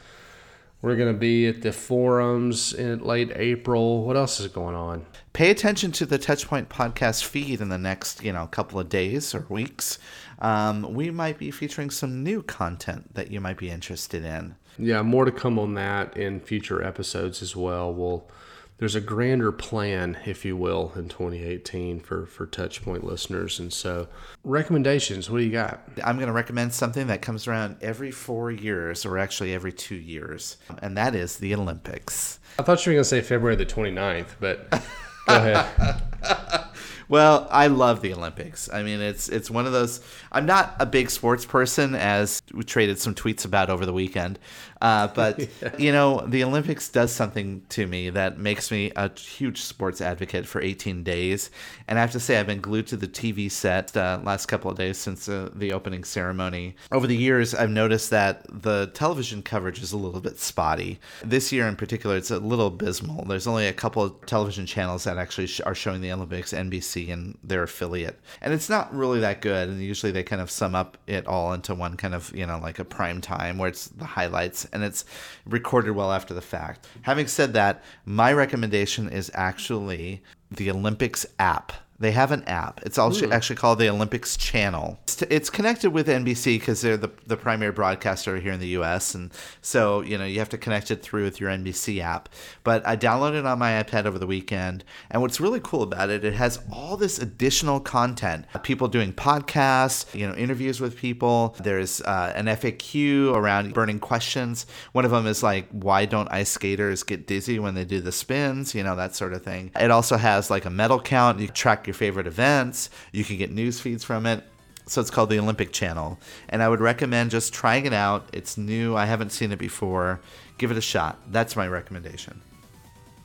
We're 0.81 0.95
going 0.95 1.13
to 1.13 1.19
be 1.19 1.47
at 1.47 1.63
the 1.63 1.71
forums 1.71 2.71
in 2.71 2.99
late 2.99 3.31
April. 3.33 4.03
What 4.03 4.15
else 4.15 4.39
is 4.39 4.47
going 4.47 4.75
on? 4.75 5.05
Pay 5.33 5.49
attention 5.49 5.91
to 5.93 6.05
the 6.05 6.19
Touchpoint 6.19 6.67
podcast 6.67 7.23
feed 7.23 7.59
in 7.59 7.69
the 7.69 7.77
next, 7.77 8.23
you 8.23 8.31
know, 8.31 8.45
couple 8.47 8.79
of 8.79 8.87
days 8.87 9.33
or 9.33 9.47
weeks. 9.49 9.97
Um, 10.39 10.93
we 10.93 11.11
might 11.11 11.37
be 11.37 11.51
featuring 11.51 11.89
some 11.89 12.23
new 12.23 12.43
content 12.43 13.13
that 13.15 13.31
you 13.31 13.39
might 13.39 13.57
be 13.57 13.69
interested 13.69 14.23
in. 14.23 14.55
Yeah, 14.77 15.01
more 15.01 15.25
to 15.25 15.31
come 15.31 15.57
on 15.57 15.73
that 15.75 16.17
in 16.17 16.39
future 16.39 16.83
episodes 16.83 17.41
as 17.41 17.55
well. 17.55 17.93
We'll 17.93 18.29
there's 18.77 18.95
a 18.95 19.01
grander 19.01 19.53
plan, 19.53 20.17
if 20.25 20.43
you 20.43 20.57
will, 20.57 20.91
in 20.97 21.07
2018 21.07 22.01
for 22.01 22.25
for 22.25 22.45
Touchpoint 22.45 23.03
listeners. 23.03 23.57
And 23.57 23.71
so, 23.71 24.07
recommendations. 24.43 25.29
What 25.29 25.37
do 25.37 25.45
you 25.45 25.51
got? 25.51 25.81
I'm 26.03 26.17
going 26.17 26.27
to 26.27 26.33
recommend 26.33 26.73
something 26.73 27.07
that 27.07 27.21
comes 27.21 27.47
around 27.47 27.77
every 27.81 28.11
four 28.11 28.51
years, 28.51 29.05
or 29.05 29.17
actually 29.17 29.53
every 29.53 29.71
two 29.71 29.95
years, 29.95 30.57
and 30.81 30.97
that 30.97 31.15
is 31.15 31.37
the 31.37 31.55
Olympics. 31.55 32.39
I 32.59 32.63
thought 32.63 32.85
you 32.85 32.91
were 32.91 32.95
going 32.95 33.03
to 33.03 33.09
say 33.09 33.21
February 33.21 33.55
the 33.55 33.65
29th, 33.65 34.35
but 34.39 34.69
go 34.69 34.79
ahead. 35.27 36.01
Well, 37.07 37.47
I 37.51 37.67
love 37.67 38.01
the 38.01 38.13
Olympics. 38.13 38.69
I 38.71 38.81
mean, 38.83 38.99
it's 38.99 39.29
it's 39.29 39.51
one 39.51 39.65
of 39.65 39.71
those. 39.71 40.01
I'm 40.31 40.45
not 40.45 40.75
a 40.79 40.85
big 40.85 41.09
sports 41.09 41.45
person, 41.45 41.95
as 41.95 42.41
we 42.53 42.63
traded 42.63 42.99
some 42.99 43.13
tweets 43.13 43.45
about 43.45 43.69
over 43.69 43.85
the 43.85 43.93
weekend. 43.93 44.39
Uh, 44.81 45.07
but 45.07 45.39
yeah. 45.61 45.75
you 45.77 45.91
know, 45.91 46.23
the 46.27 46.43
Olympics 46.43 46.89
does 46.89 47.11
something 47.11 47.63
to 47.69 47.87
me 47.87 48.09
that 48.09 48.37
makes 48.37 48.71
me 48.71 48.91
a 48.95 49.11
huge 49.17 49.61
sports 49.61 50.01
advocate 50.01 50.45
for 50.45 50.61
18 50.61 51.03
days. 51.03 51.49
And 51.87 51.97
I 51.97 52.01
have 52.01 52.11
to 52.11 52.19
say, 52.19 52.37
I've 52.39 52.47
been 52.47 52.61
glued 52.61 52.87
to 52.87 52.97
the 52.97 53.07
TV 53.07 53.49
set 53.49 53.95
uh, 53.95 54.19
last 54.23 54.47
couple 54.47 54.69
of 54.69 54.77
days 54.77 54.97
since 54.97 55.29
uh, 55.29 55.49
the 55.55 55.73
opening 55.73 56.03
ceremony. 56.03 56.75
Over 56.91 57.07
the 57.07 57.15
years, 57.15 57.55
I've 57.55 57.69
noticed 57.69 58.09
that 58.09 58.45
the 58.49 58.91
television 58.93 59.41
coverage 59.41 59.81
is 59.81 59.93
a 59.93 59.97
little 59.97 60.21
bit 60.21 60.39
spotty. 60.39 60.99
This 61.23 61.51
year, 61.51 61.67
in 61.67 61.75
particular, 61.75 62.17
it's 62.17 62.31
a 62.31 62.39
little 62.39 62.67
abysmal. 62.67 63.25
There's 63.25 63.47
only 63.47 63.67
a 63.67 63.73
couple 63.73 64.03
of 64.03 64.25
television 64.25 64.65
channels 64.65 65.05
that 65.05 65.17
actually 65.17 65.47
sh- 65.47 65.61
are 65.65 65.75
showing 65.75 66.01
the 66.01 66.11
Olympics, 66.11 66.53
NBC 66.53 66.94
and 66.95 67.37
their 67.43 67.63
affiliate, 67.63 68.19
and 68.41 68.53
it's 68.53 68.69
not 68.69 68.93
really 68.93 69.19
that 69.19 69.41
good. 69.41 69.69
And 69.69 69.81
usually, 69.81 70.11
they 70.11 70.23
kind 70.23 70.41
of 70.41 70.49
sum 70.49 70.75
up 70.75 70.97
it 71.07 71.27
all 71.27 71.53
into 71.53 71.75
one 71.75 71.97
kind 71.97 72.15
of 72.15 72.35
you 72.35 72.45
know 72.45 72.59
like 72.59 72.79
a 72.79 72.85
prime 72.85 73.21
time 73.21 73.57
where 73.57 73.69
it's 73.69 73.87
the 73.87 74.05
highlights 74.05 74.65
and 74.65 74.83
it's 74.83 75.05
recorded 75.45 75.91
well 75.91 76.11
after 76.11 76.33
the 76.33 76.41
fact. 76.41 76.87
Having 77.03 77.27
said 77.27 77.53
that, 77.53 77.83
my 78.05 78.31
recommendation 78.33 79.09
is 79.09 79.31
actually 79.33 80.23
the 80.51 80.71
Olympics 80.71 81.25
app. 81.39 81.73
They 81.97 82.11
have 82.11 82.31
an 82.31 82.43
app. 82.43 82.81
It's 82.83 82.97
also 82.97 83.29
actually 83.31 83.55
called 83.55 83.79
the 83.79 83.89
Olympics 83.89 84.35
Channel. 84.35 84.99
It's, 85.29 85.49
connected 85.49 85.91
with 85.91 86.07
NBC 86.07 86.59
because 86.59 86.81
they're 86.81 86.97
the, 86.97 87.11
the 87.25 87.37
primary 87.37 87.71
broadcaster 87.71 88.37
here 88.37 88.51
in 88.51 88.59
the 88.59 88.67
U.S. 88.69 89.15
And 89.15 89.31
so, 89.61 90.01
you 90.01 90.17
know, 90.17 90.25
you 90.25 90.39
have 90.39 90.49
to 90.49 90.57
connect 90.57 90.91
it 90.91 91.01
through 91.01 91.23
with 91.23 91.39
your 91.39 91.49
NBC 91.49 92.01
app. 92.01 92.27
But 92.65 92.85
I 92.85 92.97
downloaded 92.97 93.39
it 93.39 93.45
on 93.45 93.57
my 93.57 93.81
iPad 93.81 94.05
over 94.05 94.19
the 94.19 94.27
weekend. 94.27 94.83
And 95.09 95.21
what's 95.21 95.39
really 95.39 95.61
cool 95.63 95.83
about 95.83 96.09
it, 96.09 96.25
it 96.25 96.33
has 96.33 96.59
all 96.69 96.97
this 96.97 97.19
additional 97.19 97.79
content. 97.79 98.45
People 98.63 98.89
doing 98.89 99.13
podcasts, 99.13 100.13
you 100.13 100.27
know, 100.27 100.35
interviews 100.35 100.81
with 100.81 100.97
people. 100.97 101.55
There's 101.61 102.01
uh, 102.01 102.33
an 102.35 102.47
FAQ 102.47 103.33
around 103.33 103.73
burning 103.73 103.99
questions. 103.99 104.65
One 104.91 105.05
of 105.05 105.11
them 105.11 105.27
is 105.27 105.41
like, 105.41 105.69
why 105.69 106.03
don't 106.05 106.29
ice 106.29 106.49
skaters 106.49 107.03
get 107.03 107.27
dizzy 107.27 107.59
when 107.59 107.75
they 107.75 107.85
do 107.85 108.01
the 108.01 108.11
spins? 108.11 108.75
You 108.75 108.83
know, 108.83 108.97
that 108.97 109.15
sort 109.15 109.31
of 109.31 109.43
thing. 109.43 109.71
It 109.79 109.91
also 109.91 110.17
has 110.17 110.49
like 110.49 110.65
a 110.65 110.69
medal 110.69 110.99
count. 110.99 111.39
You 111.39 111.47
your 111.87 111.93
favorite 111.93 112.27
events. 112.27 112.89
You 113.11 113.23
can 113.23 113.37
get 113.37 113.51
news 113.51 113.79
feeds 113.79 114.03
from 114.03 114.25
it. 114.25 114.43
So 114.87 115.01
it's 115.01 115.09
called 115.09 115.29
the 115.29 115.39
Olympic 115.39 115.71
Channel. 115.71 116.19
And 116.49 116.61
I 116.61 116.69
would 116.69 116.79
recommend 116.79 117.31
just 117.31 117.53
trying 117.53 117.85
it 117.85 117.93
out. 117.93 118.29
It's 118.33 118.57
new. 118.57 118.95
I 118.95 119.05
haven't 119.05 119.31
seen 119.31 119.51
it 119.51 119.59
before. 119.59 120.19
Give 120.57 120.71
it 120.71 120.77
a 120.77 120.81
shot. 120.81 121.19
That's 121.31 121.55
my 121.55 121.67
recommendation. 121.67 122.41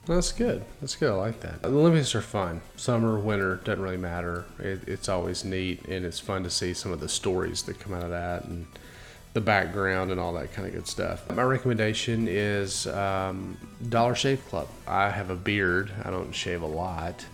That's 0.07 0.33
good. 0.33 0.65
That's 0.81 0.97
good. 0.97 1.13
I 1.13 1.17
like 1.17 1.41
that. 1.41 1.63
The 1.63 1.69
Olympics 1.69 2.15
are 2.15 2.23
fun. 2.23 2.63
Summer, 2.77 3.19
winter, 3.19 3.57
doesn't 3.57 3.83
really 3.83 3.99
matter. 3.99 4.47
It, 4.59 4.89
it's 4.89 5.09
always 5.09 5.45
neat 5.45 5.87
and 5.87 6.05
it's 6.05 6.19
fun 6.19 6.43
to 6.45 6.51
see 6.51 6.73
some 6.73 6.93
of 6.93 7.01
the 7.01 7.09
stories 7.09 7.63
that 7.65 7.79
come 7.79 7.93
out 7.93 8.05
of 8.05 8.11
that 8.11 8.45
and 8.45 8.67
the 9.35 9.41
background 9.41 10.11
and 10.11 10.19
all 10.19 10.33
that 10.33 10.53
kind 10.53 10.67
of 10.67 10.75
good 10.75 10.89
stuff. 10.89 11.31
My 11.31 11.43
recommendation 11.43 12.27
is 12.27 12.87
um, 12.89 13.57
Dollar 13.89 14.15
Shave 14.15 14.45
Club. 14.49 14.69
I 14.89 15.11
have 15.11 15.31
a 15.31 15.37
beard. 15.37 15.93
I 16.03 16.11
don't 16.11 16.33
shave 16.33 16.63
a 16.63 16.67
lot 16.67 17.25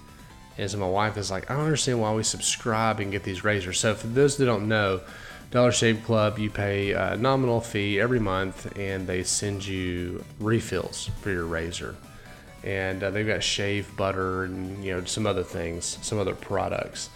is 0.58 0.74
my 0.76 0.88
wife 0.88 1.16
is 1.16 1.30
like, 1.30 1.50
I 1.50 1.54
don't 1.54 1.64
understand 1.64 2.00
why 2.00 2.12
we 2.14 2.22
subscribe 2.22 3.00
and 3.00 3.12
get 3.12 3.22
these 3.22 3.44
razors. 3.44 3.78
So 3.78 3.94
for 3.94 4.06
those 4.06 4.36
that 4.36 4.46
don't 4.46 4.68
know, 4.68 5.00
Dollar 5.50 5.72
Shave 5.72 6.02
Club, 6.04 6.38
you 6.38 6.50
pay 6.50 6.92
a 6.92 7.16
nominal 7.16 7.60
fee 7.60 8.00
every 8.00 8.18
month, 8.18 8.76
and 8.76 9.06
they 9.06 9.22
send 9.22 9.66
you 9.66 10.24
refills 10.40 11.10
for 11.20 11.30
your 11.30 11.46
razor. 11.46 11.94
And 12.64 13.02
uh, 13.02 13.10
they've 13.10 13.26
got 13.26 13.44
shave 13.44 13.96
butter 13.96 14.44
and 14.44 14.84
you 14.84 14.92
know 14.92 15.04
some 15.04 15.26
other 15.26 15.44
things, 15.44 15.98
some 16.02 16.18
other 16.18 16.34
products. 16.34 17.10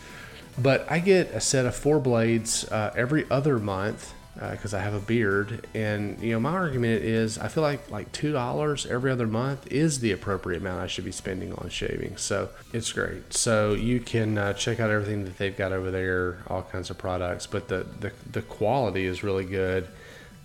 But 0.56 0.86
I 0.90 1.00
get 1.00 1.32
a 1.32 1.40
set 1.40 1.66
of 1.66 1.74
four 1.74 1.98
blades 1.98 2.64
uh, 2.70 2.92
every 2.94 3.26
other 3.30 3.58
month 3.58 4.14
because 4.34 4.72
uh, 4.72 4.78
I 4.78 4.80
have 4.80 4.94
a 4.94 5.00
beard. 5.00 5.66
And 5.74 6.20
you 6.20 6.32
know, 6.32 6.40
my 6.40 6.52
argument 6.52 7.02
is, 7.02 7.38
I 7.38 7.48
feel 7.48 7.62
like 7.62 7.90
like 7.90 8.10
two 8.12 8.32
dollars 8.32 8.86
every 8.86 9.10
other 9.10 9.26
month 9.26 9.70
is 9.70 10.00
the 10.00 10.12
appropriate 10.12 10.60
amount 10.60 10.80
I 10.80 10.86
should 10.86 11.04
be 11.04 11.12
spending 11.12 11.52
on 11.54 11.68
shaving. 11.68 12.16
So 12.16 12.48
it's 12.72 12.92
great. 12.92 13.34
So 13.34 13.74
you 13.74 14.00
can 14.00 14.38
uh, 14.38 14.52
check 14.54 14.80
out 14.80 14.90
everything 14.90 15.24
that 15.24 15.38
they've 15.38 15.56
got 15.56 15.72
over 15.72 15.90
there, 15.90 16.38
all 16.48 16.62
kinds 16.62 16.90
of 16.90 16.98
products. 16.98 17.46
But 17.46 17.68
the 17.68 17.86
the, 17.98 18.12
the 18.30 18.42
quality 18.42 19.06
is 19.06 19.22
really 19.22 19.44
good. 19.44 19.88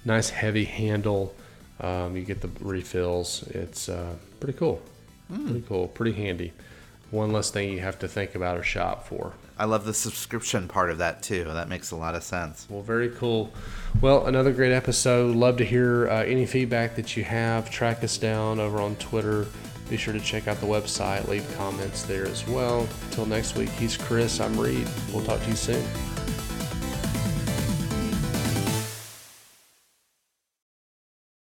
Nice 0.04 0.30
heavy 0.30 0.66
handle. 0.66 1.36
Um, 1.80 2.16
you 2.16 2.24
get 2.24 2.42
the 2.42 2.50
refills. 2.62 3.44
It's 3.50 3.90
uh, 3.90 4.16
pretty 4.40 4.58
cool. 4.58 4.82
Mm. 5.32 5.46
Pretty 5.46 5.64
cool. 5.68 5.88
Pretty 5.88 6.14
handy. 6.14 6.54
One 7.12 7.32
less 7.32 7.52
thing 7.52 7.72
you 7.72 7.80
have 7.80 8.00
to 8.00 8.08
think 8.08 8.36
about 8.36 8.58
or 8.58 8.64
shop 8.64 9.08
for. 9.08 9.34
I 9.58 9.66
love 9.66 9.86
the 9.86 9.94
subscription 9.94 10.68
part 10.68 10.90
of 10.90 10.98
that 10.98 11.24
too. 11.24 11.46
That 11.46 11.70
makes 11.70 11.92
a 11.92 11.96
lot 11.96 12.16
of 12.16 12.24
sense. 12.24 12.68
Well, 12.70 12.82
very 12.82 13.10
cool. 13.10 13.54
Well, 14.02 14.28
another 14.28 14.52
great 14.52 14.74
episode. 14.74 15.36
Love 15.36 15.58
to 15.58 15.66
hear 15.66 16.10
uh, 16.10 16.24
any 16.24 16.46
feedback 16.46 16.96
that 16.96 17.16
you 17.16 17.24
have. 17.24 17.70
Track 17.70 18.04
us 18.04 18.18
down 18.18 18.60
over 18.60 18.82
on 18.82 18.96
Twitter. 18.98 19.46
Be 19.90 19.98
sure 19.98 20.14
to 20.14 20.20
check 20.20 20.48
out 20.48 20.60
the 20.60 20.66
website, 20.66 21.28
leave 21.28 21.46
comments 21.58 22.04
there 22.04 22.26
as 22.26 22.46
well. 22.48 22.88
Until 23.06 23.28
next 23.28 23.56
week, 23.56 23.70
he's 23.70 23.96
Chris. 23.96 24.42
I'm 24.42 24.60
Reed. 24.60 24.88
We'll 25.14 25.24
talk 25.24 25.42
to 25.42 25.50
you 25.50 25.56
soon. 25.56 26.15